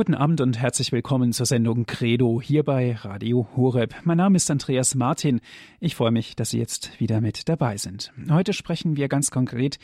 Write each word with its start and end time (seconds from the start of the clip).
Guten 0.00 0.14
Abend 0.14 0.40
und 0.40 0.58
herzlich 0.58 0.92
willkommen 0.92 1.34
zur 1.34 1.44
Sendung 1.44 1.84
Credo 1.84 2.40
hier 2.40 2.62
bei 2.62 2.94
Radio 2.94 3.46
Horeb. 3.54 3.94
Mein 4.04 4.16
Name 4.16 4.36
ist 4.36 4.50
Andreas 4.50 4.94
Martin. 4.94 5.42
Ich 5.78 5.94
freue 5.94 6.10
mich, 6.10 6.34
dass 6.34 6.48
Sie 6.48 6.58
jetzt 6.58 6.98
wieder 7.00 7.20
mit 7.20 7.50
dabei 7.50 7.76
sind. 7.76 8.10
Heute 8.30 8.54
sprechen 8.54 8.96
wir 8.96 9.08
ganz 9.08 9.30
konkret 9.30 9.78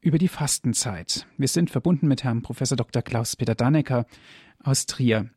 über 0.00 0.16
die 0.16 0.28
Fastenzeit. 0.28 1.26
Wir 1.36 1.48
sind 1.48 1.68
verbunden 1.68 2.08
mit 2.08 2.24
Herrn 2.24 2.40
Professor 2.40 2.76
Dr. 2.76 3.02
Klaus-Peter 3.02 3.54
Dannecker 3.54 4.06
aus 4.58 4.86
Trier. 4.86 5.28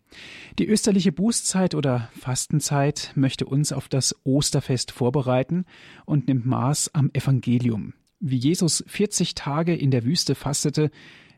Die 0.59 0.65
österliche 0.65 1.11
Bußzeit 1.11 1.75
oder 1.75 2.07
Fastenzeit 2.17 3.11
möchte 3.15 3.45
uns 3.45 3.73
auf 3.73 3.89
das 3.89 4.15
Osterfest 4.23 4.93
vorbereiten 4.93 5.65
und 6.05 6.29
nimmt 6.29 6.45
Maß 6.45 6.91
am 6.95 7.09
Evangelium. 7.11 7.95
Wie 8.21 8.37
Jesus 8.37 8.81
40 8.87 9.35
Tage 9.35 9.75
in 9.75 9.91
der 9.91 10.05
Wüste 10.05 10.35
fastete, 10.35 10.89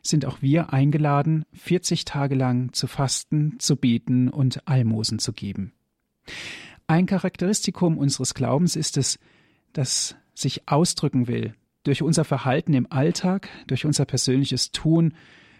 sind 0.06 0.26
auch 0.26 0.42
wir 0.42 0.72
eingeladen, 0.72 1.44
40 1.54 2.04
Tage 2.04 2.34
lang 2.34 2.72
zu 2.72 2.86
fasten, 2.86 3.58
zu 3.58 3.76
beten 3.76 4.28
und 4.28 4.68
Almosen 4.68 5.18
zu 5.18 5.32
geben. 5.32 5.72
Ein 6.86 7.06
Charakteristikum 7.06 7.98
unseres 7.98 8.34
Glaubens 8.34 8.76
ist 8.76 8.96
es, 8.96 9.18
dass 9.72 10.16
sich 10.34 10.68
ausdrücken 10.68 11.26
will 11.26 11.54
durch 11.84 12.02
unser 12.02 12.24
Verhalten 12.24 12.74
im 12.74 12.90
Alltag, 12.90 13.48
durch 13.66 13.84
unser 13.86 14.04
persönliches 14.04 14.72
Tun, 14.72 15.14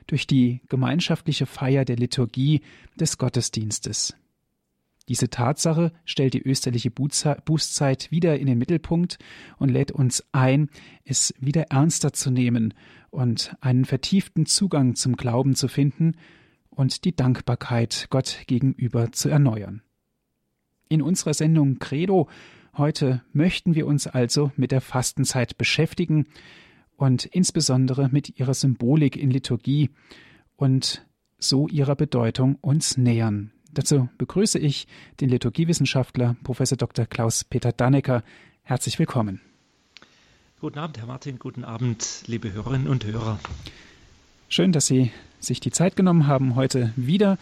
durch 0.06 0.27
die 0.27 0.61
gemeinschaftliche 0.69 1.47
Feier 1.47 1.84
der 1.84 1.97
Liturgie 1.97 2.62
des 2.97 3.19
Gottesdienstes. 3.19 4.16
Diese 5.08 5.28
Tatsache 5.28 5.92
stellt 6.06 6.32
die 6.32 6.42
österliche 6.42 6.90
Bußzeit 6.90 8.10
wieder 8.10 8.38
in 8.38 8.46
den 8.46 8.58
Mittelpunkt 8.58 9.18
und 9.58 9.68
lädt 9.68 9.92
uns 9.92 10.24
ein, 10.32 10.70
es 11.04 11.34
wieder 11.38 11.64
ernster 11.64 12.14
zu 12.14 12.30
nehmen 12.30 12.72
und 13.10 13.54
einen 13.60 13.84
vertieften 13.84 14.46
Zugang 14.46 14.94
zum 14.94 15.16
Glauben 15.16 15.54
zu 15.54 15.68
finden 15.68 16.16
und 16.70 17.04
die 17.04 17.14
Dankbarkeit 17.14 18.06
Gott 18.08 18.44
gegenüber 18.46 19.12
zu 19.12 19.28
erneuern. 19.28 19.82
In 20.88 21.02
unserer 21.02 21.34
Sendung 21.34 21.78
Credo 21.78 22.28
heute 22.77 23.22
möchten 23.33 23.74
wir 23.74 23.86
uns 23.86 24.06
also 24.06 24.52
mit 24.56 24.72
der 24.72 24.80
Fastenzeit 24.80 25.58
beschäftigen 25.58 26.27
und 26.96 27.27
insbesondere 27.27 28.08
mit 28.11 28.39
ihrer 28.39 28.55
Symbolik 28.55 29.16
in 29.16 29.30
Liturgie 29.30 29.91
und 30.56 31.06
so 31.39 31.68
ihrer 31.68 31.94
Bedeutung 31.94 32.56
uns 32.61 32.96
nähern. 32.96 33.53
Dazu 33.75 34.08
begrüße 34.19 34.58
ich 34.58 34.86
den 35.20 35.28
Liturgiewissenschaftler 35.28 36.36
Prof. 36.44 36.58
Dr. 36.58 37.06
Klaus-Peter 37.06 37.72
Dannecker. 37.72 38.22
Herzlich 38.62 38.98
willkommen. 39.00 39.41
Guten 40.61 40.78
Abend, 40.78 40.98
Herr 40.98 41.06
Martin. 41.06 41.39
Guten 41.41 41.64
Abend, 41.64 42.22
liebe 42.27 42.52
Hörerinnen 42.52 42.89
und 42.89 43.05
Hörer. 43.05 43.41
Schön, 44.48 44.70
dass 44.70 44.86
Sie 44.86 45.11
sich 45.41 45.58
die 45.58 45.72
Zeit 45.72 45.97
genommen 45.97 46.28
haben, 46.28 46.55
heute 46.55 46.92
wieder 46.95 47.36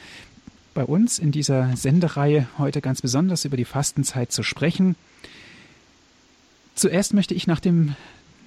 bei 0.72 0.84
uns 0.84 1.18
in 1.18 1.32
dieser 1.32 1.76
Sendereihe 1.76 2.48
heute 2.56 2.80
ganz 2.80 3.02
besonders 3.02 3.44
über 3.44 3.58
die 3.58 3.66
Fastenzeit 3.66 4.32
zu 4.32 4.42
sprechen. 4.42 4.96
Zuerst 6.74 7.12
möchte 7.12 7.34
ich 7.34 7.46
nach 7.46 7.60
dem 7.60 7.94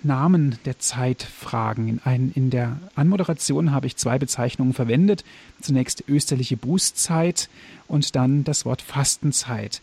Namen 0.06 0.58
der 0.66 0.80
Zeit 0.80 1.24
fragen. 1.24 1.88
In, 1.88 2.00
ein, 2.04 2.32
in 2.34 2.50
der 2.50 2.80
Anmoderation 2.96 3.72
habe 3.72 3.88
ich 3.88 3.98
zwei 3.98 4.18
Bezeichnungen 4.20 4.74
verwendet. 4.74 5.24
Zunächst 5.62 6.04
österliche 6.08 6.58
Bußzeit 6.58 7.50
und 7.88 8.16
dann 8.16 8.44
das 8.44 8.66
Wort 8.66 8.82
Fastenzeit. 8.82 9.82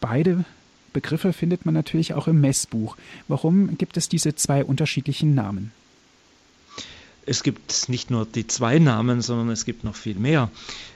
Beide 0.00 0.44
Begriffe 0.92 1.32
findet 1.32 1.64
man 1.64 1.74
natürlich 1.74 2.14
auch 2.14 2.28
im 2.28 2.40
Messbuch. 2.40 2.96
Warum 3.28 3.76
gibt 3.78 3.96
es 3.96 4.08
diese 4.08 4.34
zwei 4.34 4.64
unterschiedlichen 4.64 5.34
Namen? 5.34 5.72
Es 7.26 7.42
gibt 7.42 7.88
nicht 7.88 8.10
nur 8.10 8.24
die 8.24 8.46
zwei 8.46 8.78
Namen, 8.78 9.20
sondern 9.20 9.50
es 9.50 9.64
gibt 9.64 9.84
noch 9.84 9.94
viel 9.94 10.14
mehr, 10.14 10.50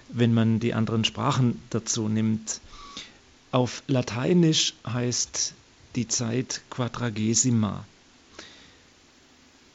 wenn 0.09 0.33
man 0.33 0.61
die 0.61 0.73
anderen 0.73 1.05
Sprachen 1.05 1.61
dazu 1.71 2.09
nimmt. 2.09 2.61
Auf 3.51 3.83
Lateinisch 3.87 4.75
heißt 4.87 5.55
die 5.95 6.09
Zeit 6.09 6.62
Quadragesima. 6.71 7.84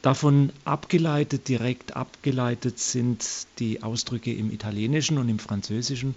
Davon 0.02 0.52
abgeleitet, 0.64 1.48
direkt 1.48 1.96
abgeleitet 1.96 2.80
sind 2.80 3.26
die 3.60 3.82
Ausdrücke 3.84 4.34
im 4.34 4.52
Italienischen 4.52 5.18
und 5.18 5.28
im 5.28 5.40
Französischen. 5.40 6.16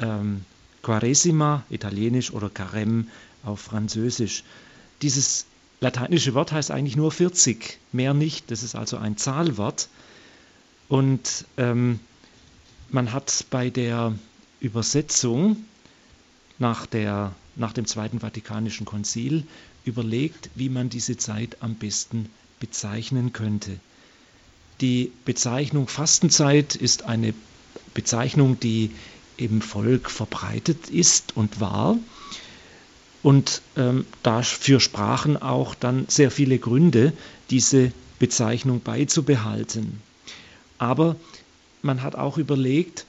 Ähm, 0.00 0.44
Quaresima, 0.82 1.64
italienisch, 1.70 2.32
oder 2.32 2.48
Carême 2.48 3.06
auf 3.44 3.60
Französisch. 3.60 4.44
Dieses 5.00 5.46
lateinische 5.80 6.34
Wort 6.34 6.52
heißt 6.52 6.70
eigentlich 6.70 6.96
nur 6.96 7.12
40, 7.12 7.78
mehr 7.92 8.14
nicht. 8.14 8.50
Das 8.50 8.62
ist 8.62 8.74
also 8.74 8.96
ein 8.96 9.16
Zahlwort. 9.16 9.88
Und 10.88 11.46
ähm, 11.56 12.00
man 12.90 13.12
hat 13.12 13.46
bei 13.50 13.70
der 13.70 14.14
Übersetzung 14.60 15.64
nach, 16.58 16.86
der, 16.86 17.34
nach 17.56 17.72
dem 17.72 17.86
Zweiten 17.86 18.20
Vatikanischen 18.20 18.86
Konzil 18.86 19.46
überlegt, 19.84 20.50
wie 20.54 20.68
man 20.68 20.88
diese 20.88 21.16
Zeit 21.16 21.58
am 21.60 21.74
besten 21.74 22.28
bezeichnen 22.60 23.32
könnte. 23.32 23.78
Die 24.80 25.12
Bezeichnung 25.24 25.88
Fastenzeit 25.88 26.74
ist 26.74 27.04
eine 27.04 27.34
Bezeichnung, 27.94 28.58
die 28.58 28.90
im 29.36 29.60
Volk 29.60 30.10
verbreitet 30.10 30.90
ist 30.90 31.36
und 31.36 31.60
war. 31.60 31.96
Und 33.22 33.62
ähm, 33.76 34.04
dafür 34.22 34.80
sprachen 34.80 35.40
auch 35.40 35.74
dann 35.74 36.06
sehr 36.08 36.30
viele 36.30 36.58
Gründe, 36.58 37.12
diese 37.50 37.92
Bezeichnung 38.18 38.80
beizubehalten. 38.80 40.00
Aber 40.78 41.16
man 41.82 42.02
hat 42.02 42.16
auch 42.16 42.36
überlegt, 42.36 43.06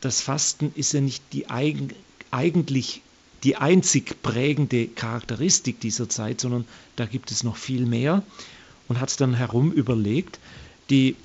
das 0.00 0.20
Fasten 0.20 0.72
ist 0.74 0.92
ja 0.92 1.00
nicht 1.00 1.22
die 1.32 1.50
eigen, 1.50 1.90
eigentlich 2.30 3.02
die 3.44 3.56
einzig 3.56 4.22
prägende 4.22 4.86
Charakteristik 4.86 5.80
dieser 5.80 6.08
Zeit, 6.08 6.40
sondern 6.40 6.64
da 6.96 7.06
gibt 7.06 7.30
es 7.30 7.42
noch 7.42 7.56
viel 7.56 7.86
mehr 7.86 8.22
und 8.92 9.00
hat 9.00 9.18
dann 9.22 9.32
herum 9.32 9.72
überlegt, 9.72 10.38
die 10.90 11.16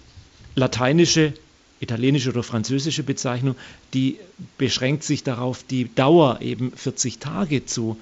lateinische, 0.56 1.34
italienische 1.82 2.30
oder 2.30 2.42
französische 2.42 3.04
Bezeichnung, 3.04 3.58
die 3.94 4.16
beschränkt 4.58 5.04
sich 5.04 5.24
darauf, 5.24 5.64
die 5.64 5.94
Dauer 5.94 6.40
eben 6.40 6.72
40 6.72 7.20
Tage 7.20 7.66
zu 7.66 7.98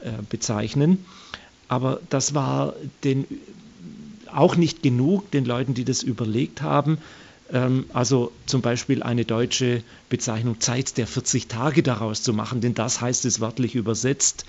äh, 0.00 0.10
bezeichnen. 0.30 1.04
Aber 1.68 2.00
das 2.08 2.32
war 2.32 2.72
den, 3.04 3.26
auch 4.32 4.56
nicht 4.56 4.82
genug, 4.82 5.30
den 5.32 5.44
Leuten, 5.44 5.74
die 5.74 5.84
das 5.84 6.02
überlegt 6.02 6.62
haben. 6.62 6.96
Ähm, 7.52 7.84
also 7.92 8.32
zum 8.46 8.62
Beispiel 8.62 9.02
eine 9.02 9.26
deutsche 9.26 9.82
Bezeichnung 10.08 10.60
Zeit 10.60 10.96
der 10.96 11.06
40 11.06 11.46
Tage 11.46 11.82
daraus 11.82 12.22
zu 12.22 12.32
machen, 12.32 12.62
denn 12.62 12.72
das 12.72 13.02
heißt 13.02 13.26
es 13.26 13.38
wörtlich 13.38 13.74
übersetzt. 13.74 14.46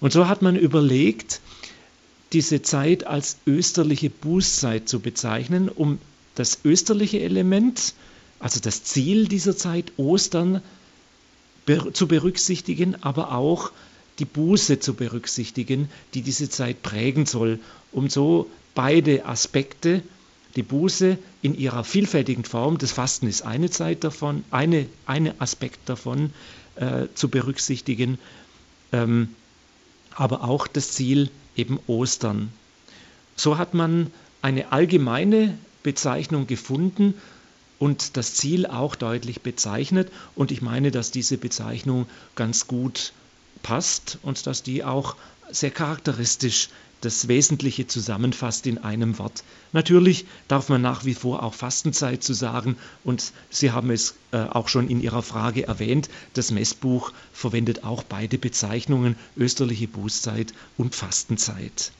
Und 0.00 0.12
so 0.12 0.26
hat 0.26 0.42
man 0.42 0.56
überlegt, 0.56 1.40
diese 2.32 2.62
Zeit 2.62 3.06
als 3.06 3.38
österliche 3.46 4.10
Bußzeit 4.10 4.88
zu 4.88 5.00
bezeichnen, 5.00 5.68
um 5.68 5.98
das 6.34 6.60
österliche 6.64 7.20
Element, 7.20 7.94
also 8.38 8.60
das 8.60 8.84
Ziel 8.84 9.28
dieser 9.28 9.56
Zeit, 9.56 9.92
Ostern, 9.96 10.62
zu 11.92 12.08
berücksichtigen, 12.08 12.96
aber 13.02 13.32
auch 13.32 13.70
die 14.18 14.24
Buße 14.24 14.80
zu 14.80 14.94
berücksichtigen, 14.94 15.88
die 16.14 16.22
diese 16.22 16.48
Zeit 16.48 16.82
prägen 16.82 17.26
soll, 17.26 17.58
um 17.92 18.08
so 18.08 18.50
beide 18.74 19.24
Aspekte, 19.26 20.02
die 20.56 20.62
Buße 20.62 21.16
in 21.42 21.56
ihrer 21.56 21.84
vielfältigen 21.84 22.44
Form, 22.44 22.78
das 22.78 22.92
Fasten 22.92 23.28
ist 23.28 23.42
eine 23.42 23.70
Zeit 23.70 24.02
davon, 24.02 24.44
eine, 24.50 24.86
eine 25.06 25.40
Aspekt 25.40 25.88
davon 25.88 26.32
äh, 26.74 27.06
zu 27.14 27.28
berücksichtigen, 27.28 28.18
ähm, 28.92 29.28
aber 30.14 30.42
auch 30.42 30.66
das 30.66 30.90
Ziel 30.90 31.30
eben 31.56 31.78
Ostern. 31.86 32.52
So 33.36 33.58
hat 33.58 33.74
man 33.74 34.12
eine 34.42 34.72
allgemeine 34.72 35.56
Bezeichnung 35.82 36.46
gefunden 36.46 37.14
und 37.78 38.16
das 38.16 38.34
Ziel 38.34 38.66
auch 38.66 38.94
deutlich 38.94 39.40
bezeichnet. 39.40 40.12
Und 40.34 40.52
ich 40.52 40.62
meine, 40.62 40.90
dass 40.90 41.10
diese 41.10 41.38
Bezeichnung 41.38 42.06
ganz 42.34 42.66
gut 42.66 43.12
passt 43.62 44.18
und 44.22 44.46
dass 44.46 44.62
die 44.62 44.84
auch 44.84 45.16
sehr 45.50 45.70
charakteristisch 45.70 46.68
das 47.00 47.28
Wesentliche 47.28 47.86
zusammenfasst 47.86 48.66
in 48.66 48.78
einem 48.78 49.18
Wort. 49.18 49.42
Natürlich 49.72 50.26
darf 50.48 50.68
man 50.68 50.82
nach 50.82 51.04
wie 51.04 51.14
vor 51.14 51.42
auch 51.42 51.54
Fastenzeit 51.54 52.22
zu 52.22 52.34
sagen 52.34 52.76
und 53.04 53.32
Sie 53.48 53.70
haben 53.70 53.90
es 53.90 54.14
äh, 54.32 54.38
auch 54.38 54.68
schon 54.68 54.88
in 54.88 55.00
Ihrer 55.00 55.22
Frage 55.22 55.66
erwähnt, 55.66 56.10
das 56.34 56.50
Messbuch 56.50 57.12
verwendet 57.32 57.84
auch 57.84 58.02
beide 58.02 58.38
Bezeichnungen, 58.38 59.16
österliche 59.36 59.88
Bußzeit 59.88 60.52
und 60.76 60.94
Fastenzeit. 60.94 61.92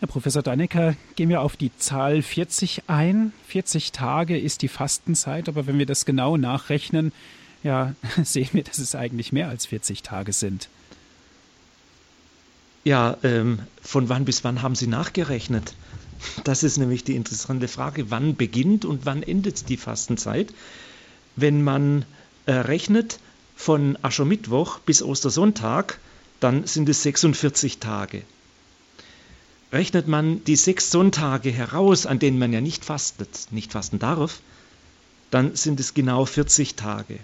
Herr 0.00 0.08
Professor 0.08 0.42
Dannecker, 0.42 0.94
gehen 1.16 1.28
wir 1.28 1.40
auf 1.40 1.56
die 1.56 1.76
Zahl 1.76 2.22
40 2.22 2.84
ein. 2.86 3.32
40 3.48 3.90
Tage 3.90 4.38
ist 4.38 4.62
die 4.62 4.68
Fastenzeit, 4.68 5.48
aber 5.48 5.66
wenn 5.66 5.78
wir 5.78 5.86
das 5.86 6.04
genau 6.04 6.36
nachrechnen, 6.36 7.12
ja, 7.64 7.94
sehen 8.22 8.50
wir, 8.52 8.62
dass 8.62 8.78
es 8.78 8.94
eigentlich 8.94 9.32
mehr 9.32 9.48
als 9.48 9.66
40 9.66 10.04
Tage 10.04 10.32
sind. 10.32 10.68
Ja, 12.84 13.16
ähm, 13.22 13.60
von 13.82 14.08
wann 14.08 14.24
bis 14.24 14.44
wann 14.44 14.62
haben 14.62 14.74
Sie 14.74 14.86
nachgerechnet? 14.86 15.74
Das 16.44 16.62
ist 16.62 16.78
nämlich 16.78 17.04
die 17.04 17.16
interessante 17.16 17.68
Frage. 17.68 18.10
Wann 18.10 18.36
beginnt 18.36 18.84
und 18.84 19.06
wann 19.06 19.22
endet 19.22 19.68
die 19.68 19.76
Fastenzeit? 19.76 20.52
wenn 21.40 21.62
man 21.62 22.04
äh, 22.46 22.52
rechnet 22.52 23.20
von 23.56 23.96
Aschermittwoch 24.02 24.80
bis 24.80 25.02
Ostersonntag, 25.02 25.98
dann 26.40 26.66
sind 26.66 26.88
es 26.88 27.02
46 27.02 27.78
Tage. 27.78 28.22
Rechnet 29.72 30.08
man 30.08 30.42
die 30.44 30.56
sechs 30.56 30.90
Sonntage 30.90 31.50
heraus, 31.50 32.06
an 32.06 32.18
denen 32.18 32.38
man 32.38 32.52
ja 32.52 32.60
nicht 32.60 32.84
fastet, 32.84 33.48
nicht 33.50 33.72
fasten 33.72 33.98
darf, 33.98 34.40
dann 35.30 35.54
sind 35.56 35.78
es 35.78 35.94
genau 35.94 36.24
40 36.24 36.74
Tage. 36.74 37.18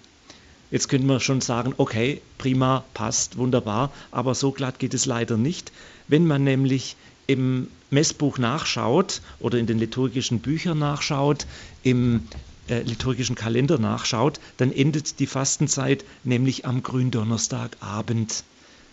Jetzt 0.74 0.88
könnte 0.88 1.06
man 1.06 1.20
schon 1.20 1.40
sagen, 1.40 1.72
okay, 1.76 2.20
prima, 2.36 2.82
passt, 2.94 3.38
wunderbar, 3.38 3.92
aber 4.10 4.34
so 4.34 4.50
glatt 4.50 4.80
geht 4.80 4.92
es 4.92 5.06
leider 5.06 5.36
nicht. 5.36 5.70
Wenn 6.08 6.26
man 6.26 6.42
nämlich 6.42 6.96
im 7.28 7.68
Messbuch 7.90 8.38
nachschaut 8.38 9.20
oder 9.38 9.56
in 9.58 9.66
den 9.66 9.78
liturgischen 9.78 10.40
Büchern 10.40 10.80
nachschaut, 10.80 11.46
im 11.84 12.26
äh, 12.68 12.80
liturgischen 12.80 13.36
Kalender 13.36 13.78
nachschaut, 13.78 14.40
dann 14.56 14.72
endet 14.72 15.20
die 15.20 15.28
Fastenzeit 15.28 16.04
nämlich 16.24 16.66
am 16.66 16.82
Gründonnerstagabend. 16.82 18.42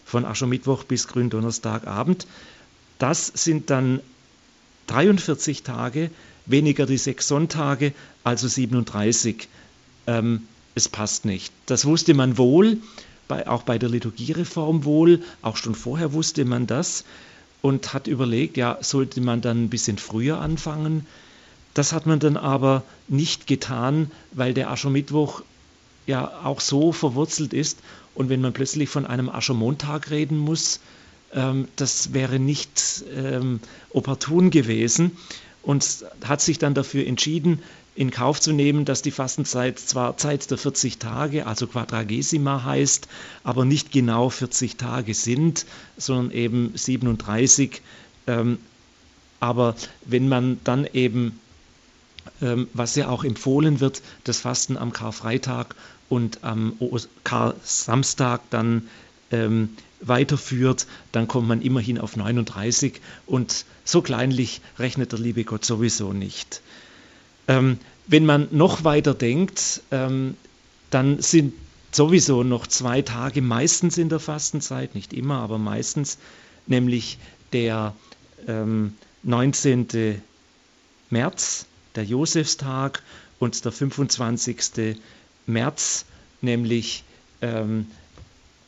Von 0.05 0.23
Aschermittwoch 0.23 0.83
bis 0.83 1.07
Gründonnerstagabend. 1.07 2.27
Das 2.99 3.25
sind 3.25 3.71
dann 3.71 4.01
43 4.85 5.63
Tage, 5.63 6.11
weniger 6.45 6.85
die 6.85 6.99
sechs 6.99 7.27
Sonntage, 7.27 7.91
also 8.23 8.47
37. 8.47 9.47
Ähm, 10.05 10.43
es 10.75 10.89
passt 10.89 11.25
nicht. 11.25 11.51
Das 11.65 11.85
wusste 11.85 12.13
man 12.13 12.37
wohl, 12.37 12.77
bei, 13.27 13.47
auch 13.47 13.63
bei 13.63 13.77
der 13.77 13.89
Liturgiereform 13.89 14.83
wohl, 14.83 15.21
auch 15.41 15.57
schon 15.57 15.75
vorher 15.75 16.13
wusste 16.13 16.45
man 16.45 16.67
das 16.67 17.05
und 17.61 17.93
hat 17.93 18.07
überlegt, 18.07 18.57
ja, 18.57 18.77
sollte 18.81 19.21
man 19.21 19.41
dann 19.41 19.65
ein 19.65 19.69
bisschen 19.69 19.97
früher 19.97 20.39
anfangen. 20.39 21.05
Das 21.73 21.93
hat 21.93 22.05
man 22.05 22.19
dann 22.19 22.37
aber 22.37 22.83
nicht 23.07 23.47
getan, 23.47 24.11
weil 24.31 24.53
der 24.53 24.69
Aschermittwoch 24.71 25.43
ja 26.07 26.41
auch 26.43 26.59
so 26.59 26.91
verwurzelt 26.91 27.53
ist. 27.53 27.79
Und 28.13 28.29
wenn 28.29 28.41
man 28.41 28.53
plötzlich 28.53 28.89
von 28.89 29.05
einem 29.05 29.29
Aschermontag 29.29 30.09
reden 30.09 30.37
muss, 30.37 30.81
ähm, 31.33 31.67
das 31.75 32.13
wäre 32.13 32.39
nicht 32.39 33.05
ähm, 33.15 33.59
opportun 33.91 34.49
gewesen. 34.49 35.17
Und 35.63 36.05
hat 36.25 36.41
sich 36.41 36.57
dann 36.57 36.73
dafür 36.73 37.05
entschieden, 37.05 37.61
in 37.93 38.09
Kauf 38.09 38.39
zu 38.39 38.53
nehmen, 38.53 38.85
dass 38.85 39.01
die 39.01 39.11
Fastenzeit 39.11 39.77
zwar 39.77 40.17
Zeit 40.17 40.49
der 40.49 40.57
40 40.57 40.97
Tage, 40.97 41.45
also 41.45 41.67
Quadragesima 41.67 42.63
heißt, 42.63 43.07
aber 43.43 43.65
nicht 43.65 43.91
genau 43.91 44.29
40 44.29 44.77
Tage 44.77 45.13
sind, 45.13 45.65
sondern 45.97 46.31
eben 46.31 46.71
37. 46.75 47.81
Ähm, 48.27 48.59
aber 49.39 49.75
wenn 50.05 50.29
man 50.29 50.59
dann 50.63 50.87
eben, 50.93 51.39
ähm, 52.41 52.67
was 52.73 52.95
ja 52.95 53.09
auch 53.09 53.23
empfohlen 53.23 53.79
wird, 53.81 54.01
das 54.23 54.39
Fasten 54.39 54.77
am 54.77 54.93
Karfreitag 54.93 55.75
und 56.07 56.43
am 56.43 56.77
Kar-Samstag 57.23 58.41
dann 58.51 58.87
ähm, 59.31 59.69
weiterführt, 59.99 60.87
dann 61.11 61.27
kommt 61.27 61.47
man 61.47 61.61
immerhin 61.61 61.97
auf 61.97 62.15
39 62.15 63.01
und 63.25 63.65
so 63.83 64.01
kleinlich 64.01 64.61
rechnet 64.79 65.11
der 65.11 65.19
liebe 65.19 65.43
Gott 65.43 65.65
sowieso 65.65 66.13
nicht. 66.13 66.61
Ähm, 67.51 67.79
wenn 68.07 68.25
man 68.25 68.47
noch 68.51 68.85
weiter 68.85 69.13
denkt, 69.13 69.81
ähm, 69.91 70.37
dann 70.89 71.21
sind 71.21 71.53
sowieso 71.91 72.43
noch 72.43 72.65
zwei 72.65 73.01
Tage 73.01 73.41
meistens 73.41 73.97
in 73.97 74.07
der 74.07 74.19
Fastenzeit, 74.19 74.95
nicht 74.95 75.11
immer, 75.11 75.39
aber 75.39 75.57
meistens, 75.57 76.17
nämlich 76.65 77.17
der 77.51 77.93
ähm, 78.47 78.95
19. 79.23 80.21
März, 81.09 81.65
der 81.95 82.05
Josefstag 82.05 83.03
und 83.39 83.65
der 83.65 83.73
25. 83.73 84.97
März, 85.45 86.05
nämlich 86.39 87.03
ähm, 87.41 87.87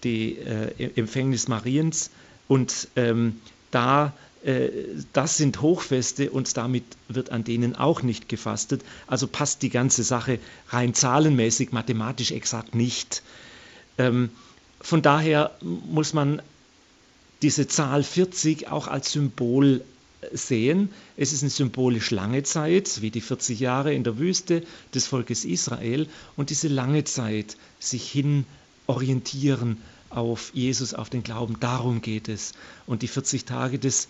die 0.04 0.38
äh, 0.40 0.92
Empfängnis 0.96 1.48
Mariens. 1.48 2.12
Und 2.50 2.90
ähm, 2.98 3.40
da 3.72 4.12
das 5.14 5.38
sind 5.38 5.62
Hochfeste 5.62 6.30
und 6.30 6.58
damit 6.58 6.84
wird 7.08 7.30
an 7.30 7.46
denen 7.46 7.76
auch 7.76 8.02
nicht 8.02 8.28
gefastet. 8.28 8.82
Also 9.08 9.28
passt 9.28 9.62
die 9.62 9.70
ganze 9.70 10.04
Sache 10.04 10.40
rein 10.70 10.94
zahlenmäßig, 10.94 11.72
mathematisch 11.72 12.32
exakt 12.32 12.76
nicht. 12.76 13.24
Ähm, 13.98 14.30
von 14.82 15.02
daher 15.02 15.52
muss 15.62 16.14
man 16.14 16.42
diese 17.42 17.68
Zahl 17.68 18.04
40 18.04 18.68
auch 18.68 18.88
als 18.88 19.14
Symbol 19.14 19.84
sehen. 20.34 20.90
Es 21.16 21.32
ist 21.32 21.44
eine 21.44 21.50
symbolisch 21.50 22.12
lange 22.12 22.44
Zeit, 22.44 23.02
wie 23.02 23.12
die 23.12 23.22
40 23.22 23.60
Jahre 23.60 23.94
in 23.94 24.04
der 24.04 24.18
Wüste 24.18 24.64
des 24.94 25.08
Volkes 25.08 25.46
Israel. 25.46 26.08
Und 26.36 26.50
diese 26.50 26.68
lange 26.68 27.04
Zeit, 27.06 27.58
sich 27.80 28.10
hin 28.12 28.46
orientieren 28.88 29.78
auf 30.10 30.52
Jesus, 30.54 30.94
auf 30.94 31.10
den 31.10 31.24
Glauben, 31.24 31.60
darum 31.60 32.02
geht 32.02 32.30
es. 32.30 32.54
Und 32.86 33.02
die 33.02 33.08
40 33.08 33.46
Tage 33.46 33.80
des 33.80 34.08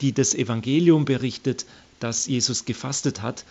die 0.00 0.12
das 0.12 0.34
Evangelium 0.34 1.04
berichtet, 1.04 1.66
dass 2.00 2.26
Jesus 2.26 2.64
gefastet 2.64 3.22
hat, 3.22 3.44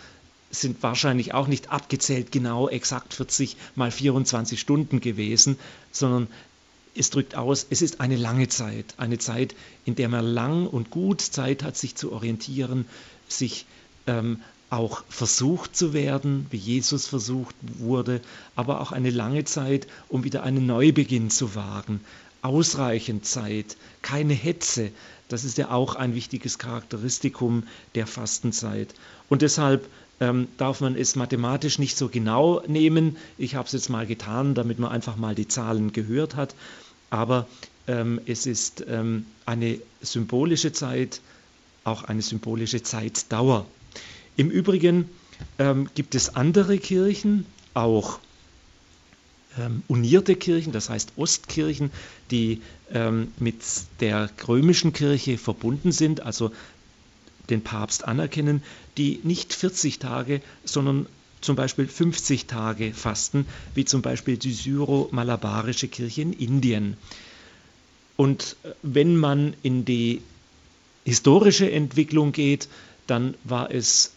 sind 0.50 0.82
wahrscheinlich 0.82 1.34
auch 1.34 1.48
nicht 1.48 1.70
abgezählt 1.70 2.30
genau 2.30 2.68
exakt 2.68 3.14
40 3.14 3.56
mal 3.74 3.90
24 3.90 4.58
Stunden 4.60 5.00
gewesen, 5.00 5.58
sondern 5.90 6.28
es 6.94 7.10
drückt 7.10 7.34
aus, 7.34 7.66
es 7.68 7.82
ist 7.82 8.00
eine 8.00 8.16
lange 8.16 8.48
Zeit, 8.48 8.94
eine 8.96 9.18
Zeit, 9.18 9.54
in 9.84 9.96
der 9.96 10.08
man 10.08 10.24
lang 10.24 10.66
und 10.66 10.90
gut 10.90 11.20
Zeit 11.20 11.62
hat, 11.62 11.76
sich 11.76 11.94
zu 11.94 12.12
orientieren, 12.12 12.86
sich 13.28 13.66
ähm, 14.06 14.40
auch 14.70 15.04
versucht 15.08 15.76
zu 15.76 15.92
werden, 15.92 16.46
wie 16.50 16.56
Jesus 16.56 17.06
versucht 17.06 17.54
wurde, 17.78 18.20
aber 18.56 18.80
auch 18.80 18.92
eine 18.92 19.10
lange 19.10 19.44
Zeit, 19.44 19.86
um 20.08 20.24
wieder 20.24 20.42
einen 20.42 20.66
Neubeginn 20.66 21.30
zu 21.30 21.54
wagen. 21.54 22.00
Ausreichend 22.46 23.26
Zeit, 23.26 23.76
keine 24.02 24.32
Hetze, 24.32 24.92
das 25.28 25.42
ist 25.42 25.58
ja 25.58 25.70
auch 25.72 25.96
ein 25.96 26.14
wichtiges 26.14 26.58
Charakteristikum 26.58 27.64
der 27.96 28.06
Fastenzeit. 28.06 28.94
Und 29.28 29.42
deshalb 29.42 29.88
ähm, 30.20 30.46
darf 30.56 30.80
man 30.80 30.94
es 30.94 31.16
mathematisch 31.16 31.80
nicht 31.80 31.96
so 31.96 32.08
genau 32.08 32.62
nehmen. 32.68 33.16
Ich 33.36 33.56
habe 33.56 33.66
es 33.66 33.72
jetzt 33.72 33.90
mal 33.90 34.06
getan, 34.06 34.54
damit 34.54 34.78
man 34.78 34.92
einfach 34.92 35.16
mal 35.16 35.34
die 35.34 35.48
Zahlen 35.48 35.92
gehört 35.92 36.36
hat. 36.36 36.54
Aber 37.10 37.48
ähm, 37.88 38.20
es 38.26 38.46
ist 38.46 38.84
ähm, 38.88 39.26
eine 39.44 39.80
symbolische 40.00 40.72
Zeit, 40.72 41.20
auch 41.82 42.04
eine 42.04 42.22
symbolische 42.22 42.84
Zeitdauer. 42.84 43.66
Im 44.36 44.50
Übrigen 44.50 45.10
ähm, 45.58 45.88
gibt 45.96 46.14
es 46.14 46.36
andere 46.36 46.78
Kirchen, 46.78 47.44
auch 47.74 48.20
ähm, 49.58 49.82
unierte 49.88 50.36
Kirchen, 50.36 50.72
das 50.72 50.90
heißt 50.90 51.12
Ostkirchen, 51.16 51.90
die 52.30 52.60
ähm, 52.92 53.32
mit 53.38 53.56
der 54.00 54.30
römischen 54.46 54.92
Kirche 54.92 55.38
verbunden 55.38 55.92
sind, 55.92 56.20
also 56.20 56.52
den 57.50 57.62
Papst 57.62 58.06
anerkennen, 58.06 58.62
die 58.96 59.20
nicht 59.22 59.54
40 59.54 59.98
Tage, 59.98 60.40
sondern 60.64 61.06
zum 61.40 61.56
Beispiel 61.56 61.86
50 61.86 62.46
Tage 62.46 62.92
fasten, 62.92 63.46
wie 63.74 63.84
zum 63.84 64.02
Beispiel 64.02 64.36
die 64.36 64.52
syro-malabarische 64.52 65.88
Kirche 65.88 66.22
in 66.22 66.32
Indien. 66.32 66.96
Und 68.16 68.56
äh, 68.62 68.70
wenn 68.82 69.16
man 69.16 69.54
in 69.62 69.84
die 69.84 70.22
historische 71.04 71.70
Entwicklung 71.70 72.32
geht, 72.32 72.68
dann 73.06 73.34
war 73.44 73.70
es 73.70 74.12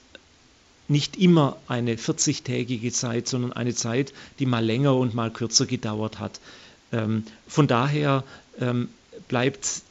nicht 0.89 1.17
immer 1.17 1.57
eine 1.67 1.95
40-tägige 1.95 2.91
Zeit, 2.91 3.27
sondern 3.27 3.53
eine 3.53 3.73
Zeit, 3.73 4.13
die 4.39 4.45
mal 4.45 4.65
länger 4.65 4.95
und 4.95 5.13
mal 5.13 5.31
kürzer 5.31 5.65
gedauert 5.65 6.19
hat. 6.19 6.39
Ähm, 6.91 7.23
von 7.47 7.67
daher 7.67 8.23
ähm, 8.59 8.89
bleibt 9.27 9.81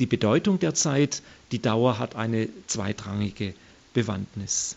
die 0.00 0.06
Bedeutung 0.06 0.58
der 0.58 0.74
Zeit, 0.74 1.22
die 1.52 1.60
Dauer 1.60 1.98
hat 1.98 2.16
eine 2.16 2.48
zweitrangige 2.66 3.54
Bewandtnis. 3.92 4.76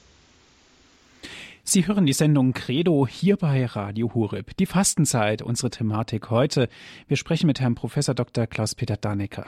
Sie 1.66 1.88
hören 1.88 2.06
die 2.06 2.14
Sendung 2.14 2.52
Credo 2.52 3.08
hier 3.08 3.38
bei 3.38 3.66
Radio 3.66 4.14
Hureb. 4.14 4.56
Die 4.58 4.66
Fastenzeit, 4.66 5.42
unsere 5.42 5.70
Thematik 5.70 6.30
heute. 6.30 6.68
Wir 7.08 7.16
sprechen 7.16 7.48
mit 7.48 7.62
Herrn 7.62 7.76
Professor 7.76 8.14
Dr. 8.14 8.48
Klaus-Peter 8.48 8.98
Dannecker. 8.98 9.46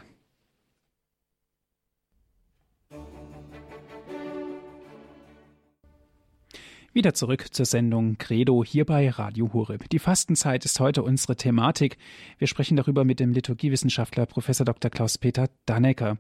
Wieder 6.96 7.14
zurück 7.14 7.54
zur 7.54 7.66
Sendung 7.66 8.18
Credo 8.18 8.64
hier 8.64 8.86
bei 8.86 9.10
Radio 9.10 9.52
Horeb. 9.52 9.90
Die 9.90 10.00
Fastenzeit 10.00 10.64
ist 10.64 10.80
heute 10.80 11.04
unsere 11.04 11.36
Thematik. 11.36 11.98
Wir 12.38 12.48
sprechen 12.48 12.78
darüber 12.78 13.04
mit 13.04 13.20
dem 13.20 13.34
Liturgiewissenschaftler 13.34 14.26
Professor 14.26 14.64
Dr. 14.66 14.90
Klaus-Peter 14.90 15.50
Dannecker. 15.66 16.18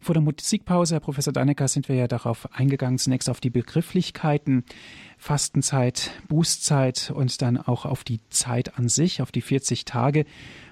Vor 0.00 0.14
der 0.14 0.22
Musikpause, 0.22 0.94
Herr 0.94 1.00
Professor 1.00 1.34
Dannecker, 1.34 1.68
sind 1.68 1.90
wir 1.90 1.96
ja 1.96 2.08
darauf 2.08 2.50
eingegangen, 2.54 2.96
zunächst 2.96 3.28
auf 3.28 3.42
die 3.42 3.50
Begrifflichkeiten 3.50 4.64
Fastenzeit, 5.18 6.10
Bußzeit 6.28 7.12
und 7.14 7.42
dann 7.42 7.58
auch 7.58 7.84
auf 7.84 8.02
die 8.02 8.20
Zeit 8.30 8.78
an 8.78 8.88
sich, 8.88 9.20
auf 9.20 9.30
die 9.30 9.42
40 9.42 9.84
Tage. 9.84 10.24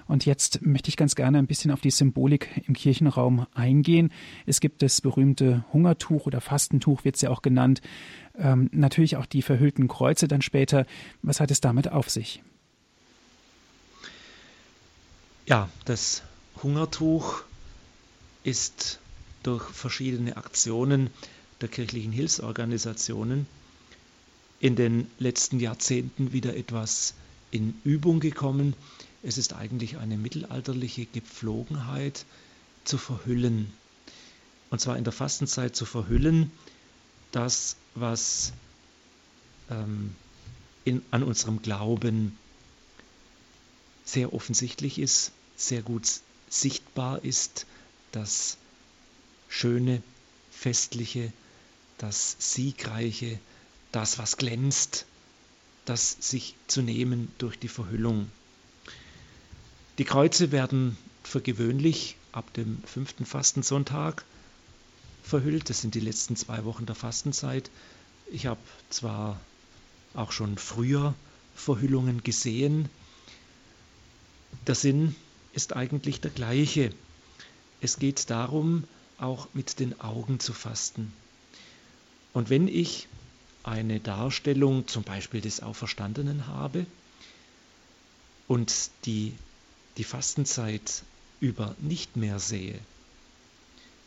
Und 0.07 0.25
jetzt 0.25 0.65
möchte 0.65 0.89
ich 0.89 0.97
ganz 0.97 1.15
gerne 1.15 1.37
ein 1.37 1.47
bisschen 1.47 1.71
auf 1.71 1.81
die 1.81 1.91
Symbolik 1.91 2.61
im 2.67 2.73
Kirchenraum 2.73 3.45
eingehen. 3.53 4.11
Es 4.45 4.59
gibt 4.59 4.81
das 4.81 5.01
berühmte 5.01 5.63
Hungertuch 5.71 6.25
oder 6.25 6.41
Fastentuch, 6.41 7.05
wird 7.05 7.15
es 7.15 7.21
ja 7.21 7.29
auch 7.29 7.41
genannt. 7.41 7.81
Ähm, 8.37 8.69
natürlich 8.71 9.17
auch 9.17 9.25
die 9.25 9.41
verhüllten 9.41 9.87
Kreuze 9.87 10.27
dann 10.27 10.41
später. 10.41 10.85
Was 11.21 11.39
hat 11.39 11.51
es 11.51 11.61
damit 11.61 11.89
auf 11.89 12.09
sich? 12.09 12.41
Ja, 15.45 15.69
das 15.85 16.23
Hungertuch 16.61 17.43
ist 18.43 18.99
durch 19.43 19.63
verschiedene 19.69 20.37
Aktionen 20.37 21.09
der 21.61 21.69
kirchlichen 21.69 22.11
Hilfsorganisationen 22.11 23.45
in 24.59 24.75
den 24.75 25.07
letzten 25.19 25.59
Jahrzehnten 25.59 26.31
wieder 26.31 26.55
etwas 26.55 27.13
in 27.51 27.75
Übung 27.83 28.19
gekommen. 28.21 28.73
Es 29.21 29.37
ist 29.37 29.53
eigentlich 29.53 29.97
eine 29.97 30.17
mittelalterliche 30.17 31.05
Gepflogenheit 31.05 32.25
zu 32.85 32.97
verhüllen. 32.97 33.71
Und 34.69 34.79
zwar 34.79 34.97
in 34.97 35.03
der 35.03 35.13
Fastenzeit 35.13 35.75
zu 35.75 35.85
verhüllen, 35.85 36.51
das, 37.33 37.75
was 37.95 38.53
ähm, 39.69 40.15
in, 40.85 41.03
an 41.11 41.23
unserem 41.23 41.61
Glauben 41.61 42.37
sehr 44.05 44.33
offensichtlich 44.33 44.99
ist, 44.99 45.31
sehr 45.57 45.81
gut 45.81 46.07
sichtbar 46.49 47.23
ist, 47.23 47.65
das 48.11 48.57
Schöne, 49.49 50.01
Festliche, 50.51 51.33
das 51.97 52.35
Siegreiche, 52.39 53.39
das, 53.91 54.19
was 54.19 54.37
glänzt, 54.37 55.05
das 55.85 56.17
sich 56.19 56.55
zu 56.67 56.81
nehmen 56.81 57.31
durch 57.39 57.57
die 57.57 57.67
Verhüllung. 57.67 58.29
Die 59.97 60.05
Kreuze 60.05 60.51
werden 60.51 60.97
für 61.23 61.41
gewöhnlich 61.41 62.15
ab 62.31 62.53
dem 62.53 62.81
fünften 62.83 63.25
Fastensonntag 63.25 64.23
verhüllt. 65.23 65.69
Das 65.69 65.81
sind 65.81 65.95
die 65.95 65.99
letzten 65.99 66.35
zwei 66.35 66.65
Wochen 66.65 66.85
der 66.85 66.95
Fastenzeit. 66.95 67.71
Ich 68.31 68.45
habe 68.45 68.59
zwar 68.89 69.39
auch 70.13 70.31
schon 70.31 70.57
früher 70.57 71.15
Verhüllungen 71.55 72.23
gesehen. 72.23 72.89
Der 74.67 74.75
Sinn 74.75 75.15
ist 75.53 75.75
eigentlich 75.75 76.21
der 76.21 76.31
gleiche. 76.31 76.91
Es 77.81 77.97
geht 77.97 78.29
darum, 78.29 78.83
auch 79.17 79.47
mit 79.53 79.79
den 79.79 79.99
Augen 79.99 80.39
zu 80.39 80.53
fasten. 80.53 81.13
Und 82.33 82.49
wenn 82.49 82.67
ich 82.67 83.07
eine 83.63 83.99
Darstellung 83.99 84.87
zum 84.87 85.03
Beispiel 85.03 85.41
des 85.41 85.61
Auferstandenen 85.61 86.47
habe 86.47 86.85
und 88.47 88.89
die, 89.05 89.33
die 89.97 90.03
Fastenzeit 90.03 91.03
über 91.39 91.75
nicht 91.79 92.17
mehr 92.17 92.39
sehe, 92.39 92.79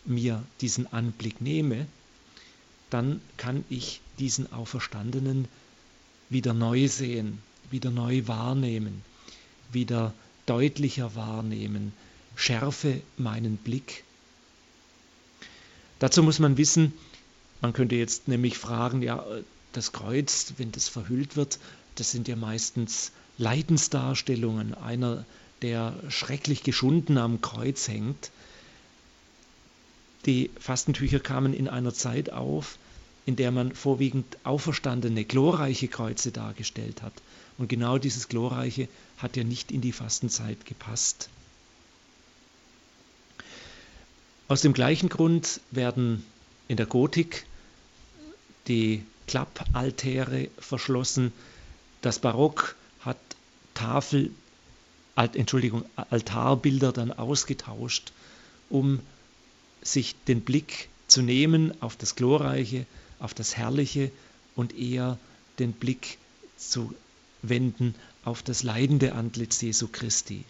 mir 0.06 0.42
diesen 0.60 0.92
Anblick 0.92 1.40
nehme, 1.40 1.86
dann 2.90 3.20
kann 3.36 3.64
ich 3.68 4.00
diesen 4.18 4.52
Auferstandenen 4.52 5.48
wieder 6.30 6.54
neu 6.54 6.88
sehen, 6.88 7.38
wieder 7.70 7.90
neu 7.90 8.26
wahrnehmen, 8.26 9.02
wieder 9.72 10.14
deutlicher 10.46 11.14
wahrnehmen, 11.14 11.92
schärfe 12.36 13.00
meinen 13.16 13.56
Blick. 13.56 14.04
Dazu 15.98 16.22
muss 16.22 16.38
man 16.38 16.56
wissen, 16.56 16.92
man 17.60 17.72
könnte 17.72 17.96
jetzt 17.96 18.28
nämlich 18.28 18.58
fragen, 18.58 19.02
ja, 19.02 19.24
das 19.72 19.92
Kreuz, 19.92 20.54
wenn 20.58 20.72
das 20.72 20.88
verhüllt 20.88 21.36
wird, 21.36 21.58
das 21.96 22.10
sind 22.10 22.28
ja 22.28 22.36
meistens 22.36 23.12
Leidensdarstellungen. 23.38 24.74
Einer, 24.74 25.24
der 25.62 25.94
schrecklich 26.08 26.62
geschunden 26.62 27.18
am 27.18 27.40
Kreuz 27.40 27.88
hängt. 27.88 28.30
Die 30.26 30.50
Fastentücher 30.58 31.20
kamen 31.20 31.54
in 31.54 31.68
einer 31.68 31.94
Zeit 31.94 32.32
auf, 32.32 32.78
in 33.26 33.36
der 33.36 33.50
man 33.52 33.74
vorwiegend 33.74 34.36
auferstandene, 34.44 35.24
glorreiche 35.24 35.88
Kreuze 35.88 36.32
dargestellt 36.32 37.02
hat. 37.02 37.12
Und 37.58 37.68
genau 37.68 37.98
dieses 37.98 38.28
Glorreiche 38.28 38.88
hat 39.18 39.36
ja 39.36 39.44
nicht 39.44 39.72
in 39.72 39.80
die 39.80 39.92
Fastenzeit 39.92 40.66
gepasst. 40.66 41.28
Aus 44.48 44.60
dem 44.60 44.72
gleichen 44.72 45.08
Grund 45.08 45.60
werden 45.70 46.24
in 46.68 46.76
der 46.76 46.86
Gotik 46.86 47.46
die 48.68 49.04
Klappaltäre 49.26 50.48
verschlossen. 50.58 51.32
Das 52.00 52.20
Barock 52.20 52.76
hat 53.00 53.18
Tafel, 53.74 54.30
Entschuldigung, 55.16 55.84
Altarbilder 55.96 56.92
dann 56.92 57.10
ausgetauscht, 57.12 58.12
um 58.70 59.00
sich 59.92 60.14
den 60.26 60.42
Blick 60.42 60.88
zu 61.06 61.22
nehmen 61.22 61.72
auf 61.80 61.96
das 61.96 62.16
Glorreiche, 62.16 62.86
auf 63.18 63.34
das 63.34 63.56
Herrliche 63.56 64.10
und 64.54 64.76
eher 64.76 65.18
den 65.58 65.72
Blick 65.72 66.18
zu 66.56 66.94
wenden 67.42 67.94
auf 68.24 68.42
das 68.42 68.62
leidende 68.62 69.14
Antlitz 69.14 69.60
Jesu 69.60 69.88
Christi. 69.90 70.44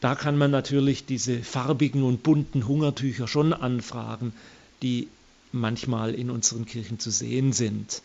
Da 0.00 0.14
kann 0.14 0.38
man 0.38 0.50
natürlich 0.50 1.04
diese 1.04 1.42
farbigen 1.42 2.02
und 2.02 2.22
bunten 2.22 2.66
Hungertücher 2.66 3.28
schon 3.28 3.52
anfragen, 3.52 4.32
die 4.82 5.08
manchmal 5.52 6.14
in 6.14 6.30
unseren 6.30 6.64
Kirchen 6.64 6.98
zu 6.98 7.10
sehen 7.10 7.52
sind. 7.52 8.02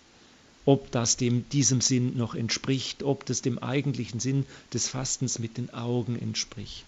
Ob 0.65 0.91
das 0.91 1.15
dem 1.15 1.47
diesem 1.49 1.79
Sinn 1.79 2.17
noch 2.17 2.35
entspricht, 2.35 3.03
ob 3.03 3.25
das 3.25 3.41
dem 3.41 3.59
eigentlichen 3.59 4.19
Sinn 4.19 4.45
des 4.73 4.89
Fastens 4.89 5.39
mit 5.39 5.57
den 5.57 5.73
Augen 5.73 6.17
entspricht. 6.19 6.85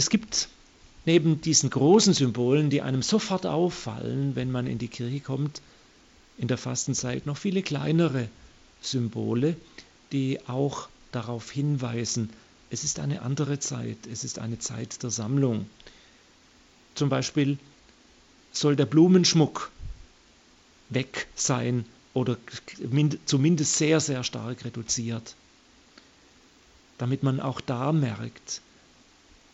Es 0.00 0.08
gibt 0.08 0.48
neben 1.04 1.42
diesen 1.42 1.68
großen 1.68 2.14
Symbolen, 2.14 2.70
die 2.70 2.80
einem 2.80 3.02
sofort 3.02 3.44
auffallen, 3.44 4.34
wenn 4.34 4.50
man 4.50 4.66
in 4.66 4.78
die 4.78 4.88
Kirche 4.88 5.20
kommt, 5.20 5.60
in 6.38 6.48
der 6.48 6.56
Fastenzeit 6.56 7.26
noch 7.26 7.36
viele 7.36 7.60
kleinere 7.60 8.30
Symbole, 8.80 9.56
die 10.10 10.40
auch 10.48 10.88
darauf 11.12 11.50
hinweisen, 11.50 12.30
es 12.70 12.82
ist 12.82 12.98
eine 12.98 13.20
andere 13.20 13.58
Zeit, 13.58 13.98
es 14.10 14.24
ist 14.24 14.38
eine 14.38 14.58
Zeit 14.58 15.02
der 15.02 15.10
Sammlung. 15.10 15.66
Zum 16.94 17.10
Beispiel 17.10 17.58
soll 18.52 18.76
der 18.76 18.86
Blumenschmuck 18.86 19.70
weg 20.88 21.26
sein 21.34 21.84
oder 22.14 22.38
zumindest 23.26 23.76
sehr, 23.76 24.00
sehr 24.00 24.24
stark 24.24 24.64
reduziert, 24.64 25.36
damit 26.96 27.22
man 27.22 27.38
auch 27.38 27.60
da 27.60 27.92
merkt, 27.92 28.62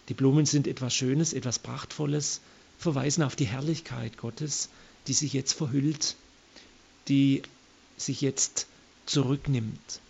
die 0.08 0.14
Blumen 0.14 0.46
sind 0.46 0.66
etwas 0.66 0.94
Schönes, 0.94 1.32
etwas 1.32 1.58
Prachtvolles, 1.58 2.40
verweisen 2.78 3.22
auf 3.22 3.36
die 3.36 3.46
Herrlichkeit 3.46 4.18
Gottes, 4.18 4.68
die 5.06 5.12
sich 5.12 5.32
jetzt 5.32 5.52
verhüllt, 5.52 6.16
die 7.08 7.42
sich 7.96 8.20
jetzt 8.20 8.66
zurücknimmt. 9.06 10.00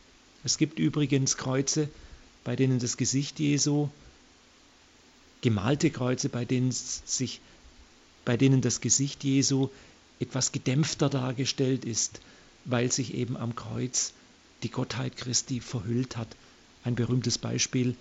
Es 0.44 0.58
gibt 0.58 0.78
übrigens 0.78 1.36
Kreuze, 1.36 1.88
bei 2.44 2.56
denen 2.56 2.78
das 2.78 2.96
Gesicht 2.96 3.38
Jesu, 3.38 3.88
gemalte 5.40 5.90
Kreuze, 5.90 6.28
bei 6.28 6.44
denen, 6.44 6.72
sich, 6.72 7.40
bei 8.24 8.36
denen 8.36 8.60
das 8.60 8.80
Gesicht 8.80 9.24
Jesu 9.24 9.68
etwas 10.18 10.52
gedämpfter 10.52 11.08
dargestellt 11.08 11.84
ist, 11.84 12.20
weil 12.64 12.90
sich 12.90 13.14
eben 13.14 13.36
am 13.36 13.54
Kreuz 13.54 14.12
die 14.62 14.70
Gottheit 14.70 15.16
Christi 15.16 15.60
verhüllt 15.60 16.16
hat. 16.16 16.28
Ein 16.84 16.94
berühmtes 16.94 17.38
Beispiel 17.38 17.96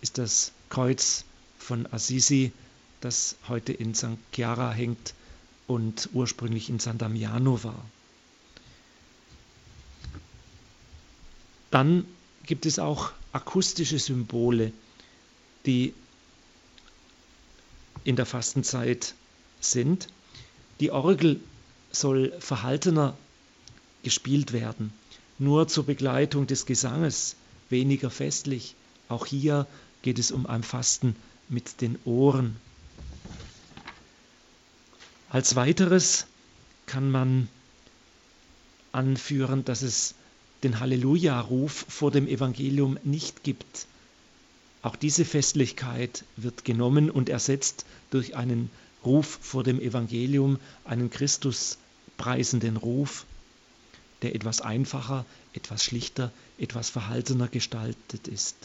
ist 0.00 0.18
das 0.18 0.52
Kreuz 0.70 1.24
von 1.58 1.86
Assisi, 1.92 2.52
das 3.00 3.36
heute 3.48 3.72
in 3.72 3.94
St. 3.94 4.18
Chiara 4.32 4.72
hängt 4.72 5.14
und 5.66 6.08
ursprünglich 6.12 6.70
in 6.70 6.78
San 6.78 6.98
Damiano 6.98 7.62
war. 7.62 7.84
Dann 11.70 12.06
gibt 12.44 12.64
es 12.64 12.78
auch 12.78 13.12
akustische 13.32 13.98
Symbole, 13.98 14.72
die 15.66 15.92
in 18.04 18.16
der 18.16 18.26
Fastenzeit 18.26 19.14
sind. 19.60 20.08
Die 20.80 20.90
Orgel 20.90 21.40
soll 21.90 22.32
verhaltener 22.40 23.16
gespielt 24.02 24.52
werden, 24.52 24.92
nur 25.38 25.68
zur 25.68 25.84
Begleitung 25.84 26.46
des 26.46 26.64
Gesanges, 26.64 27.36
weniger 27.68 28.10
festlich. 28.10 28.74
Auch 29.08 29.26
hier 29.26 29.66
geht 30.00 30.18
es 30.18 30.30
um 30.30 30.46
ein 30.46 30.62
Fasten 30.62 31.16
mit 31.48 31.80
den 31.80 31.98
Ohren. 32.04 32.56
Als 35.30 35.56
weiteres 35.56 36.26
kann 36.86 37.10
man 37.10 37.48
anführen, 38.92 39.64
dass 39.64 39.82
es 39.82 40.14
den 40.62 40.80
Halleluja-Ruf 40.80 41.86
vor 41.88 42.10
dem 42.10 42.26
Evangelium 42.26 42.98
nicht 43.04 43.44
gibt. 43.44 43.86
Auch 44.82 44.96
diese 44.96 45.24
Festlichkeit 45.24 46.24
wird 46.36 46.64
genommen 46.64 47.10
und 47.10 47.28
ersetzt 47.28 47.84
durch 48.10 48.36
einen 48.36 48.70
Ruf 49.04 49.38
vor 49.42 49.62
dem 49.64 49.80
Evangelium, 49.80 50.58
einen 50.84 51.10
Christus 51.10 51.78
preisenden 52.16 52.76
Ruf. 52.76 53.26
der 54.22 54.34
etwas 54.34 54.60
einfacher, 54.60 55.24
etwas 55.52 55.84
schlichter, 55.84 56.32
etwas 56.58 56.90
verhaltener 56.90 57.48
gestaltet 57.48 58.28
ist. 58.28 58.56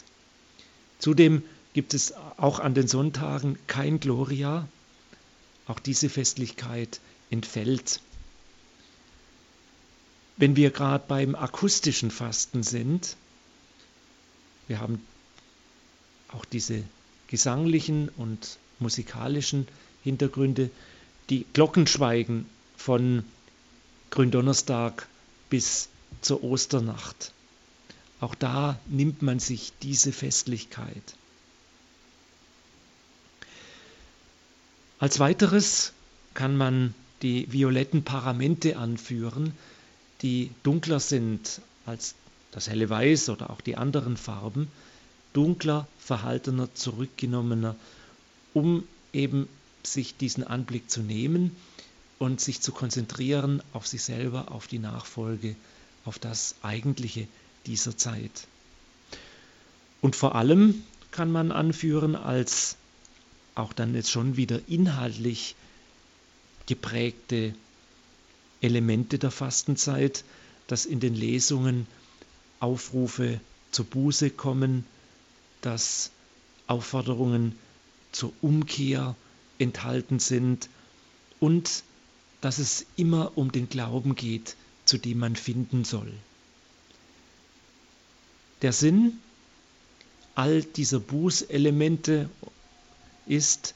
Zudem 0.98 1.42
gibt 1.74 1.92
es 1.92 2.14
auch 2.38 2.60
an 2.60 2.72
den 2.72 2.88
Sonntagen 2.88 3.58
kein 3.66 4.00
Gloria. 4.00 4.66
Auch 5.66 5.80
diese 5.80 6.08
Festlichkeit 6.08 7.00
entfällt. 7.30 8.00
Wenn 10.36 10.56
wir 10.56 10.70
gerade 10.70 11.04
beim 11.06 11.34
akustischen 11.34 12.10
Fasten 12.10 12.62
sind, 12.62 13.16
wir 14.68 14.80
haben 14.80 15.04
auch 16.28 16.44
diese 16.44 16.82
gesanglichen 17.28 18.08
und 18.08 18.58
musikalischen 18.78 19.66
Hintergründe, 20.02 20.70
die 21.30 21.46
Glocken 21.52 21.86
schweigen 21.86 22.46
von 22.76 23.24
Gründonnerstag 24.10 25.08
bis 25.50 25.88
zur 26.20 26.44
Osternacht. 26.44 27.32
Auch 28.20 28.34
da 28.34 28.78
nimmt 28.86 29.22
man 29.22 29.38
sich 29.38 29.72
diese 29.82 30.12
Festlichkeit. 30.12 31.16
Als 35.04 35.18
weiteres 35.18 35.92
kann 36.32 36.56
man 36.56 36.94
die 37.20 37.52
violetten 37.52 38.04
Paramente 38.04 38.78
anführen, 38.78 39.52
die 40.22 40.50
dunkler 40.62 40.98
sind 40.98 41.60
als 41.84 42.14
das 42.52 42.70
helle 42.70 42.88
Weiß 42.88 43.28
oder 43.28 43.50
auch 43.50 43.60
die 43.60 43.76
anderen 43.76 44.16
Farben, 44.16 44.68
dunkler, 45.34 45.86
verhaltener, 45.98 46.74
zurückgenommener, 46.74 47.76
um 48.54 48.88
eben 49.12 49.46
sich 49.82 50.16
diesen 50.16 50.42
Anblick 50.42 50.90
zu 50.90 51.02
nehmen 51.02 51.54
und 52.18 52.40
sich 52.40 52.62
zu 52.62 52.72
konzentrieren 52.72 53.62
auf 53.74 53.86
sich 53.86 54.02
selber, 54.04 54.52
auf 54.52 54.68
die 54.68 54.78
Nachfolge, 54.78 55.54
auf 56.06 56.18
das 56.18 56.54
Eigentliche 56.62 57.28
dieser 57.66 57.94
Zeit. 57.94 58.46
Und 60.00 60.16
vor 60.16 60.34
allem 60.34 60.82
kann 61.10 61.30
man 61.30 61.52
anführen 61.52 62.16
als 62.16 62.78
auch 63.54 63.72
dann 63.72 63.94
jetzt 63.94 64.10
schon 64.10 64.36
wieder 64.36 64.60
inhaltlich 64.68 65.54
geprägte 66.66 67.54
Elemente 68.60 69.18
der 69.18 69.30
Fastenzeit, 69.30 70.24
dass 70.66 70.86
in 70.86 71.00
den 71.00 71.14
Lesungen 71.14 71.86
Aufrufe 72.60 73.40
zur 73.70 73.84
Buße 73.84 74.30
kommen, 74.30 74.86
dass 75.60 76.10
Aufforderungen 76.66 77.58
zur 78.12 78.32
Umkehr 78.40 79.14
enthalten 79.58 80.18
sind 80.18 80.68
und 81.40 81.82
dass 82.40 82.58
es 82.58 82.86
immer 82.96 83.36
um 83.36 83.52
den 83.52 83.68
Glauben 83.68 84.14
geht, 84.14 84.56
zu 84.84 84.98
dem 84.98 85.18
man 85.18 85.36
finden 85.36 85.84
soll. 85.84 86.12
Der 88.62 88.72
Sinn 88.72 89.18
all 90.34 90.62
dieser 90.62 91.00
Bußelemente 91.00 92.28
ist 93.26 93.74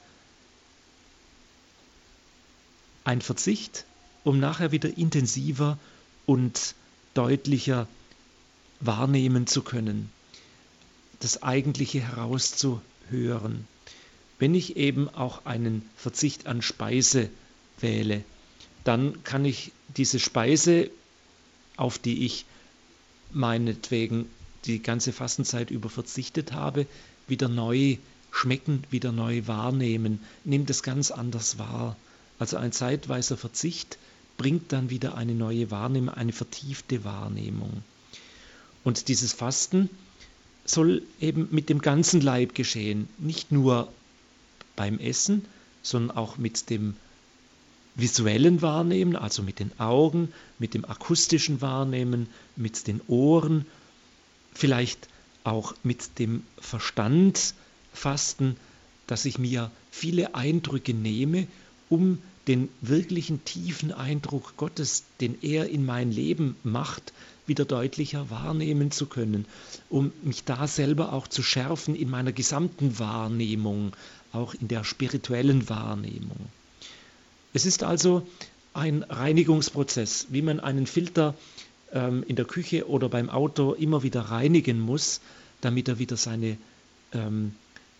ein 3.04 3.20
Verzicht, 3.22 3.84
um 4.24 4.38
nachher 4.38 4.72
wieder 4.72 4.98
intensiver 4.98 5.78
und 6.26 6.74
deutlicher 7.14 7.88
wahrnehmen 8.80 9.46
zu 9.46 9.62
können, 9.62 10.10
das 11.20 11.42
Eigentliche 11.42 12.00
herauszuhören. 12.00 13.66
Wenn 14.38 14.54
ich 14.54 14.76
eben 14.76 15.08
auch 15.08 15.46
einen 15.46 15.88
Verzicht 15.96 16.46
an 16.46 16.62
Speise 16.62 17.30
wähle, 17.80 18.22
dann 18.84 19.24
kann 19.24 19.44
ich 19.44 19.72
diese 19.96 20.20
Speise, 20.20 20.90
auf 21.76 21.98
die 21.98 22.24
ich 22.24 22.44
meinetwegen 23.32 24.28
die 24.64 24.82
ganze 24.82 25.12
Fastenzeit 25.12 25.70
über 25.70 25.88
verzichtet 25.88 26.52
habe, 26.52 26.86
wieder 27.26 27.48
neu 27.48 27.96
schmecken, 28.30 28.84
wieder 28.90 29.12
neu 29.12 29.46
wahrnehmen, 29.46 30.20
nimmt 30.44 30.70
es 30.70 30.82
ganz 30.82 31.10
anders 31.10 31.58
wahr. 31.58 31.96
Also 32.38 32.56
ein 32.56 32.72
zeitweiser 32.72 33.36
Verzicht 33.36 33.98
bringt 34.36 34.72
dann 34.72 34.90
wieder 34.90 35.16
eine 35.16 35.34
neue 35.34 35.70
Wahrnehmung, 35.70 36.14
eine 36.14 36.32
vertiefte 36.32 37.04
Wahrnehmung. 37.04 37.82
Und 38.84 39.08
dieses 39.08 39.32
Fasten 39.32 39.90
soll 40.64 41.02
eben 41.20 41.48
mit 41.50 41.68
dem 41.68 41.80
ganzen 41.80 42.20
Leib 42.20 42.54
geschehen, 42.54 43.08
nicht 43.18 43.50
nur 43.50 43.92
beim 44.76 44.98
Essen, 44.98 45.44
sondern 45.82 46.16
auch 46.16 46.38
mit 46.38 46.70
dem 46.70 46.94
visuellen 47.94 48.62
Wahrnehmen, 48.62 49.16
also 49.16 49.42
mit 49.42 49.58
den 49.58 49.72
Augen, 49.80 50.32
mit 50.58 50.74
dem 50.74 50.84
akustischen 50.84 51.60
Wahrnehmen, 51.60 52.28
mit 52.54 52.86
den 52.86 53.00
Ohren, 53.08 53.66
vielleicht 54.54 55.08
auch 55.42 55.74
mit 55.82 56.18
dem 56.20 56.44
Verstand 56.60 57.54
fasten, 57.98 58.56
dass 59.06 59.24
ich 59.24 59.38
mir 59.38 59.70
viele 59.90 60.34
Eindrücke 60.34 60.94
nehme, 60.94 61.46
um 61.88 62.18
den 62.46 62.68
wirklichen 62.80 63.44
tiefen 63.44 63.92
Eindruck 63.92 64.56
Gottes, 64.56 65.04
den 65.20 65.36
er 65.42 65.68
in 65.68 65.84
mein 65.84 66.10
Leben 66.10 66.56
macht, 66.62 67.12
wieder 67.46 67.64
deutlicher 67.64 68.30
wahrnehmen 68.30 68.90
zu 68.90 69.06
können, 69.06 69.46
um 69.90 70.12
mich 70.22 70.44
da 70.44 70.66
selber 70.66 71.12
auch 71.12 71.28
zu 71.28 71.42
schärfen 71.42 71.94
in 71.94 72.10
meiner 72.10 72.32
gesamten 72.32 72.98
Wahrnehmung, 72.98 73.92
auch 74.32 74.54
in 74.54 74.68
der 74.68 74.84
spirituellen 74.84 75.68
Wahrnehmung. 75.68 76.48
Es 77.52 77.66
ist 77.66 77.82
also 77.82 78.26
ein 78.74 79.02
Reinigungsprozess, 79.02 80.26
wie 80.30 80.42
man 80.42 80.60
einen 80.60 80.86
Filter 80.86 81.34
ähm, 81.92 82.22
in 82.26 82.36
der 82.36 82.44
Küche 82.44 82.88
oder 82.88 83.08
beim 83.08 83.30
Auto 83.30 83.72
immer 83.72 84.02
wieder 84.02 84.20
reinigen 84.22 84.78
muss, 84.78 85.20
damit 85.60 85.88
er 85.88 85.98
wieder 85.98 86.16
seine, 86.16 86.58
ähm, 87.12 87.54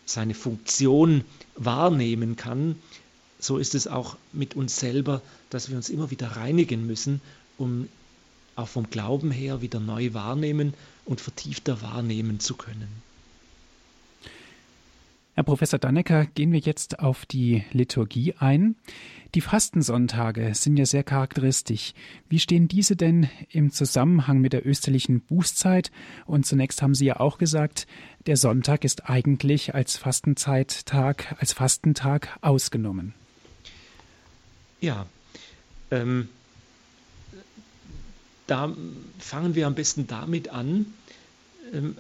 seine 0.09 0.35
Funktion 0.35 1.25
wahrnehmen 1.55 2.37
kann. 2.37 2.77
So 3.39 3.59
ist 3.59 3.75
es 3.75 3.87
auch 3.87 4.17
mit 4.33 4.57
uns 4.57 4.79
selber, 4.79 5.23
dass 5.51 5.69
wir 5.69 5.77
uns 5.77 5.89
immer 5.89 6.11
wieder 6.11 6.29
reinigen 6.29 6.87
müssen, 6.87 7.21
um 7.57 7.89
auch 8.57 8.69
vom 8.69 8.91
Glauben 8.91 9.31
her 9.31 9.63
wieder 9.63 9.81
neu 9.81 10.15
wahrnehmen 10.15 10.75
und 11.05 11.21
vertiefter 11.21 11.81
wahrnehmen 11.83 12.41
zu 12.41 12.57
können. 12.57 12.89
Herr 15.39 15.45
Professor 15.45 15.79
Dannecker, 15.79 16.27
gehen 16.27 16.51
wir 16.51 16.59
jetzt 16.59 16.99
auf 16.99 17.25
die 17.25 17.63
Liturgie 17.71 18.35
ein. 18.41 18.75
Die 19.37 19.41
Fastensonntage 19.41 20.53
sind 20.53 20.77
ja 20.77 20.85
sehr 20.85 21.05
charakteristisch. 21.05 21.95
Wie 22.29 22.41
stehen 22.41 22.67
diese 22.67 22.97
denn 22.97 23.31
im 23.49 23.71
Zusammenhang 23.71 24.41
mit 24.41 24.53
der 24.53 24.67
österlichen 24.67 25.21
Bußzeit? 25.21 25.93
Und 26.27 26.45
zunächst 26.45 26.83
haben 26.83 26.97
Sie 26.97 27.05
ja 27.05 27.21
auch 27.21 27.39
gesagt, 27.39 27.87
der 28.27 28.37
Sonntag 28.37 28.85
ist 28.85 29.09
eigentlich 29.09 29.77
als 29.77 29.97
Fastenzeittag, 29.97 31.37
als 31.39 31.53
Fastentag 31.53 32.37
ausgenommen. 32.41 33.15
Ja, 34.81 35.07
ähm, 35.93 36.29
da 38.49 38.75
fangen 39.21 39.55
wir 39.55 39.69
am 39.69 39.77
besten 39.77 40.09
damit 40.09 40.49
an, 40.49 40.87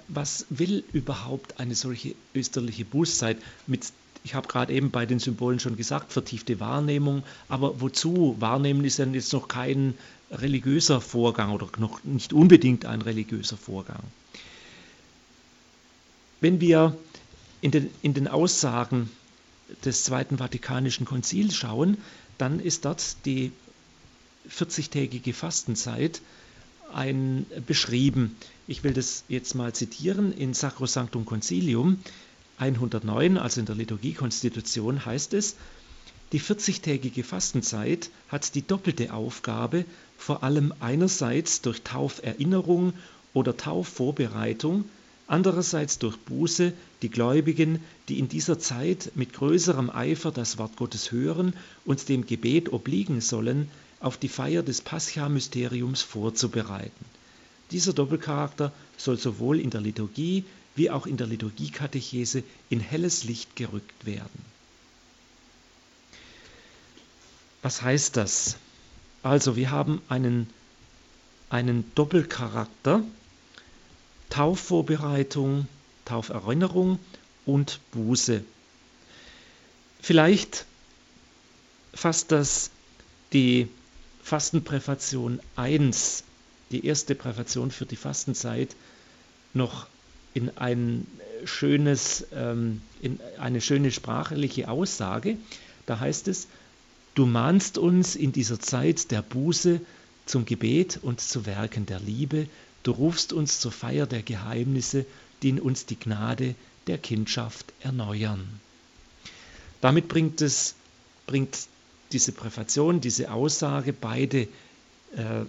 was 0.08 0.46
will 0.50 0.84
überhaupt 0.92 1.60
eine 1.60 1.74
solche 1.74 2.14
österliche 2.34 2.84
Bußzeit? 2.84 3.38
Mit, 3.66 3.92
ich 4.24 4.34
habe 4.34 4.48
gerade 4.48 4.72
eben 4.72 4.90
bei 4.90 5.06
den 5.06 5.18
Symbolen 5.18 5.60
schon 5.60 5.76
gesagt, 5.76 6.12
vertiefte 6.12 6.60
Wahrnehmung, 6.60 7.22
aber 7.48 7.80
wozu? 7.80 8.36
Wahrnehmen 8.38 8.84
ist 8.84 8.98
dann 8.98 9.14
jetzt 9.14 9.32
noch 9.32 9.48
kein 9.48 9.94
religiöser 10.30 11.00
Vorgang 11.00 11.52
oder 11.52 11.68
noch 11.78 12.04
nicht 12.04 12.32
unbedingt 12.32 12.84
ein 12.84 13.02
religiöser 13.02 13.56
Vorgang. 13.56 14.02
Wenn 16.40 16.60
wir 16.60 16.96
in 17.60 17.70
den, 17.70 17.90
in 18.02 18.14
den 18.14 18.28
Aussagen 18.28 19.10
des 19.84 20.04
Zweiten 20.04 20.38
Vatikanischen 20.38 21.04
Konzils 21.04 21.56
schauen, 21.56 21.98
dann 22.38 22.60
ist 22.60 22.84
dort 22.84 23.16
die 23.24 23.52
40-tägige 24.48 25.34
Fastenzeit 25.34 26.20
ein, 26.92 27.46
beschrieben. 27.66 28.36
Ich 28.66 28.84
will 28.84 28.92
das 28.92 29.24
jetzt 29.28 29.54
mal 29.54 29.72
zitieren. 29.74 30.32
In 30.32 30.54
Sacrosanctum 30.54 31.24
Concilium 31.24 31.98
109, 32.58 33.38
also 33.38 33.60
in 33.60 33.66
der 33.66 33.76
Liturgiekonstitution, 33.76 35.04
heißt 35.04 35.34
es, 35.34 35.56
die 36.32 36.40
40-tägige 36.40 37.24
Fastenzeit 37.24 38.10
hat 38.28 38.54
die 38.54 38.66
doppelte 38.66 39.14
Aufgabe, 39.14 39.86
vor 40.18 40.42
allem 40.42 40.74
einerseits 40.80 41.62
durch 41.62 41.80
Tauferinnerung 41.82 42.92
oder 43.32 43.56
Taufvorbereitung, 43.56 44.84
andererseits 45.26 45.98
durch 45.98 46.18
Buße 46.18 46.72
die 47.00 47.08
Gläubigen, 47.08 47.80
die 48.08 48.18
in 48.18 48.28
dieser 48.28 48.58
Zeit 48.58 49.12
mit 49.14 49.32
größerem 49.32 49.88
Eifer 49.88 50.30
das 50.30 50.58
Wort 50.58 50.76
Gottes 50.76 51.12
hören 51.12 51.54
und 51.86 52.08
dem 52.08 52.26
Gebet 52.26 52.72
obliegen 52.72 53.20
sollen, 53.20 53.70
auf 54.00 54.16
die 54.16 54.28
Feier 54.28 54.62
des 54.62 54.80
Pascha-Mysteriums 54.80 56.02
vorzubereiten. 56.02 57.04
Dieser 57.70 57.92
Doppelcharakter 57.92 58.72
soll 58.96 59.18
sowohl 59.18 59.60
in 59.60 59.70
der 59.70 59.80
Liturgie 59.80 60.44
wie 60.74 60.90
auch 60.90 61.06
in 61.06 61.16
der 61.16 61.26
Liturgiekatechese 61.26 62.42
in 62.70 62.80
helles 62.80 63.24
Licht 63.24 63.56
gerückt 63.56 64.06
werden. 64.06 64.44
Was 67.62 67.82
heißt 67.82 68.16
das? 68.16 68.56
Also, 69.22 69.56
wir 69.56 69.70
haben 69.70 70.00
einen 70.08 70.48
einen 71.50 71.90
Doppelcharakter, 71.94 73.02
Taufvorbereitung, 74.30 75.66
Tauferinnerung 76.04 76.98
und 77.46 77.80
Buße. 77.92 78.44
Vielleicht 80.00 80.66
fasst 81.94 82.32
das 82.32 82.70
die 83.32 83.68
Fastenpräfation 84.28 85.40
1, 85.56 86.22
die 86.70 86.84
erste 86.84 87.14
Präfation 87.14 87.70
für 87.70 87.86
die 87.86 87.96
Fastenzeit, 87.96 88.76
noch 89.54 89.86
in 90.34 90.54
ein 90.58 91.06
schönes, 91.46 92.26
ähm, 92.34 92.82
in 93.00 93.20
eine 93.38 93.62
schöne 93.62 93.90
sprachliche 93.90 94.68
Aussage. 94.68 95.38
Da 95.86 96.00
heißt 96.00 96.28
es, 96.28 96.46
du 97.14 97.24
mahnst 97.24 97.78
uns 97.78 98.16
in 98.16 98.32
dieser 98.32 98.60
Zeit 98.60 99.10
der 99.12 99.22
Buße 99.22 99.80
zum 100.26 100.44
Gebet 100.44 100.98
und 101.00 101.22
zu 101.22 101.46
Werken 101.46 101.86
der 101.86 102.00
Liebe, 102.00 102.48
du 102.82 102.90
rufst 102.90 103.32
uns 103.32 103.60
zur 103.60 103.72
Feier 103.72 104.06
der 104.06 104.22
Geheimnisse, 104.22 105.06
die 105.40 105.48
in 105.48 105.58
uns 105.58 105.86
die 105.86 105.98
Gnade 105.98 106.54
der 106.86 106.98
Kindschaft 106.98 107.72
erneuern. 107.80 108.60
Damit 109.80 110.08
bringt 110.08 110.42
es, 110.42 110.74
bringt 111.26 111.56
diese 112.12 112.32
Präfation, 112.32 113.00
diese 113.00 113.30
Aussage 113.30 113.92
beide 113.92 114.42
äh, 114.42 115.44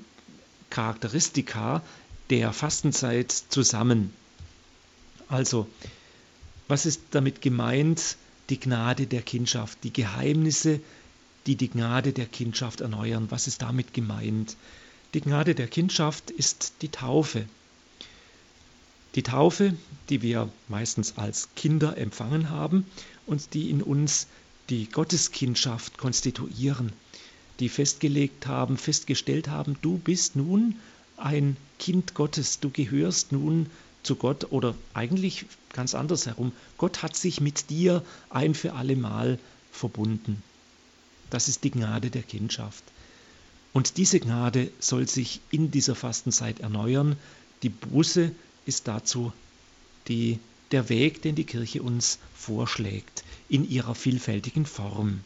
Charakteristika 0.70 1.82
der 2.30 2.54
Fastenzeit 2.54 3.32
zusammen. 3.32 4.14
Also, 5.28 5.68
was 6.68 6.86
ist 6.86 7.02
damit 7.12 7.42
gemeint? 7.42 8.18
Die 8.50 8.60
Gnade 8.60 9.06
der 9.06 9.22
Kindschaft, 9.22 9.84
die 9.84 9.94
Geheimnisse, 9.94 10.80
die 11.46 11.56
die 11.56 11.70
Gnade 11.70 12.14
der 12.14 12.26
Kindschaft 12.26 12.82
erneuern. 12.82 13.28
Was 13.30 13.48
ist 13.48 13.62
damit 13.62 13.94
gemeint? 13.94 14.56
Die 15.14 15.22
Gnade 15.22 15.56
der 15.56 15.68
Kindschaft 15.68 16.32
ist 16.32 16.74
die 16.82 16.90
Taufe. 16.90 17.46
Die 19.16 19.24
Taufe, 19.24 19.76
die 20.10 20.22
wir 20.22 20.50
meistens 20.68 21.18
als 21.18 21.50
Kinder 21.56 21.98
empfangen 21.98 22.50
haben 22.50 22.86
und 23.26 23.54
die 23.54 23.70
in 23.70 23.82
uns 23.82 24.28
die 24.70 24.88
Gotteskindschaft 24.88 25.98
konstituieren, 25.98 26.92
die 27.60 27.70
festgelegt 27.70 28.48
haben, 28.48 28.78
festgestellt 28.78 29.48
haben, 29.48 29.78
du 29.82 29.98
bist 29.98 30.36
nun 30.36 30.76
ein 31.18 31.58
Kind 31.80 32.14
Gottes, 32.14 32.60
du 32.60 32.70
gehörst 32.70 33.32
nun 33.32 33.68
zu 34.04 34.16
Gott 34.16 34.52
oder 34.52 34.76
eigentlich 34.94 35.46
ganz 35.74 35.94
anders 35.94 36.26
herum. 36.26 36.52
Gott 36.78 37.04
hat 37.04 37.16
sich 37.16 37.42
mit 37.42 37.70
dir 37.70 38.04
ein 38.30 38.56
für 38.56 38.74
alle 38.74 38.96
Mal 38.96 39.40
verbunden. 39.72 40.42
Das 41.30 41.48
ist 41.48 41.64
die 41.64 41.72
Gnade 41.72 42.10
der 42.10 42.24
Kindschaft. 42.24 42.84
Und 43.74 43.98
diese 43.98 44.20
Gnade 44.20 44.72
soll 44.80 45.08
sich 45.08 45.42
in 45.52 45.70
dieser 45.70 45.96
Fastenzeit 45.96 46.60
erneuern. 46.60 47.18
Die 47.62 47.70
Buße 47.70 48.32
ist 48.66 48.88
dazu 48.88 49.32
die, 50.08 50.40
der 50.72 50.90
Weg, 50.90 51.22
den 51.22 51.36
die 51.36 51.44
Kirche 51.44 51.84
uns 51.84 52.20
vorschlägt, 52.36 53.24
in 53.50 53.70
ihrer 53.70 53.96
vielfältigen 53.96 54.66
Form. 54.66 55.22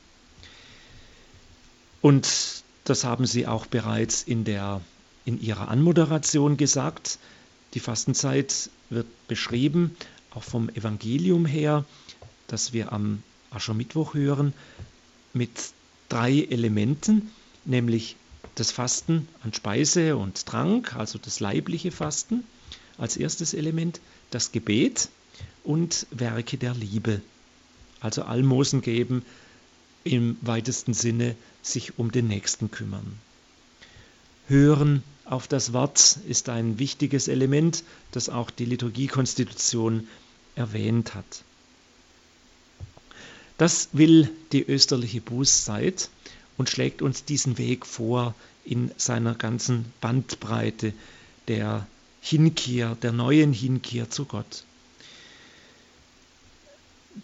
Und 2.02 2.64
das 2.86 3.04
haben 3.04 3.26
Sie 3.26 3.48
auch 3.48 3.66
bereits 3.66 4.24
in, 4.24 4.44
der, 4.44 4.82
in 5.26 5.42
Ihrer 5.42 5.70
Anmoderation 5.70 6.58
gesagt. 6.58 7.20
Die 7.74 7.80
Fastenzeit 7.80 8.70
wird 8.90 9.08
beschrieben, 9.28 9.96
auch 10.32 10.44
vom 10.44 10.70
Evangelium 10.70 11.46
her, 11.46 11.86
das 12.48 12.74
wir 12.74 12.92
am 12.92 13.24
Aschermittwoch 13.52 14.14
hören, 14.14 14.54
mit 15.34 15.52
drei 16.10 16.42
Elementen, 16.42 17.32
nämlich 17.66 18.16
das 18.56 18.72
Fasten 18.72 19.28
an 19.44 19.54
Speise 19.54 20.18
und 20.18 20.46
Trank, 20.46 20.96
also 20.96 21.18
das 21.18 21.40
leibliche 21.40 21.92
Fasten 21.92 22.44
als 22.98 23.18
erstes 23.18 23.54
Element, 23.54 24.00
das 24.30 24.52
Gebet 24.52 25.10
und 25.64 26.06
Werke 26.12 26.58
der 26.58 26.76
Liebe, 26.76 27.22
also 28.04 28.24
Almosen 28.24 28.82
geben, 28.82 29.24
im 30.04 30.38
weitesten 30.42 30.94
Sinne 30.94 31.36
sich 31.62 31.98
um 31.98 32.12
den 32.12 32.28
Nächsten 32.28 32.70
kümmern. 32.70 33.18
Hören 34.48 35.02
auf 35.26 35.48
das 35.48 35.72
Wort 35.72 36.18
ist 36.28 36.50
ein 36.50 36.80
wichtiges 36.80 37.30
Element, 37.30 37.84
das 38.12 38.28
auch 38.30 38.52
die 38.52 38.66
Liturgiekonstitution 38.66 40.08
erwähnt 40.56 41.16
hat. 41.16 41.44
Das 43.58 43.90
will 43.94 44.30
die 44.52 44.64
österliche 44.68 45.22
Bußzeit 45.22 46.10
und 46.58 46.70
schlägt 46.70 47.02
uns 47.02 47.24
diesen 47.24 47.58
Weg 47.58 47.86
vor 47.86 48.36
in 48.66 48.92
seiner 48.98 49.36
ganzen 49.36 49.86
Bandbreite 50.02 50.94
der 51.48 51.88
Hinkehr, 52.22 52.96
der 53.02 53.12
neuen 53.12 53.54
Hinkehr 53.54 54.10
zu 54.10 54.26
Gott. 54.26 54.64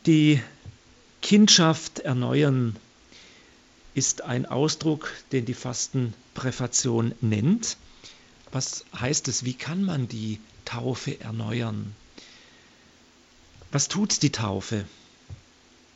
Die 0.05 0.41
Kindschaft 1.29 1.99
erneuern 1.99 2.75
ist 3.93 4.23
ein 4.23 4.47
Ausdruck, 4.47 5.11
den 5.31 5.45
die 5.45 5.53
Fastenpräfation 5.53 7.13
nennt. 7.21 7.77
Was 8.51 8.83
heißt 8.99 9.27
es? 9.27 9.45
Wie 9.45 9.53
kann 9.53 9.83
man 9.83 10.07
die 10.07 10.39
Taufe 10.65 11.21
erneuern? 11.21 11.93
Was 13.71 13.89
tut 13.89 14.23
die 14.23 14.31
Taufe? 14.31 14.85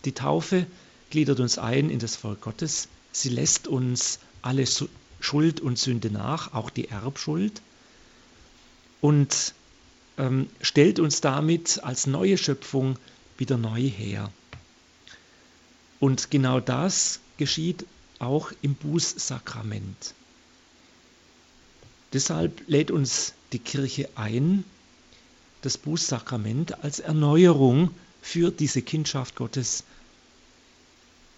Die 0.06 0.12
Taufe 0.12 0.67
gliedert 1.10 1.39
uns 1.39 1.58
ein 1.58 1.89
in 1.89 1.98
das 1.98 2.15
Volk 2.15 2.41
Gottes. 2.41 2.88
Sie 3.12 3.30
lässt 3.30 3.67
uns 3.67 4.19
alle 4.43 4.67
Schuld 5.19 5.62
und 5.62 5.80
Sünde 5.80 6.12
nach, 6.12 6.54
auch 6.54 6.69
die 6.69 6.89
Erbschuld, 6.89 7.60
und 9.02 9.56
ähm, 10.19 10.48
stellt 10.62 11.00
uns 11.00 11.22
damit 11.22 11.84
als 11.84 12.06
neue 12.06 12.38
Schöpfung 12.38 13.00
wieder 13.39 13.58
neu 13.58 13.82
her. 13.82 14.32
Und 16.04 16.32
genau 16.32 16.60
das 16.60 17.22
geschieht 17.38 17.86
auch 18.20 18.52
im 18.62 18.76
Bußsakrament. 18.76 20.13
Deshalb 22.12 22.62
lädt 22.68 22.92
uns 22.92 23.32
die 23.54 23.60
Kirche 23.60 24.10
ein, 24.16 24.66
das 25.62 25.78
Bußsakrament 25.78 26.84
als 26.84 27.00
Erneuerung 27.00 27.92
für 28.22 28.52
diese 28.52 28.82
Kindschaft 28.82 29.38
Gottes 29.38 29.86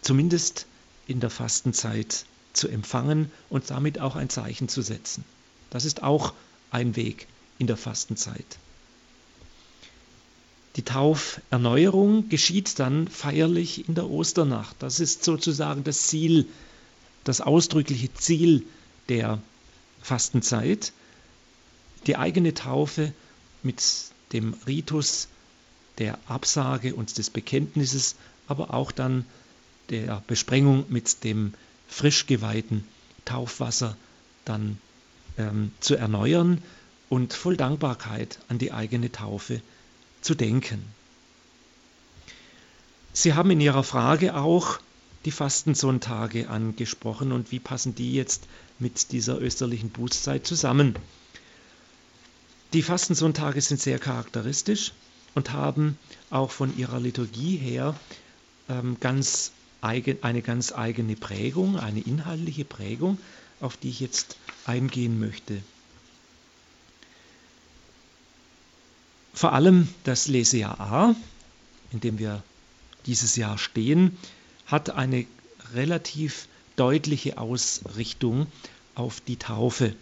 zumindest 0.02 0.66
in 1.06 1.20
der 1.20 1.30
Fastenzeit 1.30 2.26
zu 2.54 2.68
empfangen 2.68 3.32
und 3.52 3.70
damit 3.70 4.00
auch 4.00 4.16
ein 4.16 4.32
Zeichen 4.32 4.68
zu 4.68 4.82
setzen. 4.82 5.24
Das 5.70 5.86
ist 5.86 6.02
auch 6.02 6.34
ein 6.72 6.96
Weg 6.96 7.28
in 7.60 7.68
der 7.68 7.78
Fastenzeit. 7.78 8.58
Die 10.76 10.84
Tauferneuerung 10.84 12.28
geschieht 12.28 12.80
dann 12.80 13.08
feierlich 13.08 13.88
in 13.88 13.96
der 13.96 14.10
Osternacht. 14.10 14.76
Das 14.80 15.00
ist 15.00 15.24
sozusagen 15.24 15.86
das 15.86 16.08
Ziel, 16.08 16.48
das 17.24 17.40
ausdrückliche 17.40 18.14
Ziel 18.14 18.64
der 19.08 19.42
Fastenzeit. 20.02 20.92
Die 22.08 22.18
eigene 22.18 22.54
Taufe 22.54 23.14
mit 23.64 23.82
dem 24.34 24.54
Ritus 24.68 25.30
der 25.98 26.20
Absage 26.28 26.94
und 26.94 27.18
des 27.18 27.30
Bekenntnisses, 27.30 28.16
aber 28.48 28.74
auch 28.74 28.92
dann 28.92 29.26
der 29.90 30.22
Besprengung 30.28 30.86
mit 30.90 31.24
dem 31.24 31.54
frisch 31.88 32.28
geweihten 32.28 32.86
Taufwasser 33.24 33.96
dann 34.44 34.78
ähm, 35.38 35.72
zu 35.80 35.96
erneuern 35.96 36.62
und 37.08 37.34
voll 37.34 37.56
Dankbarkeit 37.56 38.40
an 38.50 38.58
die 38.58 38.74
eigene 38.74 39.12
Taufe 39.12 39.62
zu 40.26 40.36
denken. 40.36 40.84
Sie 43.14 43.34
haben 43.34 43.52
in 43.52 43.62
Ihrer 43.62 43.84
Frage 43.84 44.36
auch 44.36 44.80
die 45.24 45.32
Fastensonntage 45.32 46.50
angesprochen 46.50 47.32
und 47.32 47.52
wie 47.52 47.60
passen 47.60 47.96
die 47.96 48.14
jetzt 48.14 48.48
mit 48.78 49.12
dieser 49.12 49.40
österlichen 49.42 49.90
Bußzeit 49.90 50.46
zusammen. 50.46 50.96
Die 52.74 52.82
Fastensonntage 52.82 53.62
sind 53.62 53.80
sehr 53.80 54.00
charakteristisch 54.00 54.92
und 55.34 55.54
haben 55.54 55.98
auch 56.30 56.52
von 56.52 56.78
ihrer 56.78 57.00
Liturgie 57.00 57.56
her 57.58 57.96
ähm, 58.68 58.98
ganz 59.00 59.52
eigen, 59.82 60.24
eine 60.24 60.42
ganz 60.42 60.74
eigene 60.74 61.16
Prägung, 61.16 61.80
eine 61.80 62.02
inhaltliche 62.02 62.66
Prägung, 62.66 63.18
auf 63.62 63.78
die 63.78 63.90
ich 63.90 64.00
jetzt 64.00 64.38
eingehen 64.66 65.20
möchte. 65.20 65.62
Vor 69.36 69.52
allem 69.52 69.90
das 70.06 70.30
Lesejahr 70.30 70.80
A, 70.80 71.16
in 71.92 72.00
dem 72.00 72.20
wir 72.20 72.42
dieses 73.06 73.36
Jahr 73.36 73.58
stehen, 73.58 74.18
hat 74.66 74.92
eine 74.92 75.26
relativ 75.74 76.48
deutliche 76.78 77.38
Ausrichtung 77.38 78.48
auf 78.96 79.20
die 79.20 79.36
Taufe. 79.36 79.94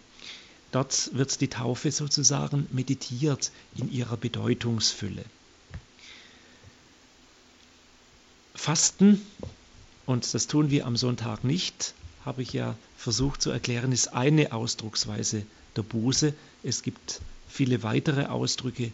Dort 0.71 1.09
wird 1.13 1.41
die 1.41 1.47
Taufe 1.47 1.91
sozusagen 1.91 2.67
meditiert 2.71 3.51
in 3.75 3.91
ihrer 3.91 4.17
Bedeutungsfülle. 4.17 5.25
Fasten, 8.53 9.19
und 10.05 10.31
das 10.31 10.45
tun 10.45 10.69
wir 10.69 10.85
am 10.85 10.95
Sonntag 10.95 11.43
nicht, 11.43 11.95
habe 12.23 12.43
ich 12.43 12.53
ja 12.53 12.75
versucht 12.97 13.41
zu 13.41 13.49
erklären, 13.49 13.91
ist 13.91 14.09
eine 14.09 14.53
Ausdrucksweise 14.53 15.43
der 15.75 15.81
Buße. 15.81 16.35
Es 16.61 16.83
gibt 16.83 17.19
viele 17.49 17.81
weitere 17.81 18.27
Ausdrücke 18.27 18.91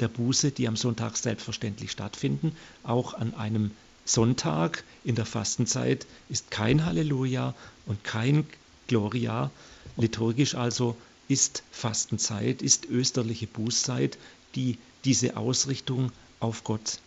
der 0.00 0.08
Buße, 0.08 0.50
die 0.52 0.68
am 0.68 0.76
Sonntag 0.76 1.16
selbstverständlich 1.16 1.90
stattfinden. 1.90 2.56
Auch 2.82 3.14
an 3.14 3.34
einem 3.34 3.72
Sonntag 4.04 4.84
in 5.04 5.14
der 5.14 5.26
Fastenzeit 5.26 6.06
ist 6.28 6.50
kein 6.50 6.84
Halleluja 6.84 7.54
und 7.86 8.02
kein 8.04 8.46
Gloria. 8.86 9.50
Liturgisch 9.96 10.54
also 10.54 10.96
ist 11.28 11.62
Fastenzeit, 11.70 12.62
ist 12.62 12.86
österliche 12.86 13.46
Bußzeit, 13.46 14.18
die 14.54 14.78
diese 15.04 15.36
Ausrichtung 15.36 16.10
auf 16.40 16.64
Gott 16.64 17.00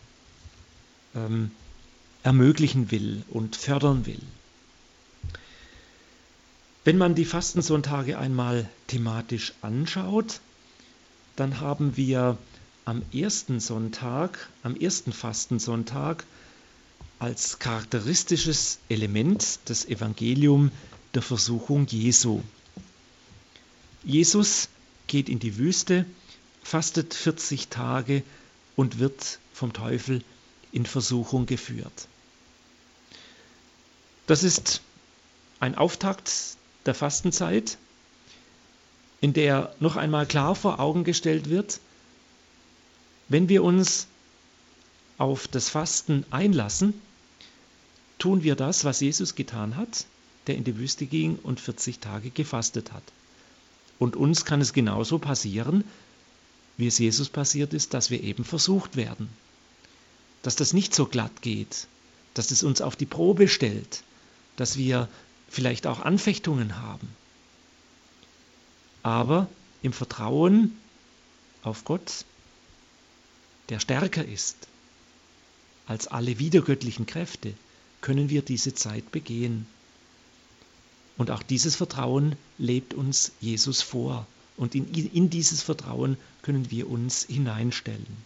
ähm, 1.14 1.50
ermöglichen 2.22 2.90
will 2.90 3.24
und 3.30 3.56
fördern 3.56 4.06
will. 4.06 4.20
Wenn 6.84 6.98
man 6.98 7.14
die 7.14 7.24
Fastensonntage 7.24 8.18
einmal 8.18 8.68
thematisch 8.88 9.54
anschaut, 9.60 10.40
dann 11.36 11.60
haben 11.60 11.96
wir 11.96 12.38
am 12.84 13.02
ersten 13.12 13.60
Sonntag, 13.60 14.48
am 14.62 14.76
ersten 14.76 15.12
Fastensonntag 15.12 16.24
als 17.18 17.58
charakteristisches 17.58 18.78
Element 18.88 19.60
das 19.66 19.84
Evangelium 19.84 20.72
der 21.14 21.22
Versuchung 21.22 21.86
Jesu. 21.86 22.42
Jesus 24.02 24.68
geht 25.06 25.28
in 25.28 25.38
die 25.38 25.56
Wüste, 25.56 26.06
fastet 26.62 27.14
40 27.14 27.68
Tage 27.68 28.24
und 28.74 28.98
wird 28.98 29.38
vom 29.52 29.72
Teufel 29.72 30.24
in 30.72 30.86
Versuchung 30.86 31.46
geführt. 31.46 32.08
Das 34.26 34.42
ist 34.42 34.80
ein 35.60 35.76
Auftakt 35.76 36.32
der 36.86 36.94
Fastenzeit, 36.94 37.78
in 39.20 39.32
der 39.32 39.74
noch 39.78 39.94
einmal 39.96 40.26
klar 40.26 40.56
vor 40.56 40.80
Augen 40.80 41.04
gestellt 41.04 41.48
wird, 41.48 41.78
wenn 43.32 43.48
wir 43.48 43.64
uns 43.64 44.08
auf 45.16 45.48
das 45.48 45.70
Fasten 45.70 46.26
einlassen, 46.30 46.92
tun 48.18 48.42
wir 48.42 48.56
das, 48.56 48.84
was 48.84 49.00
Jesus 49.00 49.34
getan 49.34 49.76
hat, 49.76 50.04
der 50.46 50.56
in 50.56 50.64
die 50.64 50.76
Wüste 50.76 51.06
ging 51.06 51.38
und 51.42 51.58
40 51.58 51.98
Tage 51.98 52.28
gefastet 52.28 52.92
hat. 52.92 53.02
Und 53.98 54.16
uns 54.16 54.44
kann 54.44 54.60
es 54.60 54.74
genauso 54.74 55.18
passieren, 55.18 55.84
wie 56.76 56.86
es 56.86 56.98
Jesus 56.98 57.30
passiert 57.30 57.72
ist, 57.72 57.94
dass 57.94 58.10
wir 58.10 58.22
eben 58.22 58.44
versucht 58.44 58.96
werden. 58.96 59.30
Dass 60.42 60.54
das 60.54 60.74
nicht 60.74 60.94
so 60.94 61.06
glatt 61.06 61.40
geht, 61.40 61.86
dass 62.34 62.50
es 62.50 62.62
uns 62.62 62.82
auf 62.82 62.96
die 62.96 63.06
Probe 63.06 63.48
stellt, 63.48 64.02
dass 64.56 64.76
wir 64.76 65.08
vielleicht 65.48 65.86
auch 65.86 66.00
Anfechtungen 66.00 66.82
haben. 66.82 67.08
Aber 69.02 69.48
im 69.80 69.94
Vertrauen 69.94 70.76
auf 71.62 71.86
Gott, 71.86 72.26
der 73.68 73.80
stärker 73.80 74.24
ist 74.24 74.56
als 75.86 76.06
alle 76.08 76.38
wiedergöttlichen 76.38 77.06
Kräfte, 77.06 77.54
können 78.00 78.30
wir 78.30 78.42
diese 78.42 78.74
Zeit 78.74 79.10
begehen. 79.12 79.66
Und 81.18 81.30
auch 81.30 81.42
dieses 81.42 81.76
Vertrauen 81.76 82.36
lebt 82.58 82.94
uns 82.94 83.32
Jesus 83.40 83.82
vor. 83.82 84.26
Und 84.56 84.74
in, 84.74 84.92
in 84.92 85.30
dieses 85.30 85.62
Vertrauen 85.62 86.16
können 86.42 86.70
wir 86.70 86.88
uns 86.88 87.24
hineinstellen. 87.24 88.16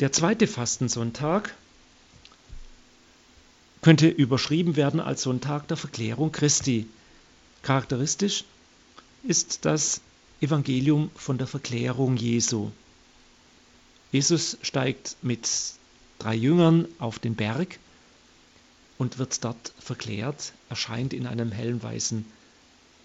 Der 0.00 0.12
zweite 0.12 0.46
Fastensonntag 0.46 1.54
könnte 3.80 4.08
überschrieben 4.08 4.76
werden 4.76 4.98
als 4.98 5.22
Sonntag 5.22 5.68
der 5.68 5.76
Verklärung 5.76 6.32
Christi. 6.32 6.88
Charakteristisch 7.62 8.44
ist 9.22 9.64
das 9.64 10.00
Evangelium 10.40 11.10
von 11.14 11.38
der 11.38 11.46
Verklärung 11.46 12.16
Jesu. 12.16 12.70
Jesus 14.12 14.58
steigt 14.62 15.16
mit 15.22 15.48
drei 16.18 16.34
Jüngern 16.34 16.86
auf 16.98 17.18
den 17.18 17.34
Berg 17.34 17.78
und 18.98 19.18
wird 19.18 19.44
dort 19.44 19.72
verklärt, 19.78 20.52
erscheint 20.68 21.12
in 21.12 21.26
einem 21.26 21.50
hellen 21.50 21.82
weißen 21.82 22.24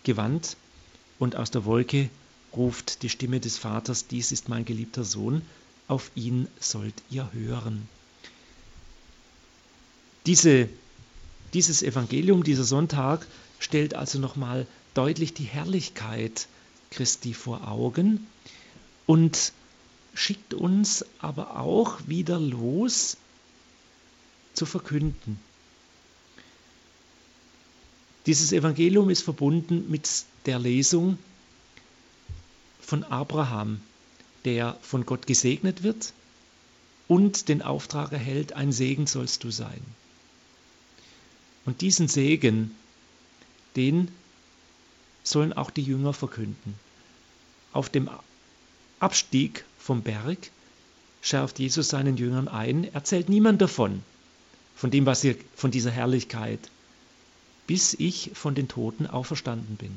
Gewand 0.04 0.58
und 1.18 1.36
aus 1.36 1.52
der 1.52 1.65
Wolke 1.65 2.10
ruft 2.56 3.04
die 3.04 3.10
Stimme 3.10 3.39
des 3.39 3.58
Vaters, 3.58 4.08
dies 4.08 4.32
ist 4.32 4.50
mein 4.50 4.65
geliebter 4.65 5.04
Sohn, 5.04 5.42
auf 5.88 6.12
ihn 6.15 6.48
sollt 6.60 6.96
ihr 7.10 7.32
hören. 7.34 7.88
Diese, 10.26 10.70
dieses 11.54 11.82
Evangelium, 11.84 12.44
dieser 12.44 12.63
Sonntag 12.63 13.26
stellt 13.60 13.94
also 13.94 14.20
nochmal 14.20 14.68
deutlich 14.94 15.34
die 15.34 15.44
Herrlichkeit 15.44 16.48
Christi 16.91 17.34
vor 17.34 17.67
Augen 17.67 18.28
und 19.06 19.54
schickt 20.13 20.54
uns 20.54 21.06
aber 21.19 21.60
auch 21.60 21.99
wieder 22.08 22.39
los 22.39 23.17
zu 24.54 24.65
verkünden. 24.65 25.39
Dieses 28.25 28.52
Evangelium 28.52 29.10
ist 29.10 29.23
verbunden 29.23 29.89
mit 29.89 30.08
der 30.45 30.60
Lesung 30.60 31.17
von 32.80 33.04
Abraham, 33.04 33.82
der 34.45 34.78
von 34.82 35.06
Gott 35.06 35.28
gesegnet 35.28 35.84
wird 35.84 36.13
und 37.08 37.49
den 37.49 37.62
Auftrag 37.62 38.12
erhält, 38.12 38.54
ein 38.54 38.71
Segen 38.71 39.08
sollst 39.08 39.43
du 39.43 39.52
sein. 39.52 39.82
Und 41.65 41.82
diesen 41.82 42.08
Segen, 42.08 42.75
den 43.75 44.10
sollen 45.30 45.54
auch 45.54 45.70
die 45.70 45.84
Jünger 45.84 46.13
verkünden. 46.13 46.76
Auf 47.72 47.89
dem 47.89 48.10
Abstieg 49.00 49.65
vom 49.78 50.02
Berg 50.02 50.52
schärft 51.22 51.60
Jesus 51.60 51.89
seinen 51.89 52.18
Jüngern 52.18 52.48
ein, 52.48 52.92
erzählt 52.94 53.30
niemand 53.30 53.62
davon, 53.62 54.04
von 54.76 54.92
dem, 54.92 55.06
was 55.06 55.24
ihr, 55.24 55.36
von 55.56 55.72
dieser 55.72 55.92
Herrlichkeit, 55.92 56.60
bis 57.68 57.94
ich 57.94 58.32
von 58.34 58.56
den 58.56 58.68
Toten 58.68 59.06
auferstanden 59.06 59.76
bin. 59.76 59.92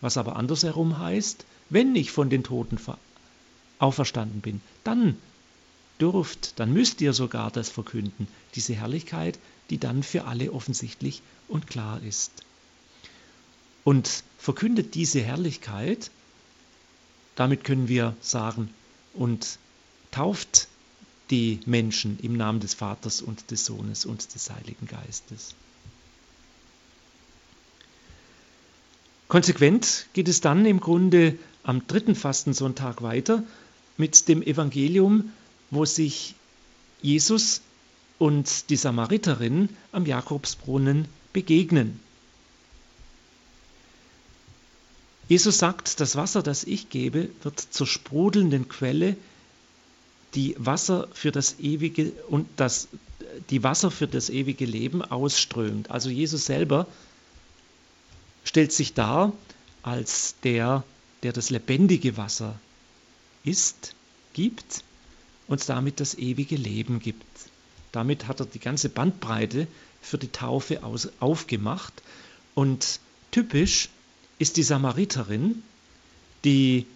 Was 0.00 0.16
aber 0.16 0.36
andersherum 0.36 0.98
heißt, 0.98 1.44
wenn 1.70 1.94
ich 1.94 2.10
von 2.10 2.28
den 2.28 2.42
Toten 2.42 2.78
auferstanden 3.78 4.40
bin, 4.40 4.60
dann 4.82 5.16
dürft, 6.00 6.58
dann 6.58 6.72
müsst 6.72 7.00
ihr 7.00 7.12
sogar 7.12 7.50
das 7.50 7.68
verkünden, 7.68 8.26
diese 8.54 8.74
Herrlichkeit, 8.74 9.38
die 9.70 9.78
dann 9.78 10.02
für 10.02 10.24
alle 10.24 10.52
offensichtlich 10.52 11.22
und 11.48 11.66
klar 11.66 12.02
ist. 12.02 12.32
Und 13.84 14.24
verkündet 14.38 14.94
diese 14.94 15.20
Herrlichkeit, 15.20 16.10
damit 17.36 17.64
können 17.64 17.88
wir 17.88 18.16
sagen, 18.20 18.70
und 19.12 19.58
tauft 20.10 20.68
die 21.30 21.60
Menschen 21.66 22.18
im 22.20 22.36
Namen 22.36 22.60
des 22.60 22.74
Vaters 22.74 23.22
und 23.22 23.50
des 23.50 23.64
Sohnes 23.64 24.04
und 24.04 24.34
des 24.34 24.50
Heiligen 24.50 24.86
Geistes. 24.86 25.54
Konsequent 29.28 30.06
geht 30.12 30.28
es 30.28 30.40
dann 30.40 30.66
im 30.66 30.80
Grunde 30.80 31.38
am 31.62 31.86
dritten 31.86 32.14
Fastensonntag 32.14 33.02
weiter 33.02 33.42
mit 33.96 34.28
dem 34.28 34.42
Evangelium, 34.42 35.32
wo 35.70 35.84
sich 35.84 36.34
Jesus 37.02 37.62
und 38.18 38.70
die 38.70 38.76
Samariterin 38.76 39.70
am 39.92 40.06
Jakobsbrunnen 40.06 41.08
begegnen. 41.32 42.00
Jesus 45.28 45.58
sagt, 45.58 46.00
das 46.00 46.16
Wasser, 46.16 46.42
das 46.42 46.64
ich 46.64 46.90
gebe, 46.90 47.30
wird 47.42 47.58
zur 47.58 47.86
sprudelnden 47.86 48.68
Quelle, 48.68 49.16
die 50.34 50.54
Wasser 50.58 51.08
für 51.12 51.32
das 51.32 51.58
ewige 51.60 52.12
und 52.28 52.48
das 52.56 52.88
die 53.50 53.62
Wasser 53.62 53.90
für 53.90 54.06
das 54.06 54.30
ewige 54.30 54.64
Leben 54.64 55.02
ausströmt. 55.02 55.90
Also 55.90 56.08
Jesus 56.10 56.46
selber 56.46 56.86
stellt 58.44 58.72
sich 58.72 58.94
dar 58.94 59.32
als 59.82 60.36
der, 60.42 60.84
der 61.22 61.32
das 61.32 61.50
lebendige 61.50 62.16
Wasser 62.16 62.58
ist, 63.44 63.94
gibt 64.32 64.84
und 65.46 65.68
damit 65.68 66.00
das 66.00 66.14
ewige 66.16 66.56
Leben 66.56 67.00
gibt. 67.00 67.24
Damit 67.92 68.26
hat 68.26 68.40
er 68.40 68.46
die 68.46 68.58
ganze 68.58 68.88
Bandbreite 68.88 69.66
für 70.00 70.18
die 70.18 70.28
Taufe 70.28 70.82
aus, 70.82 71.08
aufgemacht. 71.20 71.92
Und 72.54 73.00
typisch 73.30 73.88
ist 74.38 74.56
die 74.56 74.62
Samariterin, 74.62 75.62
die 76.44 76.86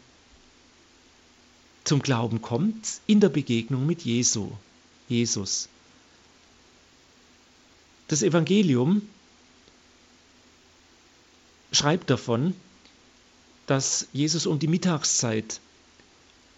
zum 1.84 2.02
Glauben 2.02 2.42
kommt 2.42 3.00
in 3.06 3.20
der 3.20 3.30
Begegnung 3.30 3.86
mit 3.86 4.02
Jesu, 4.02 4.50
Jesus. 5.08 5.68
Das 8.08 8.22
Evangelium 8.22 9.02
schreibt 11.72 12.10
davon, 12.10 12.54
dass 13.66 14.08
Jesus 14.12 14.46
um 14.46 14.58
die 14.58 14.66
Mittagszeit 14.66 15.60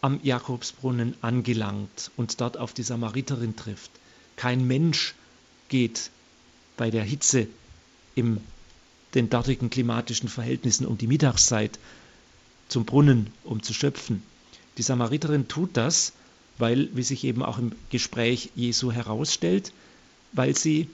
am 0.01 0.21
Jakobsbrunnen 0.23 1.15
angelangt 1.21 2.11
und 2.17 2.41
dort 2.41 2.57
auf 2.57 2.73
die 2.73 2.83
Samariterin 2.83 3.57
trifft. 3.57 3.91
Kein 4.37 4.67
Mensch 4.67 5.15
geht 5.69 6.11
bei 6.77 6.91
der 6.91 7.05
Hitze 7.05 7.47
in 8.15 8.41
den 9.15 9.31
dortigen 9.31 9.71
klimatischen 9.71 10.29
Verhältnissen 10.29 10.87
um 10.87 10.99
die 10.99 11.07
Mittagszeit 11.07 11.79
zum 12.69 12.85
Brunnen, 12.85 13.31
um 13.45 13.63
zu 13.63 13.75
schöpfen. 13.75 14.23
Die 14.79 14.83
Samariterin 14.83 15.49
tut 15.49 15.77
das, 15.77 16.13
weil, 16.59 16.89
wie 16.95 17.03
sich 17.03 17.25
eben 17.25 17.43
auch 17.43 17.59
im 17.59 17.73
Gespräch 17.91 18.51
Jesu 18.55 18.93
herausstellt, 18.93 19.73
weil 20.33 20.57
sie 20.57 20.89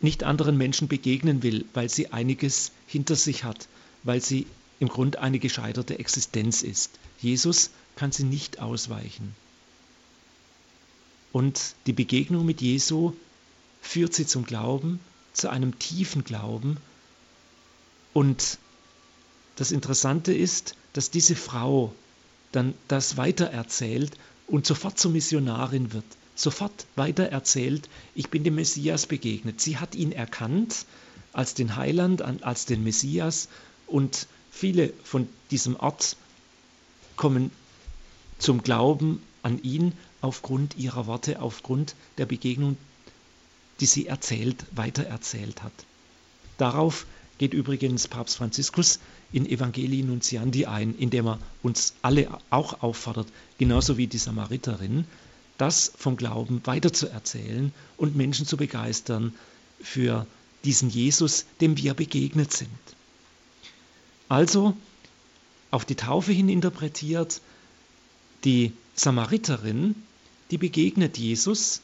nicht 0.00 0.24
anderen 0.24 0.56
Menschen 0.56 0.88
begegnen 0.88 1.42
will, 1.42 1.64
weil 1.74 1.88
sie 1.88 2.12
einiges 2.12 2.72
hinter 2.86 3.16
sich 3.16 3.44
hat, 3.44 3.68
weil 4.02 4.20
sie 4.20 4.46
im 4.80 4.88
Grunde 4.88 5.20
eine 5.20 5.38
gescheiterte 5.38 5.98
Existenz 5.98 6.62
ist. 6.62 6.90
Jesus 7.20 7.70
kann 7.96 8.12
sie 8.12 8.24
nicht 8.24 8.60
ausweichen. 8.60 9.34
Und 11.32 11.74
die 11.86 11.92
Begegnung 11.92 12.44
mit 12.44 12.60
Jesu 12.60 13.12
führt 13.80 14.12
sie 14.12 14.26
zum 14.26 14.44
Glauben, 14.44 15.00
zu 15.32 15.48
einem 15.48 15.78
tiefen 15.78 16.24
Glauben. 16.24 16.76
Und 18.12 18.58
das 19.56 19.72
Interessante 19.72 20.32
ist, 20.32 20.74
dass 20.92 21.10
diese 21.10 21.36
Frau 21.36 21.94
dann 22.52 22.74
das 22.88 23.16
weitererzählt 23.16 24.12
und 24.46 24.66
sofort 24.66 24.98
zur 24.98 25.10
Missionarin 25.10 25.92
wird 25.92 26.04
sofort 26.34 26.86
weiter 26.96 27.24
erzählt, 27.24 27.88
ich 28.14 28.28
bin 28.30 28.44
dem 28.44 28.54
Messias 28.54 29.06
begegnet. 29.06 29.60
Sie 29.60 29.78
hat 29.78 29.94
ihn 29.94 30.12
erkannt 30.12 30.86
als 31.32 31.54
den 31.54 31.76
Heiland, 31.76 32.22
als 32.22 32.66
den 32.66 32.82
Messias 32.82 33.48
und 33.86 34.26
viele 34.50 34.92
von 35.04 35.28
diesem 35.50 35.76
Ort 35.76 36.16
kommen 37.16 37.50
zum 38.38 38.62
Glauben 38.62 39.22
an 39.42 39.62
ihn 39.62 39.92
aufgrund 40.20 40.76
ihrer 40.76 41.06
Worte, 41.06 41.40
aufgrund 41.40 41.94
der 42.18 42.26
Begegnung, 42.26 42.76
die 43.82 43.86
sie 43.86 44.06
erzählt, 44.06 44.64
weitererzählt 44.70 45.64
hat. 45.64 45.72
Darauf 46.56 47.04
geht 47.38 47.52
übrigens 47.52 48.06
Papst 48.06 48.36
Franziskus 48.36 49.00
in 49.32 49.44
Evangelii 49.44 50.04
Nuntiandi 50.04 50.66
ein, 50.66 50.94
indem 50.96 51.26
er 51.26 51.40
uns 51.64 51.94
alle 52.00 52.28
auch 52.50 52.80
auffordert, 52.84 53.26
genauso 53.58 53.96
wie 53.96 54.06
die 54.06 54.18
Samariterin, 54.18 55.04
das 55.58 55.90
vom 55.98 56.16
Glauben 56.16 56.60
weiterzuerzählen 56.64 57.72
und 57.96 58.14
Menschen 58.14 58.46
zu 58.46 58.56
begeistern 58.56 59.34
für 59.80 60.28
diesen 60.62 60.88
Jesus, 60.88 61.44
dem 61.60 61.76
wir 61.76 61.94
begegnet 61.94 62.52
sind. 62.52 62.70
Also 64.28 64.76
auf 65.72 65.84
die 65.84 65.96
Taufe 65.96 66.30
hin 66.30 66.48
interpretiert, 66.48 67.40
die 68.44 68.74
Samariterin, 68.94 69.96
die 70.52 70.58
begegnet 70.58 71.18
Jesus 71.18 71.82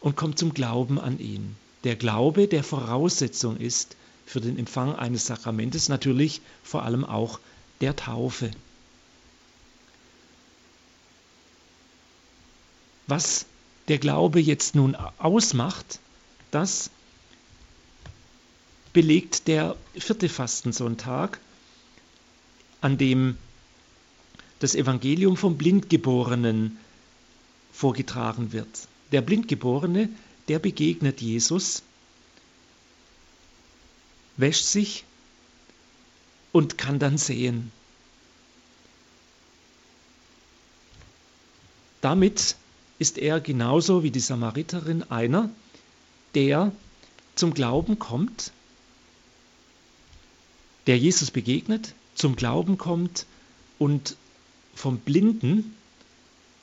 und 0.00 0.16
kommt 0.16 0.38
zum 0.38 0.54
Glauben 0.54 0.98
an 0.98 1.18
ihn. 1.18 1.56
Der 1.84 1.96
Glaube, 1.96 2.48
der 2.48 2.64
Voraussetzung 2.64 3.56
ist 3.56 3.96
für 4.26 4.40
den 4.40 4.58
Empfang 4.58 4.94
eines 4.94 5.26
Sakramentes, 5.26 5.88
natürlich 5.88 6.40
vor 6.62 6.82
allem 6.82 7.04
auch 7.04 7.40
der 7.80 7.96
Taufe. 7.96 8.50
Was 13.06 13.46
der 13.88 13.98
Glaube 13.98 14.38
jetzt 14.40 14.74
nun 14.74 14.94
ausmacht, 15.18 15.98
das 16.50 16.90
belegt 18.92 19.48
der 19.48 19.76
vierte 19.96 20.28
Fastensonntag, 20.28 21.40
an 22.80 22.98
dem 22.98 23.38
das 24.58 24.74
Evangelium 24.74 25.36
vom 25.36 25.56
Blindgeborenen 25.56 26.78
vorgetragen 27.72 28.52
wird. 28.52 28.88
Der 29.12 29.22
Blindgeborene, 29.22 30.08
der 30.48 30.58
begegnet 30.58 31.20
Jesus, 31.20 31.82
wäscht 34.36 34.64
sich 34.64 35.04
und 36.52 36.78
kann 36.78 36.98
dann 36.98 37.18
sehen. 37.18 37.72
Damit 42.00 42.56
ist 42.98 43.18
er 43.18 43.40
genauso 43.40 44.02
wie 44.02 44.10
die 44.10 44.20
Samariterin 44.20 45.02
einer, 45.04 45.50
der 46.34 46.72
zum 47.34 47.54
Glauben 47.54 47.98
kommt, 47.98 48.52
der 50.86 50.98
Jesus 50.98 51.30
begegnet, 51.30 51.94
zum 52.14 52.36
Glauben 52.36 52.78
kommt 52.78 53.26
und 53.78 54.16
vom 54.74 54.98
Blinden 54.98 55.76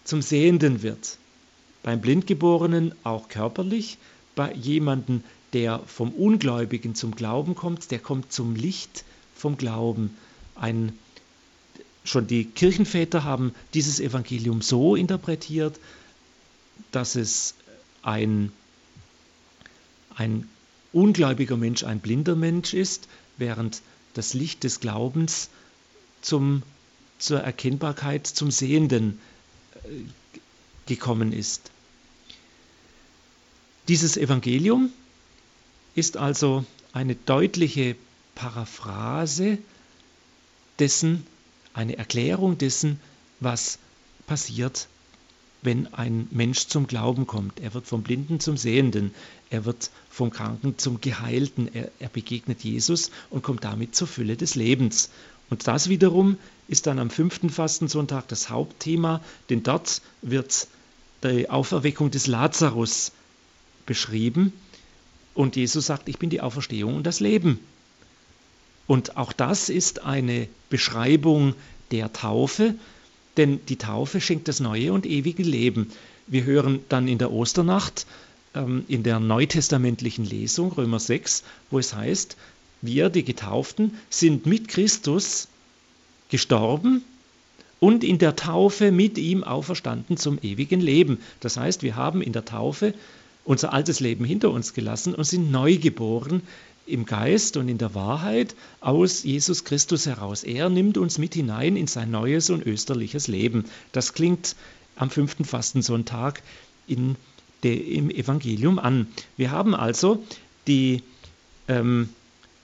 zum 0.03 0.21
Sehenden 0.21 0.81
wird. 0.81 1.17
Beim 1.85 2.01
Blindgeborenen 2.01 2.95
auch 3.03 3.29
körperlich, 3.29 3.99
bei 4.33 4.51
jemandem, 4.55 5.23
der 5.53 5.77
vom 5.85 6.09
Ungläubigen 6.09 6.95
zum 6.95 7.15
Glauben 7.15 7.53
kommt, 7.53 7.91
der 7.91 7.99
kommt 7.99 8.31
zum 8.33 8.55
Licht 8.55 9.05
vom 9.35 9.55
Glauben. 9.55 10.17
Ein, 10.55 10.97
schon 12.03 12.25
die 12.25 12.45
Kirchenväter 12.45 13.23
haben 13.23 13.53
dieses 13.75 13.99
Evangelium 13.99 14.63
so 14.63 14.95
interpretiert, 14.95 15.79
dass 16.91 17.15
es 17.15 17.53
ein, 18.01 18.51
ein 20.15 20.49
ungläubiger 20.91 21.55
Mensch 21.55 21.83
ein 21.83 21.99
blinder 21.99 22.35
Mensch 22.35 22.73
ist, 22.73 23.07
während 23.37 23.83
das 24.15 24.33
Licht 24.33 24.63
des 24.63 24.79
Glaubens 24.79 25.51
zum, 26.23 26.63
zur 27.19 27.41
Erkennbarkeit, 27.41 28.25
zum 28.25 28.49
Sehenden 28.49 29.19
äh, 29.83 29.89
gekommen 30.87 31.31
ist. 31.31 31.69
Dieses 33.87 34.17
Evangelium 34.17 34.89
ist 35.95 36.17
also 36.17 36.65
eine 36.93 37.15
deutliche 37.15 37.95
Paraphrase 38.33 39.57
dessen, 40.79 41.25
eine 41.73 41.97
Erklärung 41.97 42.57
dessen, 42.57 42.99
was 43.39 43.79
passiert 44.27 44.87
wenn 45.65 45.93
ein 45.93 46.27
Mensch 46.31 46.67
zum 46.67 46.87
Glauben 46.87 47.27
kommt. 47.27 47.59
Er 47.59 47.73
wird 47.73 47.87
vom 47.87 48.03
Blinden 48.03 48.39
zum 48.39 48.55
Sehenden, 48.55 49.13
er 49.49 49.65
wird 49.65 49.89
vom 50.09 50.29
Kranken 50.29 50.77
zum 50.77 51.01
Geheilten, 51.01 51.73
er, 51.73 51.91
er 51.99 52.09
begegnet 52.09 52.63
Jesus 52.63 53.11
und 53.29 53.43
kommt 53.43 53.63
damit 53.63 53.95
zur 53.95 54.07
Fülle 54.07 54.37
des 54.37 54.55
Lebens. 54.55 55.09
Und 55.49 55.67
das 55.67 55.89
wiederum 55.89 56.37
ist 56.67 56.87
dann 56.87 56.99
am 56.99 57.09
fünften 57.09 57.49
Fastensonntag 57.49 58.27
das 58.27 58.49
Hauptthema, 58.49 59.21
denn 59.49 59.63
dort 59.63 60.01
wird 60.21 60.67
die 61.23 61.49
Auferweckung 61.49 62.11
des 62.11 62.27
Lazarus 62.27 63.11
beschrieben. 63.85 64.53
Und 65.33 65.55
Jesus 65.55 65.87
sagt, 65.87 66.07
ich 66.09 66.17
bin 66.17 66.29
die 66.29 66.41
Auferstehung 66.41 66.95
und 66.95 67.05
das 67.05 67.19
Leben. 67.19 67.59
Und 68.87 69.17
auch 69.17 69.33
das 69.33 69.69
ist 69.69 70.03
eine 70.03 70.47
Beschreibung 70.69 71.55
der 71.91 72.13
Taufe, 72.13 72.75
denn 73.37 73.59
die 73.67 73.77
Taufe 73.77 74.21
schenkt 74.21 74.47
das 74.47 74.59
neue 74.59 74.93
und 74.93 75.05
ewige 75.05 75.43
Leben. 75.43 75.91
Wir 76.27 76.43
hören 76.43 76.79
dann 76.89 77.07
in 77.07 77.17
der 77.17 77.31
Osternacht, 77.31 78.05
ähm, 78.53 78.85
in 78.87 79.03
der 79.03 79.19
neutestamentlichen 79.19 80.25
Lesung, 80.25 80.71
Römer 80.71 80.99
6, 80.99 81.43
wo 81.69 81.79
es 81.79 81.93
heißt, 81.93 82.37
wir, 82.81 83.09
die 83.09 83.23
Getauften, 83.23 83.97
sind 84.09 84.45
mit 84.45 84.67
Christus 84.67 85.47
gestorben 86.29 87.03
und 87.79 88.03
in 88.03 88.17
der 88.17 88.35
Taufe 88.35 88.91
mit 88.91 89.17
ihm 89.17 89.43
auferstanden 89.43 90.17
zum 90.17 90.39
ewigen 90.41 90.79
Leben. 90.79 91.19
Das 91.39 91.57
heißt, 91.57 91.83
wir 91.83 91.95
haben 91.95 92.21
in 92.21 92.33
der 92.33 92.45
Taufe 92.45 92.93
unser 93.45 93.73
altes 93.73 93.99
Leben 93.99 94.25
hinter 94.25 94.51
uns 94.51 94.73
gelassen 94.73 95.15
und 95.15 95.23
sind 95.23 95.51
neu 95.51 95.77
geboren 95.77 96.41
im 96.87 97.05
Geist 97.05 97.57
und 97.57 97.69
in 97.69 97.77
der 97.77 97.95
Wahrheit 97.95 98.55
aus 98.81 99.23
Jesus 99.23 99.63
Christus 99.63 100.05
heraus. 100.05 100.43
Er 100.43 100.69
nimmt 100.69 100.97
uns 100.97 101.17
mit 101.17 101.33
hinein 101.33 101.77
in 101.77 101.87
sein 101.87 102.11
neues 102.11 102.49
und 102.49 102.65
österliches 102.65 103.27
Leben. 103.27 103.65
Das 103.91 104.13
klingt 104.13 104.55
am 104.95 105.09
fünften 105.09 105.45
Fastensonntag 105.45 106.41
in 106.87 107.15
de, 107.63 107.75
im 107.75 108.09
Evangelium 108.09 108.79
an. 108.79 109.07
Wir 109.37 109.51
haben 109.51 109.73
also 109.73 110.23
die 110.67 111.01
ähm, 111.67 112.09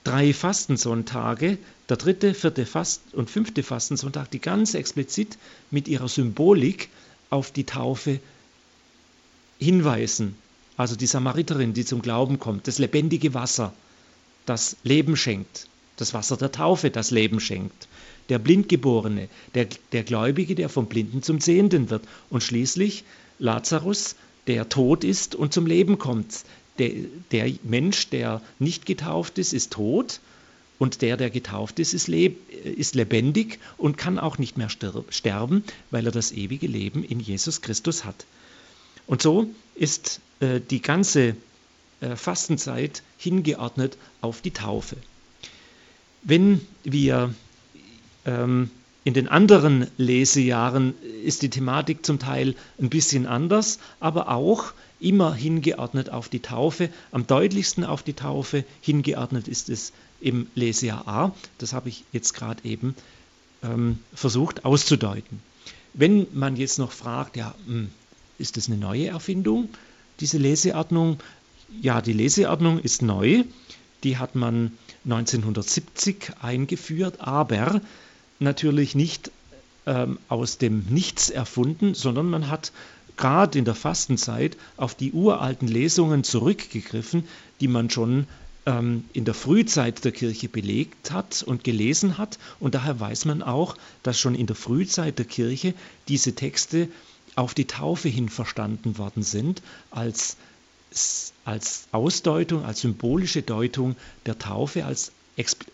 drei 0.03 0.33
Fastensonntage, 0.33 1.57
der 1.89 1.97
dritte, 1.97 2.33
vierte 2.33 2.65
Fast 2.65 3.01
und 3.13 3.29
fünfte 3.29 3.63
Fastensonntag, 3.63 4.29
die 4.31 4.39
ganz 4.39 4.73
explizit 4.73 5.37
mit 5.71 5.87
ihrer 5.87 6.07
Symbolik 6.07 6.89
auf 7.29 7.51
die 7.51 7.65
Taufe 7.65 8.19
hinweisen. 9.59 10.35
Also 10.77 10.95
die 10.95 11.07
Samariterin, 11.07 11.73
die 11.73 11.85
zum 11.85 12.01
Glauben 12.01 12.39
kommt, 12.39 12.67
das 12.67 12.79
lebendige 12.79 13.33
Wasser, 13.33 13.73
das 14.45 14.77
Leben 14.83 15.15
schenkt, 15.15 15.67
das 15.97 16.13
Wasser 16.13 16.37
der 16.37 16.51
Taufe 16.51 16.89
das 16.89 17.11
Leben 17.11 17.39
schenkt, 17.39 17.87
der 18.29 18.39
Blindgeborene, 18.39 19.27
der, 19.53 19.67
der 19.91 20.03
Gläubige, 20.03 20.55
der 20.55 20.69
vom 20.69 20.87
Blinden 20.87 21.21
zum 21.21 21.39
Sehenden 21.39 21.89
wird 21.89 22.03
und 22.29 22.43
schließlich 22.43 23.03
Lazarus, 23.39 24.15
der 24.47 24.69
tot 24.69 25.03
ist 25.03 25.35
und 25.35 25.53
zum 25.53 25.65
Leben 25.65 25.97
kommt. 25.97 26.43
Der, 26.79 26.91
der 27.31 27.51
Mensch, 27.63 28.09
der 28.09 28.41
nicht 28.57 28.85
getauft 28.85 29.37
ist, 29.37 29.53
ist 29.53 29.73
tot 29.73 30.21
und 30.79 31.01
der, 31.01 31.17
der 31.17 31.29
getauft 31.29 31.79
ist, 31.79 31.93
ist, 31.93 32.07
ist 32.07 32.95
lebendig 32.95 33.59
und 33.77 33.97
kann 33.97 34.17
auch 34.17 34.37
nicht 34.37 34.57
mehr 34.57 34.69
sterben, 34.69 35.63
weil 35.91 36.05
er 36.05 36.11
das 36.11 36.31
ewige 36.31 36.67
Leben 36.67 37.03
in 37.03 37.19
Jesus 37.19 37.61
Christus 37.61 38.05
hat. 38.05 38.25
Und 39.11 39.21
so 39.21 39.45
ist 39.75 40.21
äh, 40.39 40.61
die 40.61 40.81
ganze 40.81 41.35
äh, 41.99 42.15
Fastenzeit 42.15 43.03
hingeordnet 43.17 43.97
auf 44.21 44.39
die 44.39 44.51
Taufe. 44.51 44.95
Wenn 46.23 46.65
wir 46.85 47.35
ähm, 48.25 48.69
in 49.03 49.13
den 49.13 49.27
anderen 49.27 49.87
Lesejahren 49.97 50.93
ist 51.25 51.41
die 51.41 51.49
Thematik 51.49 52.05
zum 52.05 52.19
Teil 52.19 52.55
ein 52.79 52.89
bisschen 52.89 53.25
anders, 53.25 53.79
aber 53.99 54.29
auch 54.29 54.71
immer 55.01 55.35
hingeordnet 55.35 56.09
auf 56.09 56.29
die 56.29 56.39
Taufe. 56.39 56.89
Am 57.11 57.27
deutlichsten 57.27 57.83
auf 57.83 58.03
die 58.03 58.13
Taufe 58.13 58.63
hingeordnet 58.79 59.49
ist 59.49 59.67
es 59.67 59.91
im 60.21 60.47
Lesejahr 60.55 61.05
A. 61.05 61.35
Das 61.57 61.73
habe 61.73 61.89
ich 61.89 62.05
jetzt 62.13 62.33
gerade 62.33 62.63
eben 62.63 62.95
ähm, 63.61 63.99
versucht 64.13 64.63
auszudeuten. 64.63 65.41
Wenn 65.93 66.27
man 66.31 66.55
jetzt 66.55 66.79
noch 66.79 66.93
fragt, 66.93 67.35
ja, 67.35 67.53
hm, 67.65 67.89
ist 68.41 68.57
das 68.57 68.67
eine 68.67 68.77
neue 68.77 69.07
Erfindung, 69.07 69.69
diese 70.19 70.37
Leseordnung? 70.37 71.19
Ja, 71.81 72.01
die 72.01 72.13
Leseordnung 72.13 72.79
ist 72.79 73.01
neu. 73.01 73.43
Die 74.03 74.17
hat 74.17 74.35
man 74.35 74.71
1970 75.05 76.31
eingeführt, 76.41 77.21
aber 77.21 77.81
natürlich 78.39 78.95
nicht 78.95 79.31
ähm, 79.85 80.19
aus 80.27 80.57
dem 80.57 80.85
Nichts 80.89 81.29
erfunden, 81.29 81.93
sondern 81.93 82.29
man 82.29 82.49
hat 82.49 82.71
gerade 83.17 83.57
in 83.57 83.65
der 83.65 83.75
Fastenzeit 83.75 84.57
auf 84.77 84.95
die 84.95 85.11
uralten 85.11 85.67
Lesungen 85.67 86.23
zurückgegriffen, 86.23 87.27
die 87.59 87.67
man 87.67 87.89
schon 87.89 88.27
ähm, 88.65 89.05
in 89.13 89.25
der 89.25 89.33
Frühzeit 89.33 90.03
der 90.03 90.11
Kirche 90.11 90.49
belegt 90.49 91.11
hat 91.11 91.43
und 91.43 91.63
gelesen 91.63 92.17
hat. 92.17 92.37
Und 92.59 92.75
daher 92.75 92.99
weiß 92.99 93.25
man 93.25 93.41
auch, 93.41 93.75
dass 94.03 94.19
schon 94.19 94.35
in 94.35 94.47
der 94.47 94.55
Frühzeit 94.55 95.17
der 95.17 95.25
Kirche 95.25 95.73
diese 96.07 96.33
Texte 96.33 96.87
auf 97.35 97.53
die 97.53 97.65
Taufe 97.65 98.09
hin 98.09 98.29
verstanden 98.29 98.97
worden 98.97 99.23
sind, 99.23 99.61
als, 99.89 100.37
als 101.45 101.87
Ausdeutung, 101.91 102.65
als 102.65 102.81
symbolische 102.81 103.41
Deutung 103.41 103.95
der 104.25 104.37
Taufe, 104.37 104.85
als 104.85 105.11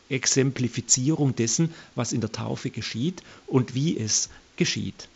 Exemplifizierung 0.09 1.35
dessen, 1.35 1.73
was 1.95 2.13
in 2.13 2.21
der 2.21 2.31
Taufe 2.31 2.69
geschieht 2.69 3.23
und 3.47 3.73
wie 3.73 3.97
es 3.97 4.29
geschieht. 4.55 5.09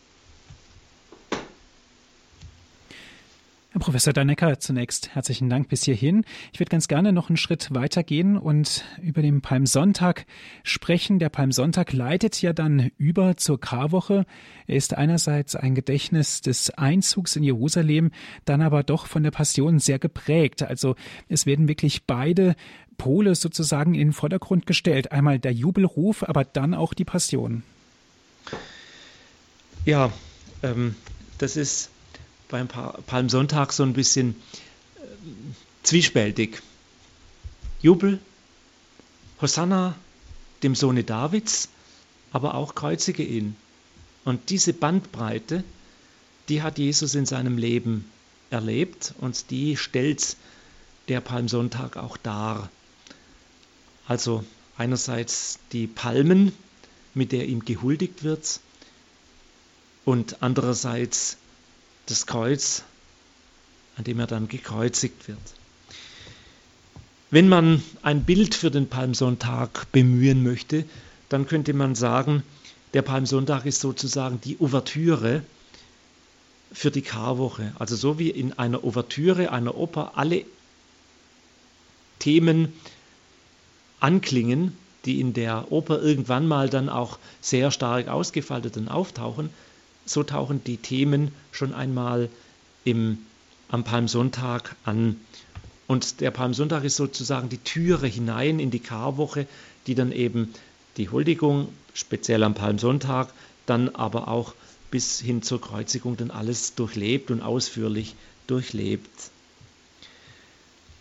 Herr 3.74 3.80
Professor 3.80 4.12
Dannecker, 4.12 4.60
zunächst 4.60 5.16
herzlichen 5.16 5.50
Dank 5.50 5.70
bis 5.70 5.84
hierhin. 5.84 6.26
Ich 6.52 6.60
würde 6.60 6.72
ganz 6.72 6.90
gerne 6.90 7.14
noch 7.14 7.30
einen 7.30 7.38
Schritt 7.38 7.74
weitergehen 7.74 8.38
und 8.38 8.84
über 9.02 9.22
den 9.22 9.40
Palmsonntag 9.40 10.26
sprechen. 10.64 11.20
Der 11.20 11.30
Palmsonntag 11.30 11.94
leitet 11.94 12.42
ja 12.42 12.52
dann 12.52 12.92
über 12.98 13.38
zur 13.38 13.62
Karwoche. 13.62 14.26
Er 14.68 14.76
ist 14.76 14.98
einerseits 14.98 15.56
ein 15.56 15.74
Gedächtnis 15.74 16.42
des 16.42 16.72
Einzugs 16.72 17.38
in 17.38 17.44
Jerusalem, 17.44 18.12
dann 18.44 18.62
aber 18.62 18.84
doch 18.84 19.06
von 19.06 19.24
der 19.24 19.32
Passion 19.32 19.80
sehr 19.80 20.00
geprägt. 20.00 20.64
Also 20.64 20.98
es 21.30 21.46
werden 21.46 21.70
wirklich 21.70 22.04
beide 22.04 22.58
Pole 22.98 23.36
sozusagen 23.36 23.94
in 23.94 24.10
den 24.10 24.14
Vordergrund 24.14 24.66
gestellt. 24.66 25.14
Einmal 25.14 25.40
der 25.40 25.54
Jubelruf, 25.54 26.24
aber 26.24 26.44
dann 26.44 26.74
auch 26.74 26.94
die 26.94 27.06
Passion. 27.06 27.64
Ja, 29.86 30.12
ähm, 30.62 30.96
das 31.38 31.56
ist 31.56 31.90
beim 32.52 32.68
Palmsonntag 32.68 33.74
so 33.74 33.82
ein 33.82 33.94
bisschen 33.94 34.36
äh, 34.98 35.02
zwiespältig. 35.82 36.62
Jubel, 37.82 38.20
Hosanna, 39.42 39.96
dem 40.62 40.76
Sohne 40.76 41.04
Davids, 41.04 41.70
aber 42.32 42.54
auch 42.54 42.76
kreuzige 42.76 43.24
ihn. 43.24 43.56
Und 44.24 44.52
diese 44.52 44.74
Bandbreite, 44.74 45.64
die 46.50 46.62
hat 46.62 46.78
Jesus 46.78 47.16
in 47.16 47.26
seinem 47.26 47.58
Leben 47.58 48.06
erlebt 48.52 49.16
und 49.20 49.50
die 49.50 49.78
stellt 49.78 50.36
der 51.08 51.22
Palmsonntag 51.22 51.98
auch 51.98 52.18
dar. 52.18 52.70
Also 54.08 54.44
einerseits 54.78 55.58
die 55.72 55.88
Palmen, 55.88 56.52
mit 57.14 57.32
der 57.32 57.48
ihm 57.48 57.66
gehuldigt 57.66 58.24
wird, 58.24 58.60
und 60.04 60.42
andererseits 60.42 61.38
das 62.12 62.28
Kreuz, 62.28 62.84
an 63.98 64.04
dem 64.04 64.20
er 64.20 64.28
dann 64.28 64.48
gekreuzigt 64.48 65.28
wird. 65.28 65.40
Wenn 67.30 67.48
man 67.48 67.82
ein 68.02 68.26
Bild 68.26 68.54
für 68.54 68.70
den 68.70 68.90
Palmsonntag 68.90 69.92
bemühen 69.94 70.44
möchte, 70.44 70.84
dann 71.30 71.48
könnte 71.48 71.74
man 71.74 71.96
sagen, 71.96 72.44
der 72.94 73.02
Palmsonntag 73.02 73.66
ist 73.66 73.80
sozusagen 73.80 74.42
die 74.42 74.58
Ouvertüre 74.60 75.44
für 76.74 76.92
die 76.92 77.02
Karwoche. 77.02 77.74
Also 77.80 77.96
so 77.96 78.20
wie 78.20 78.30
in 78.30 78.52
einer 78.60 78.84
Ouvertüre 78.84 79.52
einer 79.52 79.76
Oper 79.76 80.14
alle 80.16 80.44
Themen 82.20 82.74
anklingen, 84.02 84.78
die 85.06 85.22
in 85.22 85.34
der 85.34 85.72
Oper 85.72 86.02
irgendwann 86.02 86.48
mal 86.48 86.70
dann 86.70 86.90
auch 86.90 87.18
sehr 87.40 87.72
stark 87.72 88.10
ausgefaltet 88.10 88.76
und 88.76 88.90
auftauchen, 88.90 89.50
so 90.12 90.24
tauchen 90.24 90.64
die 90.64 90.78
Themen 90.78 91.32
schon 91.52 91.74
einmal 91.74 92.30
im, 92.84 93.20
am 93.70 93.84
Palmsonntag 93.84 94.76
an. 94.84 95.20
Und 95.88 96.22
der 96.22 96.32
Palmsonntag 96.32 96.84
ist 96.84 96.96
sozusagen 96.96 97.50
die 97.50 97.58
Türe 97.58 98.08
hinein 98.08 98.60
in 98.60 98.72
die 98.72 98.80
Karwoche, 98.80 99.48
die 99.88 99.96
dann 99.96 100.12
eben 100.12 100.54
die 100.98 101.10
Huldigung, 101.10 101.70
speziell 101.94 102.44
am 102.44 102.54
Palmsonntag, 102.54 103.34
dann 103.66 103.90
aber 103.90 104.28
auch 104.28 104.54
bis 104.90 105.20
hin 105.20 105.42
zur 105.42 105.62
Kreuzigung 105.62 106.18
dann 106.18 106.32
alles 106.32 106.76
durchlebt 106.76 107.32
und 107.32 107.42
ausführlich 107.42 108.16
durchlebt. 108.48 109.32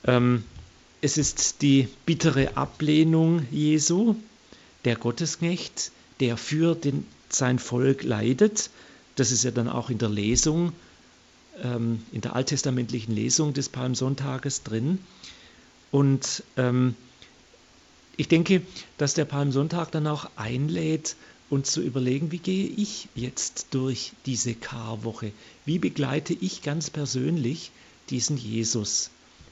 Ähm, 0.04 0.44
es 1.00 1.18
ist 1.18 1.62
die 1.62 1.88
bittere 2.06 2.56
Ablehnung 2.56 3.46
Jesu, 3.50 4.16
der 4.84 4.96
Gottesknecht, 4.96 5.92
der 6.20 6.36
für 6.36 6.74
den, 6.74 7.06
sein 7.28 7.58
Volk 7.58 8.02
leidet 8.02 8.70
das 9.20 9.32
ist 9.32 9.44
ja 9.44 9.50
dann 9.50 9.68
auch 9.68 9.90
in 9.90 9.98
der 9.98 10.08
Lesung, 10.08 10.72
ähm, 11.62 12.02
in 12.10 12.22
der 12.22 12.34
alttestamentlichen 12.34 13.14
Lesung 13.14 13.52
des 13.52 13.68
Palmsonntages 13.68 14.62
drin. 14.62 14.98
Und 15.90 16.42
ähm, 16.56 16.94
ich 18.16 18.28
denke, 18.28 18.62
dass 18.96 19.12
der 19.12 19.26
Palmsonntag 19.26 19.90
dann 19.90 20.06
auch 20.06 20.30
einlädt, 20.36 21.16
uns 21.50 21.70
zu 21.70 21.82
überlegen, 21.82 22.32
wie 22.32 22.38
gehe 22.38 22.66
ich 22.66 23.08
jetzt 23.14 23.66
durch 23.72 24.12
diese 24.24 24.54
Karwoche? 24.54 25.32
Wie 25.66 25.78
begleite 25.78 26.32
ich 26.32 26.62
ganz 26.62 26.88
persönlich 26.88 27.72
diesen 28.08 28.38
Jesus? 28.38 29.10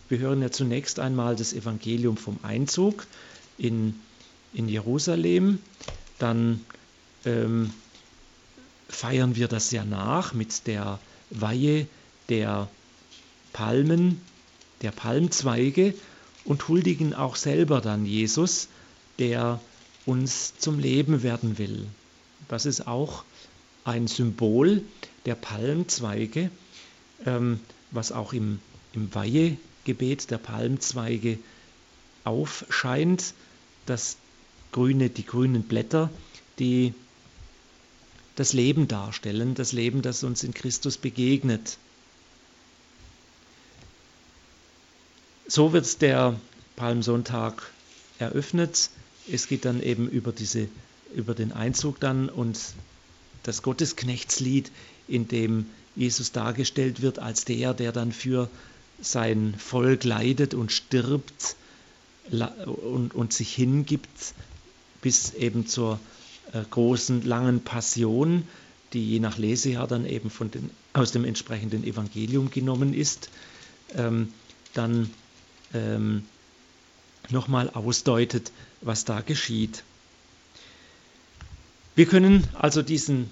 Wir 0.09 0.19
hören 0.19 0.41
ja 0.41 0.51
zunächst 0.51 0.99
einmal 0.99 1.37
das 1.37 1.53
Evangelium 1.53 2.17
vom 2.17 2.39
Einzug 2.43 3.07
in, 3.59 3.97
in 4.55 4.69
Jerusalem, 4.69 5.59
dann 6.19 6.65
ähm, 7.27 7.75
feiern 8.89 9.37
wir 9.37 9.49
das 9.49 9.71
ja 9.71 9.85
nach 9.85 10.33
mit 10.33 10.67
der 10.67 10.99
Weihe 11.31 11.87
der 12.29 12.69
Palmen, 13.53 14.21
der 14.83 14.91
Palmzweige 14.91 15.95
und 16.45 16.69
huldigen 16.69 17.15
auch 17.15 17.37
selber 17.37 17.81
dann 17.81 18.07
Jesus, 18.07 18.69
der 19.19 19.61
uns 20.07 20.57
zum 20.57 20.79
Leben 20.79 21.23
werden 21.23 21.59
will. 21.59 21.87
Das 22.49 22.65
ist 22.65 22.87
auch 22.87 23.25
ein 23.85 24.07
Symbol 24.07 24.83
der 25.27 25.35
Palmzweige, 25.35 26.51
ähm, 27.27 27.61
was 27.91 28.13
auch 28.13 28.33
im, 28.33 28.61
im 28.93 29.15
Weihegebet 29.15 30.31
der 30.31 30.39
Palmzweige 30.39 31.39
aufscheint, 32.25 33.35
dass 33.87 34.17
grüne, 34.73 35.11
die 35.11 35.25
grünen 35.25 35.63
Blätter, 35.63 36.11
die 36.59 36.95
das 38.39 38.53
Leben 38.53 38.87
darstellen, 38.87 39.57
das 39.57 39.73
Leben, 39.73 40.01
das 40.01 40.23
uns 40.23 40.45
in 40.45 40.55
Christus 40.55 40.97
begegnet. 40.97 41.77
So 45.49 45.73
wird 45.73 46.01
der 46.03 46.39
Palmsonntag 46.77 47.73
eröffnet. 48.21 48.91
Es 49.29 49.49
geht 49.49 49.65
dann 49.65 49.83
eben 49.83 50.09
über, 50.09 50.31
diese, 50.31 50.69
über 51.17 51.35
den 51.35 51.53
Einzug 51.53 51.99
dann 51.99 52.29
und 52.29 52.61
das 53.43 53.63
Gottesknechtslied, 53.63 54.71
in 55.09 55.27
dem 55.27 55.67
Jesus 55.97 56.31
dargestellt 56.31 57.03
wird 57.03 57.19
als 57.19 57.45
der, 57.45 57.75
der 57.75 57.91
dann 57.91 58.13
für 58.13 58.49
sein 59.01 59.55
Volk 59.59 60.05
leidet 60.05 60.55
und 60.55 60.71
stirbt 60.71 61.57
und, 62.31 63.15
und 63.17 63.33
sich 63.33 63.53
hingibt 63.53 64.35
bis 65.03 65.35
eben 65.35 65.67
zur 65.67 65.99
großen, 66.71 67.23
langen 67.23 67.61
Passion, 67.61 68.45
die 68.93 69.11
je 69.11 69.21
nach 69.21 69.39
Lesejahr 69.39 69.87
dann 69.87 70.07
eben 70.07 70.31
von 70.31 70.51
den, 70.51 70.71
aus 70.93 71.13
dem 71.13 71.25
entsprechenden 71.25 71.85
Evangelium 71.85 72.51
genommen 72.51 72.95
ist, 72.95 73.31
ähm, 73.95 74.33
dann 74.75 75.11
ähm, 75.75 76.25
nochmal 77.29 77.71
ausdeutet, 77.71 78.53
was 78.81 79.05
da 79.05 79.21
geschieht. 79.21 79.85
Wir 81.95 82.07
können 82.07 82.45
also 82.55 82.83
diesen 82.83 83.31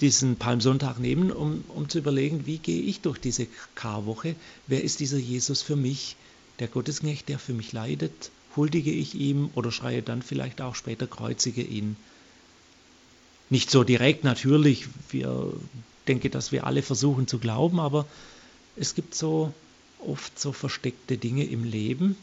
diesen 0.00 0.36
Palmsonntag 0.36 0.98
nehmen, 0.98 1.32
um, 1.32 1.64
um 1.68 1.88
zu 1.88 1.98
überlegen, 1.98 2.46
wie 2.46 2.58
gehe 2.58 2.82
ich 2.82 3.00
durch 3.00 3.18
diese 3.18 3.46
Karwoche? 3.74 4.36
Wer 4.66 4.84
ist 4.84 5.00
dieser 5.00 5.18
Jesus 5.18 5.62
für 5.62 5.76
mich? 5.76 6.16
Der 6.60 6.68
Gottesknecht, 6.68 7.28
der 7.28 7.38
für 7.38 7.52
mich 7.52 7.72
leidet? 7.72 8.30
Huldige 8.56 8.90
ich 8.90 9.14
ihm 9.14 9.50
oder 9.54 9.70
schreie 9.72 10.02
dann 10.02 10.22
vielleicht 10.22 10.60
auch 10.60 10.74
später, 10.74 11.06
kreuzige 11.06 11.62
ihn? 11.62 11.96
Nicht 13.50 13.70
so 13.70 13.82
direkt 13.82 14.24
natürlich, 14.24 14.88
wir 15.10 15.52
denke, 16.06 16.30
dass 16.30 16.52
wir 16.52 16.66
alle 16.66 16.82
versuchen 16.82 17.26
zu 17.26 17.38
glauben, 17.38 17.80
aber 17.80 18.06
es 18.76 18.94
gibt 18.94 19.14
so 19.14 19.52
oft 19.98 20.38
so 20.38 20.52
versteckte 20.52 21.16
Dinge 21.16 21.44
im 21.44 21.64
Leben, 21.64 22.16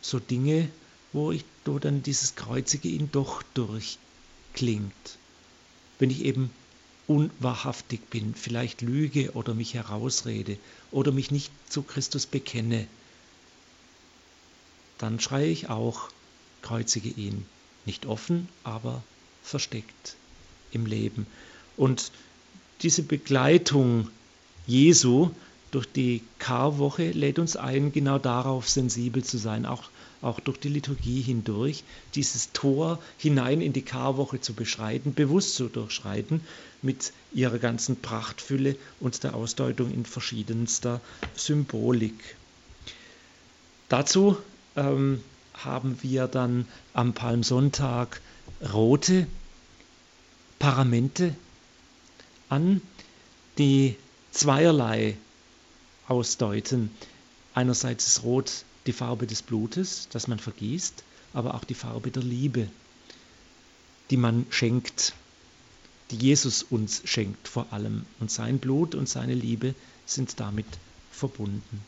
so 0.00 0.18
Dinge, 0.18 0.68
wo 1.12 1.32
ich 1.32 1.44
wo 1.64 1.78
dann 1.80 2.02
dieses 2.02 2.36
Kreuzige 2.36 2.88
ihn 2.88 3.10
doch 3.10 3.42
durchklingt. 3.54 5.18
Wenn 5.98 6.10
ich 6.10 6.24
eben 6.24 6.50
unwahrhaftig 7.08 8.00
bin, 8.08 8.34
vielleicht 8.34 8.82
lüge 8.82 9.32
oder 9.32 9.52
mich 9.54 9.74
herausrede 9.74 10.58
oder 10.90 11.12
mich 11.12 11.30
nicht 11.30 11.50
zu 11.68 11.82
Christus 11.82 12.26
bekenne, 12.26 12.86
dann 14.98 15.20
schreie 15.20 15.48
ich 15.48 15.68
auch, 15.68 16.08
kreuzige 16.62 17.08
ihn. 17.08 17.46
Nicht 17.84 18.06
offen, 18.06 18.48
aber 18.64 19.02
versteckt 19.42 20.16
im 20.72 20.86
Leben. 20.86 21.26
Und 21.76 22.10
diese 22.82 23.02
Begleitung 23.02 24.08
Jesu 24.66 25.30
durch 25.70 25.86
die 25.86 26.22
Karwoche 26.38 27.10
lädt 27.10 27.38
uns 27.38 27.56
ein, 27.56 27.92
genau 27.92 28.18
darauf 28.18 28.68
sensibel 28.68 29.22
zu 29.24 29.36
sein, 29.36 29.66
auch, 29.66 29.84
auch 30.22 30.40
durch 30.40 30.58
die 30.58 30.68
Liturgie 30.68 31.20
hindurch, 31.20 31.84
dieses 32.14 32.52
Tor 32.52 32.98
hinein 33.18 33.60
in 33.60 33.72
die 33.72 33.82
Karwoche 33.82 34.40
zu 34.40 34.54
beschreiten, 34.54 35.14
bewusst 35.14 35.54
zu 35.54 35.68
durchschreiten, 35.68 36.40
mit 36.82 37.12
ihrer 37.32 37.58
ganzen 37.58 38.00
Prachtfülle 38.00 38.76
und 39.00 39.22
der 39.24 39.34
Ausdeutung 39.34 39.92
in 39.92 40.04
verschiedenster 40.04 41.00
Symbolik. 41.34 42.36
Dazu 43.88 44.36
ähm, 44.76 45.20
haben 45.54 45.98
wir 46.02 46.26
dann 46.26 46.66
am 46.92 47.12
Palmsonntag 47.12 48.20
rote 48.72 49.26
Paramente 50.58 51.34
an, 52.48 52.80
die 53.58 53.96
zweierlei 54.30 55.16
ausdeuten. 56.08 56.90
Einerseits 57.54 58.06
ist 58.06 58.22
Rot 58.22 58.64
die 58.86 58.92
Farbe 58.92 59.26
des 59.26 59.42
Blutes, 59.42 60.08
das 60.10 60.28
man 60.28 60.38
vergießt, 60.38 61.02
aber 61.32 61.54
auch 61.54 61.64
die 61.64 61.74
Farbe 61.74 62.10
der 62.10 62.22
Liebe, 62.22 62.68
die 64.10 64.16
man 64.16 64.46
schenkt, 64.50 65.14
die 66.10 66.16
Jesus 66.16 66.62
uns 66.62 67.02
schenkt 67.04 67.48
vor 67.48 67.66
allem. 67.72 68.06
Und 68.20 68.30
sein 68.30 68.58
Blut 68.58 68.94
und 68.94 69.08
seine 69.08 69.34
Liebe 69.34 69.74
sind 70.04 70.38
damit 70.38 70.66
verbunden. 71.10 71.82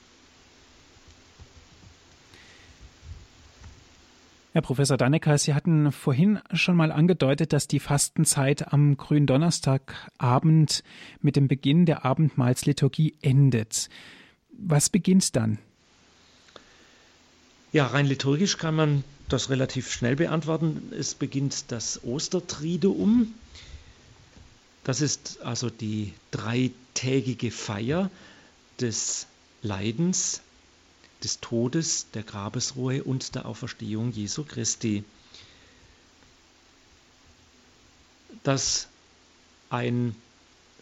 Herr 4.53 4.62
Professor 4.62 4.96
Dannecker, 4.96 5.36
Sie 5.36 5.53
hatten 5.53 5.92
vorhin 5.92 6.40
schon 6.55 6.74
mal 6.74 6.90
angedeutet, 6.90 7.53
dass 7.53 7.68
die 7.68 7.80
Fastenzeit 7.80 8.72
am 8.72 8.96
Gründonnerstagabend 8.96 10.82
mit 11.20 11.36
dem 11.36 11.49
Beginn 11.49 11.84
der 11.84 12.07
Abendmahlsliturgie 12.07 13.14
endet. 13.20 13.90
Was 14.51 14.88
beginnt 14.88 15.36
dann? 15.36 15.59
Ja, 17.72 17.86
rein 17.88 18.07
liturgisch 18.07 18.57
kann 18.57 18.74
man 18.74 19.05
das 19.28 19.51
relativ 19.51 19.92
schnell 19.92 20.16
beantworten. 20.16 20.92
Es 20.99 21.14
beginnt 21.14 21.70
das 21.70 22.03
Ostertriduum. 22.03 23.34
Das 24.82 25.03
ist 25.03 25.42
also 25.42 25.68
die 25.68 26.14
dreitägige 26.30 27.51
Feier 27.51 28.11
des 28.80 29.26
Leidens, 29.61 30.40
des 31.23 31.41
Todes, 31.41 32.07
der 32.14 32.23
Grabesruhe 32.23 33.03
und 33.03 33.35
der 33.35 33.47
Auferstehung 33.47 34.12
Jesu 34.12 34.45
Christi. 34.45 35.05
Dass 38.45 38.89
ein, 39.71 40.14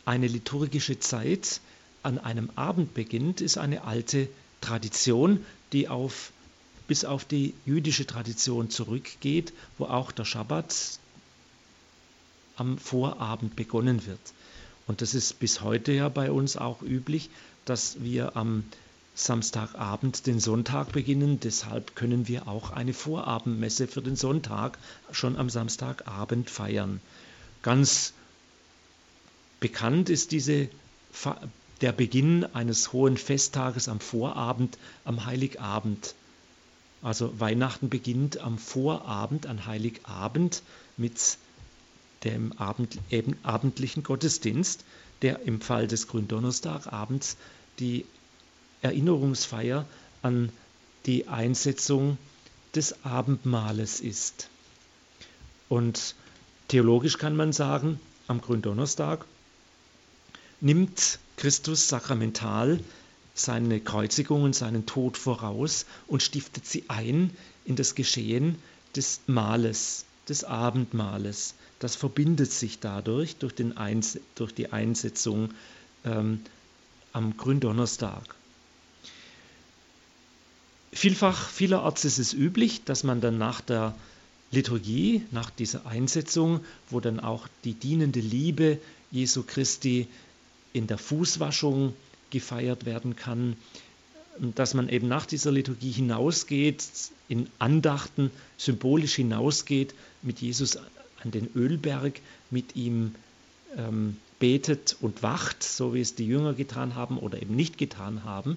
eine 0.05 0.29
liturgische 0.29 0.99
Zeit 0.99 1.61
an 2.03 2.19
einem 2.19 2.51
Abend 2.55 2.95
beginnt, 2.95 3.41
ist 3.41 3.59
eine 3.59 3.85
alte 3.85 4.29
Tradition, 4.61 5.45
die 5.73 5.89
auf, 5.89 6.33
bis 6.87 7.05
auf 7.05 7.25
die 7.25 7.55
jüdische 7.65 8.07
Tradition 8.07 8.71
zurückgeht, 8.71 9.53
wo 9.79 9.87
auch 9.87 10.13
der 10.13 10.25
Schabbat 10.25 10.99
am 12.57 12.79
Vorabend 12.79 13.57
begonnen 13.57 14.07
wird. 14.07 14.21
Und 14.87 15.03
das 15.03 15.15
ist 15.15 15.41
bis 15.41 15.63
heute 15.63 15.93
ja 15.93 16.09
bei 16.09 16.31
uns 16.31 16.57
auch 16.57 16.83
üblich, 16.83 17.29
dass 17.65 18.03
wir 18.03 18.37
am 18.37 18.65
Samstagabend 19.17 20.27
den 20.27 20.41
Sonntag 20.41 20.93
beginnen. 20.93 21.41
Deshalb 21.41 21.97
können 21.97 22.29
wir 22.29 22.47
auch 22.47 22.71
eine 22.71 22.93
Vorabendmesse 22.93 23.89
für 23.89 24.03
den 24.03 24.15
Sonntag 24.15 24.79
schon 25.11 25.37
am 25.37 25.49
Samstagabend 25.49 26.51
feiern. 26.51 27.01
Ganz 27.63 28.13
bekannt 29.59 30.11
ist 30.11 30.33
diese, 30.33 30.69
der 31.81 31.93
Beginn 31.93 32.45
eines 32.55 32.93
hohen 32.93 33.17
Festtages 33.17 33.89
am 33.89 34.01
Vorabend, 34.01 34.77
am 35.07 35.25
Heiligabend. 35.25 36.15
Also 37.01 37.41
Weihnachten 37.41 37.89
beginnt 37.89 38.39
am 38.39 38.59
Vorabend, 38.59 39.47
an 39.47 39.65
Heiligabend 39.65 40.63
mit 40.99 41.39
dem 42.23 42.53
Abend, 42.59 42.99
abendlichen 43.45 44.03
Gottesdienst, 44.03 44.85
der 45.23 45.41
im 45.41 45.63
Fall 45.63 45.87
des 45.87 46.07
Gründonnerstagabends 46.07 47.39
die 47.79 48.05
Erinnerungsfeier 48.83 49.87
an 50.23 50.51
die 51.07 51.29
Einsetzung 51.29 52.19
des 52.75 53.05
Abendmahles 53.05 54.01
ist. 54.01 54.49
Und 55.69 56.15
theologisch 56.69 57.19
kann 57.19 57.37
man 57.37 57.53
sagen, 57.53 58.01
am 58.29 58.41
Gründonnerstag 58.41 59.25
nimmt 60.61 61.19
Christus 61.37 61.89
sakramental 61.89 62.81
seine 63.35 63.81
Kreuzigung 63.81 64.43
und 64.43 64.55
seinen 64.55 64.87
Tod 64.87 65.17
voraus 65.17 65.87
und 66.07 66.23
stiftet 66.23 66.67
sie 66.67 66.85
ein 66.89 67.31
in 67.65 67.77
das 67.77 67.95
Geschehen 67.95 68.57
des 68.95 69.21
Mahles, 69.27 70.05
des 70.29 70.45
Abendmahles. 70.45 71.55
Das 71.79 71.97
verbindet 71.97 72.51
sich 72.51 72.81
dadurch 72.81 73.37
durch, 73.37 73.55
durch 74.35 74.55
die 74.55 74.73
Einsetzung 74.73 75.51
ähm, 76.05 76.41
am 77.13 77.37
Gründonnerstag. 77.37 78.35
Vielfach, 80.97 81.51
vielerorts 81.51 82.07
ist 82.07 82.17
es 82.19 82.33
üblich, 82.33 82.85
dass 82.85 83.05
man 83.05 83.21
dann 83.21 83.37
nach 83.37 83.61
der 83.61 83.95
Liturgie, 84.51 85.21
nach 85.31 85.51
dieser 85.51 85.85
Einsetzung, 85.85 86.61
wo 86.89 87.01
dann 87.01 87.21
auch 87.21 87.49
die 87.65 87.75
dienende 87.75 88.21
Liebe 88.21 88.79
Jesu 89.11 89.43
Christi 89.43 90.09
in 90.73 90.87
der 90.87 90.97
Fußwaschung 90.97 91.93
gefeiert 92.31 92.87
werden 92.87 93.15
kann, 93.15 93.59
dass 94.39 94.73
man 94.73 94.89
eben 94.89 95.07
nach 95.07 95.27
dieser 95.27 95.53
Liturgie 95.53 95.91
hinausgeht, 95.91 96.83
in 97.29 97.51
Andachten 97.59 98.31
symbolisch 98.57 99.17
hinausgeht, 99.17 99.95
mit 100.23 100.41
Jesus 100.41 100.79
an 100.79 101.31
den 101.31 101.51
Ölberg, 101.55 102.21
mit 102.51 102.75
ihm 102.75 103.15
ähm, 103.77 104.17
betet 104.39 104.97
und 105.03 105.23
wacht, 105.23 105.63
so 105.63 105.93
wie 105.93 106.01
es 106.01 106.15
die 106.15 106.27
Jünger 106.27 106.55
getan 106.55 106.95
haben 106.95 107.19
oder 107.19 107.43
eben 107.43 107.55
nicht 107.55 107.77
getan 107.77 108.25
haben 108.25 108.57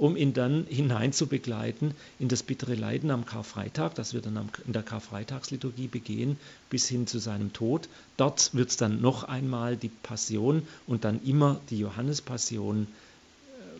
um 0.00 0.16
ihn 0.16 0.32
dann 0.32 0.64
hinein 0.66 1.12
zu 1.12 1.26
begleiten 1.26 1.94
in 2.18 2.28
das 2.28 2.42
bittere 2.42 2.74
Leiden 2.74 3.10
am 3.10 3.26
Karfreitag, 3.26 3.94
das 3.96 4.14
wir 4.14 4.22
dann 4.22 4.48
in 4.66 4.72
der 4.72 4.82
Karfreitagsliturgie 4.82 5.88
begehen, 5.88 6.38
bis 6.70 6.88
hin 6.88 7.06
zu 7.06 7.18
seinem 7.18 7.52
Tod. 7.52 7.86
Dort 8.16 8.54
wird 8.54 8.70
es 8.70 8.78
dann 8.78 9.02
noch 9.02 9.24
einmal 9.24 9.76
die 9.76 9.90
Passion 9.90 10.66
und 10.86 11.04
dann 11.04 11.22
immer 11.22 11.60
die 11.68 11.80
Johannespassion 11.80 12.86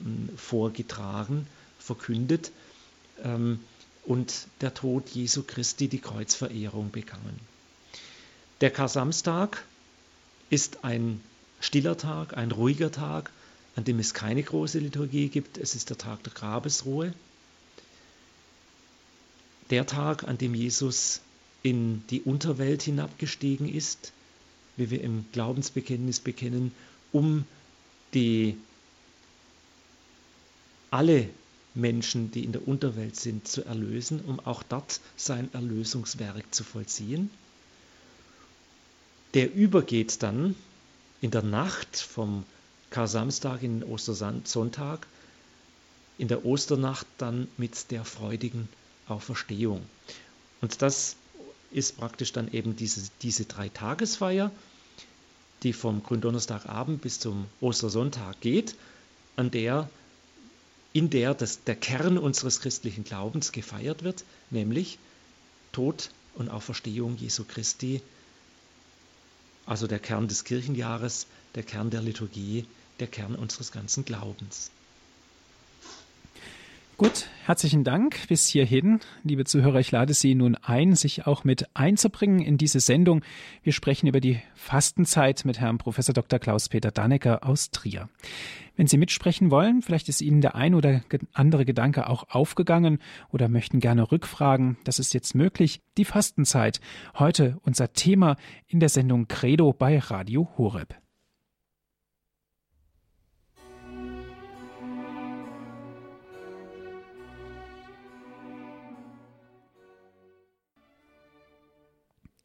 ähm, 0.04 0.28
vorgetragen, 0.36 1.46
verkündet 1.78 2.52
ähm, 3.24 3.58
und 4.04 4.46
der 4.60 4.74
Tod 4.74 5.08
Jesu 5.08 5.42
Christi, 5.46 5.88
die 5.88 6.00
Kreuzverehrung 6.00 6.90
begangen. 6.90 7.40
Der 8.60 8.70
Kar-Samstag 8.70 9.64
ist 10.50 10.84
ein 10.84 11.22
stiller 11.60 11.96
Tag, 11.96 12.36
ein 12.36 12.50
ruhiger 12.50 12.92
Tag, 12.92 13.30
an 13.76 13.84
dem 13.84 13.98
es 13.98 14.14
keine 14.14 14.42
große 14.42 14.78
Liturgie 14.78 15.28
gibt. 15.28 15.58
Es 15.58 15.74
ist 15.74 15.90
der 15.90 15.98
Tag 15.98 16.22
der 16.24 16.32
Grabesruhe. 16.32 17.14
Der 19.70 19.86
Tag, 19.86 20.24
an 20.24 20.38
dem 20.38 20.54
Jesus 20.54 21.20
in 21.62 22.02
die 22.08 22.22
Unterwelt 22.22 22.82
hinabgestiegen 22.82 23.72
ist, 23.72 24.12
wie 24.76 24.90
wir 24.90 25.02
im 25.02 25.26
Glaubensbekenntnis 25.32 26.20
bekennen, 26.20 26.72
um 27.12 27.44
die 28.14 28.56
alle 30.90 31.28
Menschen, 31.74 32.32
die 32.32 32.44
in 32.44 32.52
der 32.52 32.66
Unterwelt 32.66 33.16
sind, 33.16 33.46
zu 33.46 33.64
erlösen, 33.64 34.20
um 34.20 34.40
auch 34.40 34.62
dort 34.62 35.00
sein 35.16 35.52
Erlösungswerk 35.52 36.52
zu 36.52 36.64
vollziehen. 36.64 37.30
Der 39.34 39.54
übergeht 39.54 40.22
dann 40.22 40.56
in 41.20 41.30
der 41.30 41.42
Nacht 41.42 41.96
vom 41.96 42.44
Kar-Samstag 42.90 43.62
in 43.62 43.80
den 43.80 43.88
Ostersonntag, 43.88 45.06
in 46.18 46.28
der 46.28 46.44
Osternacht 46.44 47.06
dann 47.18 47.48
mit 47.56 47.90
der 47.90 48.04
freudigen 48.04 48.68
Auferstehung. 49.08 49.82
Und 50.60 50.82
das 50.82 51.16
ist 51.70 51.96
praktisch 51.96 52.32
dann 52.32 52.52
eben 52.52 52.76
diese, 52.76 53.08
diese 53.22 53.44
Dreitagesfeier, 53.44 54.50
die 55.62 55.72
vom 55.72 56.02
Gründonnerstagabend 56.02 57.00
bis 57.00 57.20
zum 57.20 57.46
Ostersonntag 57.60 58.40
geht, 58.40 58.74
an 59.36 59.50
der, 59.50 59.88
in 60.92 61.10
der 61.10 61.34
das, 61.34 61.64
der 61.64 61.76
Kern 61.76 62.18
unseres 62.18 62.60
christlichen 62.60 63.04
Glaubens 63.04 63.52
gefeiert 63.52 64.02
wird, 64.02 64.24
nämlich 64.50 64.98
Tod 65.72 66.10
und 66.34 66.48
Auferstehung 66.48 67.16
Jesu 67.16 67.44
Christi, 67.44 68.02
also 69.66 69.86
der 69.86 70.00
Kern 70.00 70.26
des 70.26 70.44
Kirchenjahres, 70.44 71.26
der 71.54 71.62
Kern 71.62 71.90
der 71.90 72.02
Liturgie, 72.02 72.66
der 73.00 73.08
Kern 73.08 73.34
unseres 73.34 73.72
ganzen 73.72 74.04
Glaubens. 74.04 74.70
Gut, 77.00 77.28
herzlichen 77.46 77.82
Dank 77.82 78.28
bis 78.28 78.46
hierhin. 78.46 79.00
Liebe 79.24 79.46
Zuhörer, 79.46 79.80
ich 79.80 79.90
lade 79.90 80.12
Sie 80.12 80.34
nun 80.34 80.54
ein, 80.56 80.94
sich 80.94 81.26
auch 81.26 81.44
mit 81.44 81.64
einzubringen 81.72 82.40
in 82.40 82.58
diese 82.58 82.78
Sendung. 82.78 83.22
Wir 83.62 83.72
sprechen 83.72 84.06
über 84.06 84.20
die 84.20 84.38
Fastenzeit 84.54 85.46
mit 85.46 85.60
Herrn 85.60 85.78
Prof. 85.78 85.96
Dr. 85.96 86.38
Klaus-Peter 86.38 86.90
Dannecker 86.90 87.46
aus 87.46 87.70
Trier. 87.70 88.10
Wenn 88.76 88.86
Sie 88.86 88.98
mitsprechen 88.98 89.50
wollen, 89.50 89.80
vielleicht 89.80 90.10
ist 90.10 90.20
Ihnen 90.20 90.42
der 90.42 90.56
ein 90.56 90.74
oder 90.74 91.00
andere 91.32 91.64
Gedanke 91.64 92.06
auch 92.06 92.28
aufgegangen 92.28 92.98
oder 93.30 93.48
möchten 93.48 93.80
gerne 93.80 94.12
rückfragen, 94.12 94.76
das 94.84 94.98
ist 94.98 95.14
jetzt 95.14 95.34
möglich. 95.34 95.80
Die 95.96 96.04
Fastenzeit, 96.04 96.82
heute 97.18 97.56
unser 97.62 97.94
Thema 97.94 98.36
in 98.66 98.78
der 98.78 98.90
Sendung 98.90 99.26
Credo 99.26 99.72
bei 99.72 99.98
Radio 99.98 100.50
Horeb. 100.58 100.94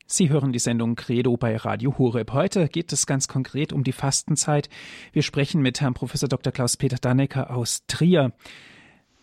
Sie 0.08 0.30
hören 0.30 0.54
die 0.54 0.60
Sendung 0.60 0.96
Credo 0.96 1.36
bei 1.36 1.56
Radio 1.56 1.98
Horeb. 1.98 2.32
Heute 2.32 2.68
geht 2.68 2.94
es 2.94 3.08
ganz 3.08 3.28
konkret 3.28 3.74
um 3.74 3.84
die 3.84 3.92
Fastenzeit. 3.92 4.70
Wir 5.14 5.24
sprechen 5.24 5.64
mit 5.64 5.82
Herrn 5.82 5.96
Professor 5.96 6.30
Dr. 6.30 6.54
Klaus-Peter 6.54 6.98
Dannecker 7.02 7.50
aus 7.50 7.88
Trier. 7.88 8.32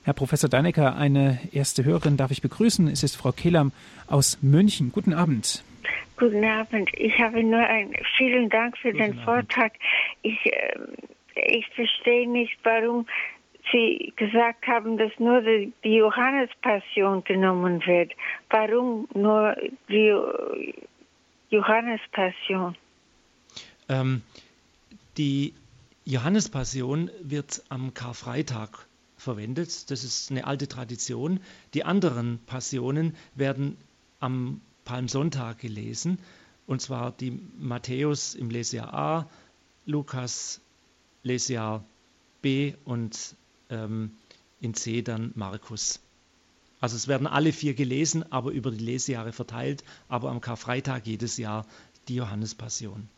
Herr 0.03 0.13
Professor 0.13 0.51
Dannecker, 0.51 0.97
eine 0.97 1.39
erste 1.53 1.85
Hörerin 1.85 2.17
darf 2.17 2.33
ich 2.33 2.43
begrüßen. 2.43 2.89
Es 2.89 3.05
ist 3.05 3.15
Frau 3.15 3.31
Kellam 3.31 3.71
aus 4.09 4.43
München. 4.43 4.91
Guten 4.91 5.15
Abend. 5.15 5.63
Guten 6.17 6.45
Abend. 6.45 6.91
Ich 6.95 7.17
habe 7.21 7.45
nur 7.45 7.61
ein 7.61 7.95
vielen 8.17 8.49
Dank 8.49 8.77
für 8.77 8.91
Guten 8.91 9.05
den 9.05 9.13
Abend. 9.13 9.25
Vortrag. 9.25 9.75
Ich, 10.23 10.45
äh, 10.47 10.79
ich 11.37 11.69
verstehe 11.77 12.29
nicht, 12.29 12.59
warum 12.65 13.07
Sie 13.71 14.13
gesagt 14.17 14.67
haben, 14.67 14.99
dass 14.99 15.13
nur 15.19 15.41
die, 15.41 15.73
Johannespassion 15.83 17.23
genommen 17.25 17.85
wird. 17.87 18.13
Warum 18.51 19.09
nur 19.15 19.57
die 19.89 20.75
Johannespassion? 21.51 22.77
Ähm, 23.89 24.23
die 25.17 25.55
Johannespassion 26.05 27.11
wird 27.21 27.63
am 27.69 27.95
Karfreitag 27.95 28.87
verwendet. 29.17 29.91
Das 29.91 30.03
ist 30.03 30.31
eine 30.31 30.47
alte 30.47 30.67
Tradition. 30.67 31.41
Die 31.75 31.85
anderen 31.85 32.41
Passionen 32.47 33.17
werden 33.35 33.77
am 34.19 34.61
Palmsonntag 34.85 35.59
gelesen. 35.59 36.19
Und 36.67 36.81
zwar 36.81 37.13
die 37.13 37.39
Matthäus 37.59 38.35
im 38.35 38.51
Lesjahr 38.51 38.93
A, 38.93 39.31
Lukas 39.87 40.61
Lesjahr 41.23 41.85
B 42.41 42.75
und 42.85 43.37
ähm, 43.73 44.13
in 44.61 44.75
C 44.75 45.03
dann 45.03 45.33
Markus. 45.35 46.01
Also 46.81 46.97
es 46.97 47.09
werden 47.09 47.27
alle 47.27 47.53
vier 47.53 47.75
gelesen, 47.75 48.25
aber 48.31 48.51
über 48.51 48.71
die 48.71 48.85
Lesejahre 48.85 49.33
verteilt, 49.33 49.85
aber 50.09 50.31
am 50.31 50.41
Karfreitag 50.41 51.07
jedes 51.07 51.39
Jahr 51.39 51.65
die 52.09 52.17
Johannespassion. 52.17 53.09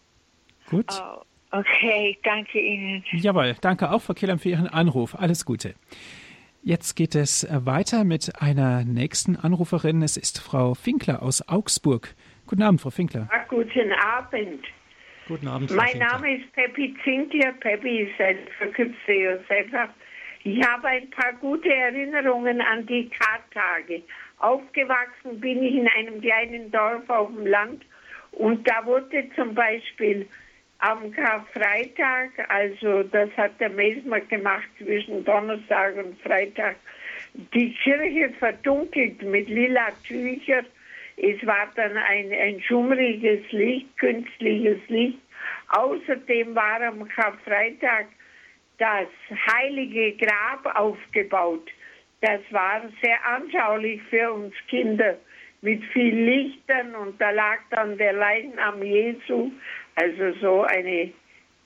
Gut. 0.68 0.86
Oh, 0.90 1.22
okay, 1.50 2.18
danke 2.22 2.60
Ihnen. 2.60 3.02
Jawohl, 3.12 3.56
danke 3.60 3.90
auch, 3.90 4.00
Frau 4.02 4.14
Killern, 4.14 4.38
für 4.38 4.50
Ihren 4.50 4.68
Anruf. 4.68 5.14
Alles 5.14 5.44
Gute. 5.44 5.74
Jetzt 6.62 6.94
geht 6.94 7.14
es 7.14 7.46
weiter 7.50 8.04
mit 8.04 8.40
einer 8.40 8.84
nächsten 8.84 9.36
Anruferin. 9.36 10.02
Es 10.02 10.16
ist 10.16 10.40
Frau 10.40 10.74
Finkler 10.74 11.22
aus 11.22 11.46
Augsburg. 11.46 12.14
Guten 12.46 12.62
Abend, 12.62 12.80
Frau 12.80 12.90
Finkler. 12.90 13.28
Ach, 13.30 13.48
guten 13.48 13.92
Abend. 13.92 14.64
Guten 15.28 15.48
Abend, 15.48 15.70
Frau 15.70 15.76
Mein 15.76 15.88
Finkler. 15.88 16.08
Name 16.08 16.36
ist 16.36 16.52
Peppi 16.52 16.94
Zinkler. 17.04 17.52
Peppi 17.60 18.02
ist 18.02 18.20
ein 18.20 18.38
verkürzter 18.58 19.12
Josefa. 19.12 19.88
Ich 20.46 20.62
habe 20.62 20.88
ein 20.88 21.08
paar 21.08 21.32
gute 21.40 21.72
Erinnerungen 21.72 22.60
an 22.60 22.84
die 22.84 23.08
Kartage. 23.08 24.02
Aufgewachsen 24.38 25.40
bin 25.40 25.62
ich 25.62 25.74
in 25.74 25.88
einem 25.88 26.20
kleinen 26.20 26.70
Dorf 26.70 27.08
auf 27.08 27.28
dem 27.28 27.46
Land 27.46 27.82
und 28.32 28.68
da 28.68 28.84
wurde 28.84 29.26
zum 29.34 29.54
Beispiel 29.54 30.28
am 30.80 31.10
Karfreitag, 31.12 32.30
also 32.48 33.04
das 33.04 33.30
hat 33.38 33.58
der 33.58 33.70
Mesmer 33.70 34.20
gemacht 34.20 34.68
zwischen 34.76 35.24
Donnerstag 35.24 35.96
und 35.96 36.20
Freitag, 36.20 36.76
die 37.54 37.72
Kirche 37.82 38.28
verdunkelt 38.38 39.22
mit 39.22 39.48
lila 39.48 39.92
Tüchern. 40.06 40.66
Es 41.16 41.46
war 41.46 41.70
dann 41.74 41.96
ein, 41.96 42.30
ein 42.32 42.60
schummriges 42.60 43.50
Licht, 43.50 43.96
künstliches 43.96 44.78
Licht. 44.88 45.18
Außerdem 45.68 46.54
war 46.54 46.82
am 46.82 47.08
Karfreitag 47.08 48.08
das 48.78 49.08
heilige 49.52 50.12
Grab 50.16 50.76
aufgebaut. 50.76 51.68
Das 52.20 52.40
war 52.50 52.82
sehr 53.02 53.24
anschaulich 53.26 54.00
für 54.10 54.32
uns 54.32 54.54
Kinder 54.68 55.16
mit 55.60 55.82
viel 55.92 56.14
Lichtern 56.14 56.94
und 56.94 57.20
da 57.20 57.30
lag 57.30 57.58
dann 57.70 57.96
der 57.96 58.12
Leichnam 58.12 58.82
Jesu, 58.82 59.50
also 59.94 60.32
so 60.40 60.62
eine 60.62 61.10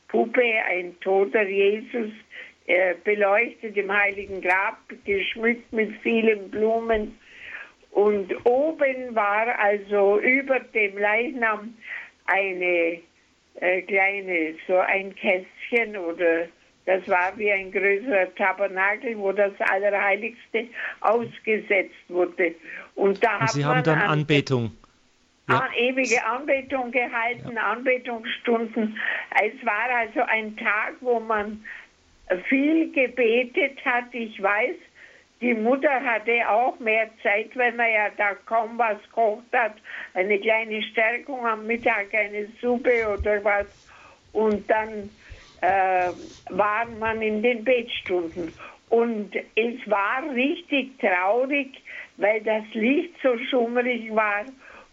Puppe, 0.06 0.42
ein 0.68 0.98
toter 1.00 1.42
Jesus, 1.42 2.10
äh, 2.66 2.94
beleuchtet 3.02 3.76
im 3.76 3.92
heiligen 3.92 4.40
Grab, 4.40 4.78
geschmückt 5.04 5.72
mit 5.72 5.96
vielen 6.02 6.50
Blumen. 6.50 7.18
Und 7.90 8.32
oben 8.46 9.14
war 9.14 9.58
also 9.58 10.20
über 10.20 10.60
dem 10.60 10.96
Leichnam 10.96 11.74
eine 12.26 13.00
äh, 13.60 13.82
kleine, 13.82 14.54
so 14.66 14.76
ein 14.76 15.14
Kästchen 15.16 15.96
oder 15.96 16.46
das 16.88 17.06
war 17.06 17.36
wie 17.36 17.52
ein 17.52 17.70
größerer 17.70 18.34
Tabernakel, 18.34 19.18
wo 19.18 19.30
das 19.30 19.52
Allerheiligste 19.58 20.68
ausgesetzt 21.00 21.92
wurde. 22.08 22.54
Und 22.94 23.22
da 23.22 23.40
Und 23.40 23.50
Sie 23.50 23.62
haben 23.62 23.82
dann 23.82 23.98
an, 23.98 24.20
Anbetung. 24.20 24.72
Ja. 25.50 25.58
An 25.58 25.72
ewige 25.76 26.24
Anbetung 26.24 26.90
gehalten, 26.90 27.52
ja. 27.56 27.72
Anbetungsstunden. 27.72 28.98
Es 29.38 29.66
war 29.66 29.98
also 29.98 30.22
ein 30.28 30.56
Tag, 30.56 30.94
wo 31.02 31.20
man 31.20 31.62
viel 32.48 32.90
gebetet 32.92 33.84
hat. 33.84 34.06
Ich 34.12 34.42
weiß, 34.42 34.76
die 35.42 35.52
Mutter 35.52 36.02
hatte 36.02 36.48
auch 36.48 36.78
mehr 36.78 37.10
Zeit, 37.22 37.54
wenn 37.54 37.76
man 37.76 37.92
ja 37.92 38.08
da 38.16 38.32
kaum 38.46 38.78
was 38.78 38.96
kocht 39.12 39.52
hat. 39.52 39.74
Eine 40.14 40.38
kleine 40.38 40.82
Stärkung 40.84 41.46
am 41.46 41.66
Mittag, 41.66 42.14
eine 42.14 42.48
Suppe 42.62 43.06
oder 43.12 43.44
was. 43.44 43.66
Und 44.32 44.70
dann 44.70 45.10
äh, 45.60 46.10
war 46.50 46.86
man 46.98 47.22
in 47.22 47.42
den 47.42 47.64
Betstunden. 47.64 48.52
Und 48.88 49.34
es 49.34 49.90
war 49.90 50.22
richtig 50.34 50.98
traurig, 50.98 51.82
weil 52.16 52.40
das 52.42 52.64
Licht 52.72 53.14
so 53.22 53.36
schummrig 53.50 54.14
war. 54.14 54.44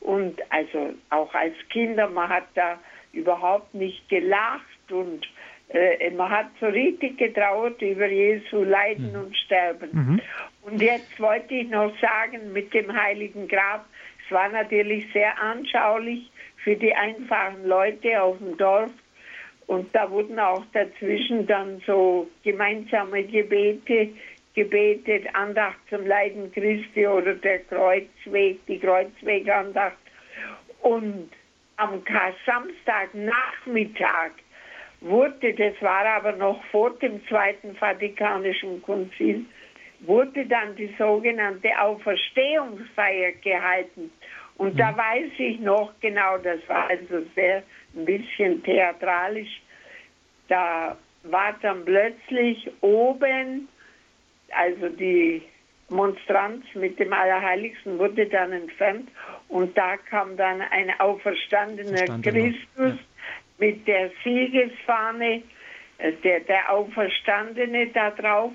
Und 0.02 0.40
also 0.52 0.94
auch 1.10 1.34
als 1.34 1.56
Kinder, 1.70 2.10
man 2.10 2.30
hat 2.30 2.46
da 2.56 2.78
überhaupt 3.14 3.74
nicht 3.74 4.08
gelacht 4.10 4.92
und 4.92 5.26
äh, 5.70 6.12
man 6.12 6.30
hat 6.30 6.48
so 6.60 6.68
richtig 6.68 7.18
getrauert 7.18 7.82
über 7.82 8.08
Jesu 8.08 8.64
Leiden 8.64 9.14
mhm. 9.14 9.20
und 9.20 9.38
Sterben. 9.38 9.90
Mhm. 9.92 10.22
Und 10.62 10.82
jetzt 10.82 11.20
wollte 11.20 11.54
ich 11.56 11.70
noch 11.70 11.92
sagen, 12.00 12.54
mit 12.54 12.74
dem 12.74 12.94
Heiligen 12.94 13.48
Grab, 13.48 13.86
es 14.26 14.32
war 14.32 14.50
natürlich 14.50 15.12
sehr 15.14 15.40
anschaulich 15.40 16.30
für 16.64 16.76
die 16.76 16.94
einfachen 16.94 17.66
Leute 17.66 18.22
auf 18.22 18.38
dem 18.40 18.58
Dorf, 18.58 18.92
und 19.68 19.94
da 19.96 20.10
wurden 20.10 20.40
auch 20.40 20.64
dazwischen 20.74 21.48
dann 21.48 21.82
so 21.86 22.30
gemeinsame 22.44 23.24
Gebete 23.24 24.10
gebetet, 24.56 25.28
Andacht 25.34 25.78
zum 25.90 26.08
Leiden 26.08 26.52
Christi 26.52 27.06
oder 27.06 27.34
der 27.36 27.60
Kreuzweg, 27.60 28.66
die 28.68 28.80
Kreuzwegandacht. 28.80 29.98
Und 30.82 31.30
am 31.78 32.02
Samstagnachmittag 32.46 34.32
wurde, 35.02 35.54
das 35.54 35.74
war 35.82 36.06
aber 36.06 36.32
noch 36.32 36.64
vor 36.66 36.92
dem 36.92 37.26
Zweiten 37.28 37.76
Vatikanischen 37.76 38.82
Konzil, 38.82 39.46
wurde 40.00 40.46
dann 40.46 40.76
die 40.76 40.94
sogenannte 40.98 41.70
Auferstehungsfeier 41.80 43.34
gehalten. 43.44 44.12
Und 44.58 44.80
da 44.80 44.92
mhm. 44.92 44.98
weiß 44.98 45.32
ich 45.38 45.60
noch 45.60 45.92
genau, 46.00 46.38
das 46.38 46.60
war 46.68 46.90
also 46.90 47.26
sehr 47.36 47.64
ein 47.96 48.06
bisschen 48.06 48.64
theatralisch. 48.64 49.62
da 50.48 50.98
war 51.24 51.56
dann 51.62 51.84
plötzlich 51.86 52.70
oben, 52.82 53.68
also 54.52 54.90
die 54.90 55.42
Monstranz 55.90 56.66
mit 56.74 57.00
dem 57.00 57.14
Allerheiligsten 57.14 57.98
wurde 58.00 58.28
dann 58.28 58.52
entfernt 58.52 59.10
und 59.50 59.78
da 59.78 59.98
kam 59.98 60.36
dann 60.38 60.62
ein 60.62 60.92
auferstandener 61.00 62.22
Christus 62.22 62.66
ja. 62.78 62.98
mit 63.58 63.88
der 63.88 64.12
Siegesfahne, 64.24 65.44
äh, 65.98 66.12
der, 66.24 66.42
der 66.42 66.72
Auferstandene 66.72 67.88
da 67.88 68.12
drauf 68.12 68.52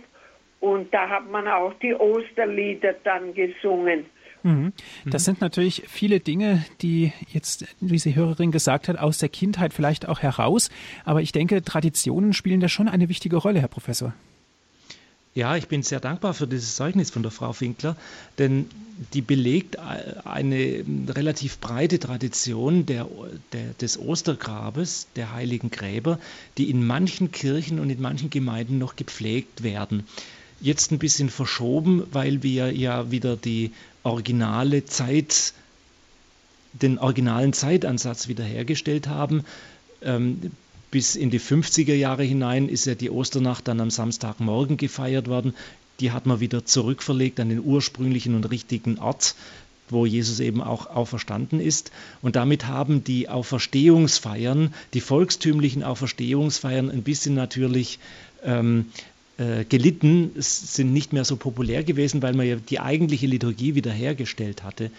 und 0.61 0.93
da 0.93 1.09
hat 1.09 1.29
man 1.31 1.49
auch 1.49 1.73
die 1.75 1.95
Osterlieder 1.95 2.95
dann 3.05 3.33
gesungen. 3.35 4.07
Mhm. 4.43 4.73
Das 5.07 5.25
sind 5.25 5.41
natürlich 5.41 5.85
viele 5.89 6.21
Dinge, 6.21 6.65
die 6.83 7.13
jetzt, 7.33 7.67
wie 7.81 7.97
die 7.97 8.15
Hörerin 8.15 8.53
gesagt 8.53 8.89
hat, 8.89 8.99
aus 8.99 9.19
der 9.19 9.29
Kindheit 9.29 9.73
vielleicht 9.73 10.09
auch 10.09 10.21
heraus. 10.21 10.71
Aber 11.05 11.23
ich 11.23 11.33
denke, 11.33 11.63
Traditionen 11.63 12.33
spielen 12.33 12.61
da 12.61 12.69
schon 12.69 12.89
eine 12.89 13.09
wichtige 13.09 13.37
Rolle, 13.37 13.61
Herr 13.61 13.69
Professor. 13.69 14.13
Ja, 15.33 15.57
ich 15.57 15.69
bin 15.69 15.85
sehr 15.85 16.01
dankbar 16.01 16.35
für 16.35 16.49
dieses 16.49 16.75
Zeugnis 16.75 17.11
von 17.11 17.23
der 17.23 17.31
Frau 17.31 17.53
Finkler, 17.53 17.97
denn 18.39 18.67
die 19.15 19.23
belegt 19.23 19.79
eine 19.79 20.85
relativ 21.09 21.59
breite 21.59 22.01
Tradition 22.01 22.85
der, 22.85 23.07
der, 23.53 23.73
des 23.81 23.97
Ostergrabes, 23.97 25.07
der 25.15 25.33
heiligen 25.33 25.71
Gräber, 25.71 26.19
die 26.59 26.69
in 26.69 26.85
manchen 26.85 27.31
Kirchen 27.31 27.79
und 27.79 27.91
in 27.91 28.03
manchen 28.03 28.31
Gemeinden 28.31 28.79
noch 28.79 28.97
gepflegt 28.97 29.63
werden. 29.63 30.05
Jetzt 30.61 30.91
ein 30.91 30.99
bisschen 30.99 31.31
verschoben, 31.31 32.03
weil 32.11 32.43
wir 32.43 32.73
ja 32.73 33.13
wieder 33.13 33.37
die 33.37 33.71
originale 34.03 34.85
Zeit, 34.85 35.53
den 36.73 36.99
originalen 36.99 37.53
Zeitansatz 37.53 38.29
wiederhergestellt 38.29 39.09
haben. 39.09 39.45
Ähm, 40.03 40.53
bis 40.91 41.15
in 41.15 41.31
die 41.31 41.41
50er 41.41 41.95
Jahre 41.95 42.25
hinein 42.25 42.69
ist 42.69 42.87
ja 42.87 42.95
die 42.95 43.11
Osternacht 43.11 43.69
dann 43.69 43.81
am 43.81 43.91
Samstagmorgen 43.91 44.77
gefeiert 44.77 45.29
worden. 45.29 45.55
Die 46.01 46.13
hat 46.13 46.27
man 46.27 46.41
wieder 46.41 46.65
zurückverlegt 46.65 47.39
an 47.39 47.49
den 47.49 47.63
ursprünglichen 47.63 48.35
und 48.35 48.51
richtigen 48.51 48.99
Ort, 48.99 49.35
wo 49.89 50.07
Jesus 50.07 50.41
eben 50.41 50.63
auch 50.63 50.87
auferstanden 50.87 51.61
ist. 51.61 51.93
Und 52.23 52.37
damit 52.37 52.67
haben 52.67 53.05
die 53.05 53.29
Auferstehungsfeiern, 53.29 54.75
die 54.95 55.01
volkstümlichen 55.01 55.83
Auferstehungsfeiern 55.83 56.91
ein 56.91 57.03
bisschen 57.03 57.35
natürlich 57.35 57.99
ähm, 58.43 58.87
äh, 59.41 59.65
gelitten, 59.65 60.33
sind 60.37 60.93
nicht 60.93 61.15
mehr 61.15 61.25
so 61.25 61.37
populär 61.37 61.83
gewesen, 61.83 62.21
weil 62.21 62.35
man 62.35 62.47
ja 62.47 62.57
die 62.57 62.79
eigentliche 62.79 63.27
Liturgie 63.27 63.75
wiederhergestellt 63.75 64.63
hatte. 64.63 64.91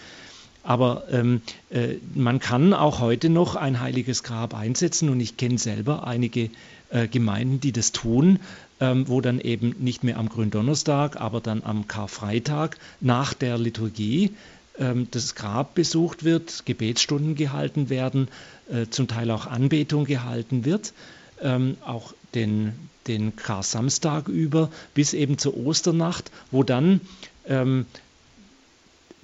Aber 0.64 1.04
ähm, 1.12 1.42
äh, 1.70 1.96
man 2.16 2.39
kann 2.39 2.74
auch 2.74 3.00
heute 3.00 3.30
noch 3.30 3.56
ein 3.56 3.80
heiliges 3.80 4.24
Grab 4.24 4.56
einsetzen 4.56 5.10
und 5.10 5.20
ich 5.20 5.38
kenne 5.38 5.58
selber 5.58 6.08
einige 6.08 6.50
äh, 6.89 7.08
Gemeinden, 7.08 7.60
die 7.60 7.72
das 7.72 7.92
tun, 7.92 8.39
ähm, 8.80 9.08
wo 9.08 9.22
dann 9.22 9.39
eben 9.39 9.76
nicht 9.80 10.04
mehr 10.04 10.18
am 10.18 10.30
Gründonnerstag, 10.30 11.22
aber 11.22 11.39
dann 11.39 11.62
am 11.64 11.88
Karfreitag 11.88 12.78
nach 13.00 13.34
der 13.34 13.58
Liturgie 13.58 14.32
ähm, 14.80 15.08
das 15.12 15.36
Grab 15.36 15.76
besucht 15.76 16.24
wird, 16.24 16.66
Gebetsstunden 16.66 17.36
gehalten 17.36 17.89
werden, 17.89 18.28
äh, 18.72 18.88
zum 18.89 19.08
Teil 19.08 19.30
auch 19.30 19.46
Anbetung 19.46 20.06
gehalten 20.06 20.66
wird, 20.66 20.94
ähm, 21.42 21.78
auch 21.86 22.14
den, 22.36 22.73
den 23.07 23.36
Kar-Samstag 23.36 24.27
über 24.27 24.69
bis 24.93 25.13
eben 25.13 25.38
zur 25.38 25.57
Osternacht, 25.57 26.32
wo 26.51 26.63
dann 26.63 27.01
ähm, 27.47 27.86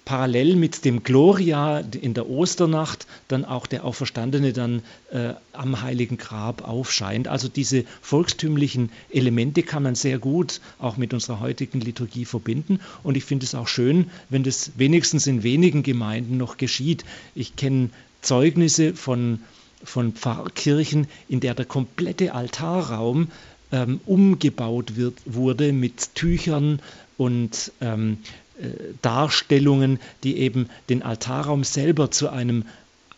parallel 0.07 0.55
mit 0.55 0.85
dem 0.85 1.03
Gloria 1.03 1.79
in 1.79 2.13
der 2.13 2.29
Osternacht 2.29 3.05
dann 3.27 3.43
auch 3.43 3.67
der 3.67 3.83
Auferstandene 3.83 4.53
dann 4.53 4.81
äh, 5.11 5.33
am 5.51 5.81
Heiligen 5.81 6.15
Grab 6.15 6.65
aufscheint. 6.65 7.27
Also 7.27 7.49
diese 7.49 7.83
volkstümlichen 8.01 8.89
Elemente 9.09 9.63
kann 9.63 9.83
man 9.83 9.95
sehr 9.95 10.17
gut 10.17 10.61
auch 10.79 10.95
mit 10.95 11.13
unserer 11.13 11.41
heutigen 11.41 11.81
Liturgie 11.81 12.23
verbinden. 12.23 12.79
Und 13.03 13.17
ich 13.17 13.25
finde 13.25 13.45
es 13.45 13.53
auch 13.53 13.67
schön, 13.67 14.09
wenn 14.29 14.43
das 14.43 14.71
wenigstens 14.77 15.27
in 15.27 15.43
wenigen 15.43 15.83
Gemeinden 15.83 16.37
noch 16.37 16.55
geschieht. 16.55 17.03
Ich 17.35 17.57
kenne 17.57 17.89
Zeugnisse 18.21 18.93
von, 18.93 19.41
von 19.83 20.13
Pfarrkirchen, 20.13 21.07
in 21.27 21.39
der 21.39 21.53
der 21.53 21.65
komplette 21.65 22.33
Altarraum 22.33 23.29
ähm, 23.71 23.99
umgebaut 24.05 24.95
wird, 24.95 25.15
wurde 25.25 25.73
mit 25.73 26.15
Tüchern 26.15 26.79
und 27.17 27.71
ähm, 27.81 28.17
äh, 28.59 28.69
Darstellungen, 29.01 29.99
die 30.23 30.37
eben 30.37 30.69
den 30.89 31.03
Altarraum 31.03 31.63
selber 31.63 32.11
zu 32.11 32.29
einem 32.29 32.65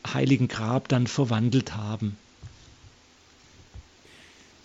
heiligen 0.05 0.47
Grab 0.47 0.87
dann 0.87 1.07
verwandelt 1.07 1.75
haben. 1.75 2.17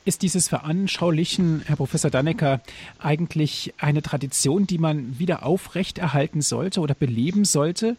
Ist 0.07 0.21
dieses 0.21 0.49
Veranschaulichen, 0.49 1.63
Herr 1.65 1.77
Professor 1.77 2.11
Dannecker, 2.11 2.61
eigentlich 2.99 3.73
eine 3.79 4.03
Tradition, 4.03 4.67
die 4.67 4.77
man 4.77 5.19
wieder 5.19 5.45
aufrechterhalten 5.47 6.43
sollte 6.43 6.81
oder 6.81 6.95
beleben 6.95 7.47
sollte? 7.47 7.97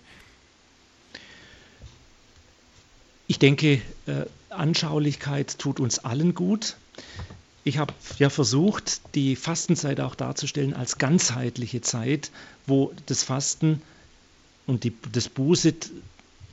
Ich 3.27 3.39
denke, 3.39 3.81
äh, 4.05 4.25
Anschaulichkeit 4.49 5.57
tut 5.57 5.79
uns 5.79 5.99
allen 5.99 6.35
gut. 6.35 6.77
Ich 7.63 7.79
habe 7.79 7.93
ja 8.19 8.29
versucht, 8.29 9.01
die 9.15 9.35
Fastenzeit 9.35 9.99
auch 9.99 10.13
darzustellen 10.13 10.73
als 10.73 10.97
ganzheitliche 10.99 11.81
Zeit, 11.81 12.31
wo 12.67 12.93
das 13.07 13.23
Fasten 13.23 13.81
und 14.67 14.83
die, 14.83 14.93
das 15.11 15.29
Buße, 15.29 15.73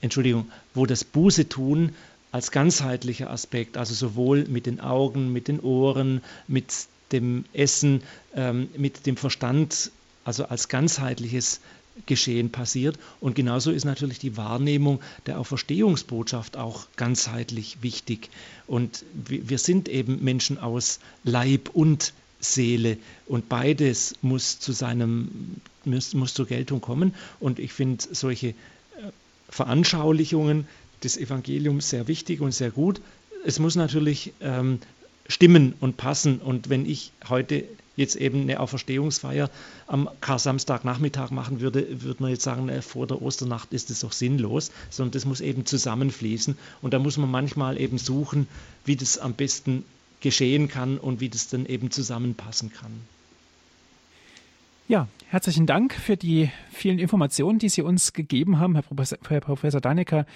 Entschuldigung, 0.01 0.51
wo 0.75 0.87
das 0.87 1.05
Buße 1.05 1.49
tun 1.49 1.95
als 2.31 2.51
ganzheitlicher 2.51 3.31
Aspekt, 3.31 3.77
also 3.77 3.93
sowohl 3.93 4.47
mit 4.49 4.65
den 4.65 4.81
Augen, 4.81 5.33
mit 5.33 5.49
den 5.49 5.61
Ohren, 5.61 6.23
mit 6.49 6.73
dem 7.13 7.45
Essen, 7.53 8.03
ähm, 8.35 8.71
mit 8.75 9.05
dem 9.05 9.19
Verstand, 9.19 9.91
also 10.25 10.47
als 10.47 10.69
ganzheitliches 10.69 11.61
Geschehen 12.07 12.51
passiert. 12.51 12.99
Und 13.21 13.35
genauso 13.35 13.71
ist 13.71 13.85
natürlich 13.85 14.19
die 14.19 14.37
Wahrnehmung 14.37 15.01
der 15.27 15.39
Auferstehungsbotschaft 15.39 16.57
auch 16.57 16.87
ganzheitlich 16.97 17.79
wichtig. 17.83 18.31
Und 18.67 19.05
wir 19.15 19.59
sind 19.59 19.89
eben 19.89 20.23
Menschen 20.25 20.59
aus 20.59 21.01
Leib 21.25 21.71
und 21.75 22.13
Seele 22.41 22.99
und 23.27 23.49
beides 23.49 24.17
muss 24.21 24.59
zu 24.59 24.73
seinem 24.73 25.61
muss, 25.85 26.13
muss 26.15 26.35
zur 26.35 26.47
Geltung 26.47 26.81
kommen. 26.81 27.15
Und 27.41 27.59
ich 27.59 27.73
finde 27.73 28.05
solche 28.11 28.49
äh, 28.49 28.55
Veranschaulichungen 29.49 30.67
des 31.05 31.17
Evangeliums 31.17 31.91
sehr 31.91 32.09
wichtig 32.09 32.41
und 32.41 32.53
sehr 32.53 32.71
gut. 32.71 33.01
Es 33.45 33.59
muss 33.59 33.77
natürlich 33.77 34.33
ähm, 34.41 34.79
stimmen 35.29 35.75
und 35.81 35.97
passen. 35.97 36.39
Und 36.39 36.69
wenn 36.69 36.87
ich 36.87 37.13
heute 37.29 37.65
jetzt 37.97 38.17
eben 38.17 38.43
eine 38.43 38.61
Auferstehungsfeier 38.61 39.51
am 39.87 40.09
Kar-Samstagnachmittag 40.21 41.31
machen 41.31 41.61
würde, 41.61 42.03
würde 42.03 42.23
man 42.23 42.31
jetzt 42.31 42.45
sagen, 42.45 42.71
vor 42.83 43.07
der 43.07 43.21
Osternacht 43.21 43.73
ist 43.73 43.91
es 43.91 44.01
doch 44.01 44.13
sinnlos, 44.13 44.71
sondern 44.91 45.13
das 45.13 45.25
muss 45.25 45.41
eben 45.41 45.67
zusammenfließen. 45.67 46.57
Und 46.81 46.95
da 46.95 46.99
muss 46.99 47.17
man 47.17 47.31
manchmal 47.31 47.81
eben 47.81 47.99
suchen, 47.99 48.49
wie 48.85 48.97
das 48.97 49.19
am 49.19 49.35
besten 49.35 49.85
geschehen 50.21 50.69
kann 50.69 50.99
und 50.99 51.21
wie 51.21 51.29
das 51.29 51.49
dann 51.49 51.67
eben 51.67 51.91
zusammenpassen 51.91 52.73
kann. 52.73 52.93
Ja, 54.89 55.07
herzlichen 55.29 55.67
Dank 55.67 55.95
für 55.95 56.17
die 56.17 56.51
vielen 56.71 56.99
Informationen, 56.99 57.61
die 57.61 57.69
Sie 57.69 57.83
uns 57.83 58.13
gegeben 58.13 58.59
haben, 58.59 58.75
Herr 58.75 58.83
Professor, 58.83 59.17
Herr 59.29 59.41
Professor 59.41 59.81
Dannecker. 59.81 60.27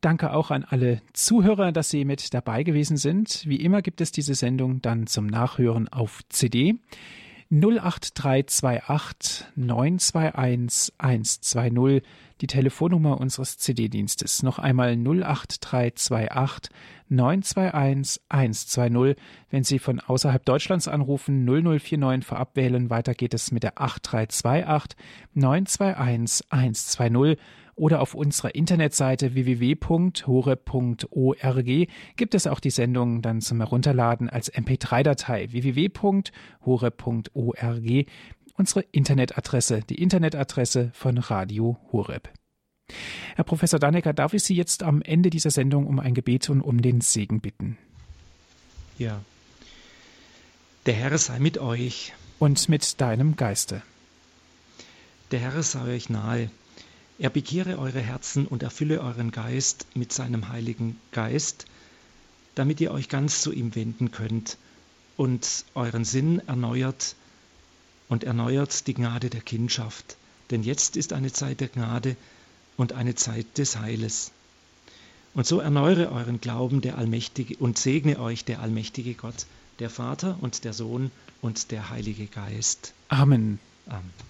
Danke 0.00 0.32
auch 0.32 0.52
an 0.52 0.64
alle 0.64 1.02
Zuhörer, 1.12 1.72
dass 1.72 1.90
Sie 1.90 2.04
mit 2.04 2.32
dabei 2.32 2.62
gewesen 2.62 2.96
sind. 2.96 3.42
Wie 3.46 3.56
immer 3.56 3.82
gibt 3.82 4.00
es 4.00 4.12
diese 4.12 4.34
Sendung 4.36 4.80
dann 4.80 5.08
zum 5.08 5.26
Nachhören 5.26 5.88
auf 5.88 6.20
CD. 6.28 6.76
08328 7.52 9.46
921 9.56 10.92
120, 10.98 12.02
die 12.40 12.46
Telefonnummer 12.46 13.20
unseres 13.20 13.58
CD-Dienstes. 13.58 14.44
Noch 14.44 14.60
einmal 14.60 14.92
08328 14.92 16.70
921 17.08 18.22
120. 18.28 19.16
Wenn 19.50 19.64
Sie 19.64 19.80
von 19.80 19.98
außerhalb 19.98 20.44
Deutschlands 20.44 20.86
anrufen, 20.86 21.44
0049 21.44 22.24
vorab 22.24 22.54
wählen. 22.54 22.88
Weiter 22.88 23.14
geht 23.14 23.34
es 23.34 23.50
mit 23.50 23.64
der 23.64 23.80
8328 23.80 24.96
921 25.34 26.52
120 26.52 27.36
oder 27.80 28.00
auf 28.02 28.14
unserer 28.14 28.54
Internetseite 28.54 29.34
www.hore.org 29.34 29.88
gibt 32.16 32.34
es 32.34 32.46
auch 32.46 32.60
die 32.60 32.70
Sendung 32.70 33.22
dann 33.22 33.40
zum 33.40 33.58
Herunterladen 33.58 34.28
als 34.28 34.52
MP3-Datei 34.52 35.50
www.hore.org, 35.50 36.30
unsere 38.54 38.80
Internetadresse, 38.92 39.80
die 39.88 39.94
Internetadresse 39.94 40.90
von 40.92 41.16
Radio 41.16 41.78
Horeb. 41.90 42.28
Herr 43.36 43.44
Professor 43.44 43.80
Dannecker, 43.80 44.12
darf 44.12 44.34
ich 44.34 44.42
Sie 44.42 44.54
jetzt 44.54 44.82
am 44.82 45.00
Ende 45.00 45.30
dieser 45.30 45.50
Sendung 45.50 45.86
um 45.86 45.98
ein 45.98 46.12
Gebet 46.12 46.50
und 46.50 46.60
um 46.60 46.82
den 46.82 47.00
Segen 47.00 47.40
bitten? 47.40 47.78
Ja. 48.98 49.20
Der 50.84 50.94
Herr 50.94 51.16
sei 51.16 51.38
mit 51.38 51.56
euch. 51.56 52.12
Und 52.38 52.68
mit 52.68 53.00
deinem 53.00 53.36
Geiste. 53.36 53.80
Der 55.30 55.40
Herr 55.40 55.62
sei 55.62 55.94
euch 55.94 56.10
nahe. 56.10 56.50
Er 57.20 57.28
bekehre 57.28 57.78
eure 57.78 58.00
Herzen 58.00 58.46
und 58.46 58.62
erfülle 58.62 59.02
euren 59.02 59.30
Geist 59.30 59.84
mit 59.92 60.10
seinem 60.10 60.48
Heiligen 60.48 60.98
Geist, 61.12 61.66
damit 62.54 62.80
ihr 62.80 62.92
euch 62.92 63.10
ganz 63.10 63.42
zu 63.42 63.52
ihm 63.52 63.74
wenden 63.74 64.10
könnt 64.10 64.56
und 65.18 65.66
euren 65.74 66.06
Sinn 66.06 66.40
erneuert 66.46 67.14
und 68.08 68.24
erneuert 68.24 68.86
die 68.86 68.94
Gnade 68.94 69.28
der 69.28 69.42
Kindschaft. 69.42 70.16
Denn 70.50 70.62
jetzt 70.62 70.96
ist 70.96 71.12
eine 71.12 71.30
Zeit 71.30 71.60
der 71.60 71.68
Gnade 71.68 72.16
und 72.78 72.94
eine 72.94 73.14
Zeit 73.16 73.58
des 73.58 73.78
Heiles. 73.78 74.32
Und 75.34 75.46
so 75.46 75.60
erneuere 75.60 76.12
euren 76.12 76.40
Glauben 76.40 76.80
der 76.80 76.96
Allmächtige 76.96 77.54
und 77.58 77.76
segne 77.76 78.18
euch 78.18 78.46
der 78.46 78.60
allmächtige 78.60 79.12
Gott, 79.12 79.44
der 79.78 79.90
Vater 79.90 80.38
und 80.40 80.64
der 80.64 80.72
Sohn 80.72 81.10
und 81.42 81.70
der 81.70 81.90
Heilige 81.90 82.28
Geist. 82.28 82.94
Amen. 83.08 83.58
Amen. 83.84 84.29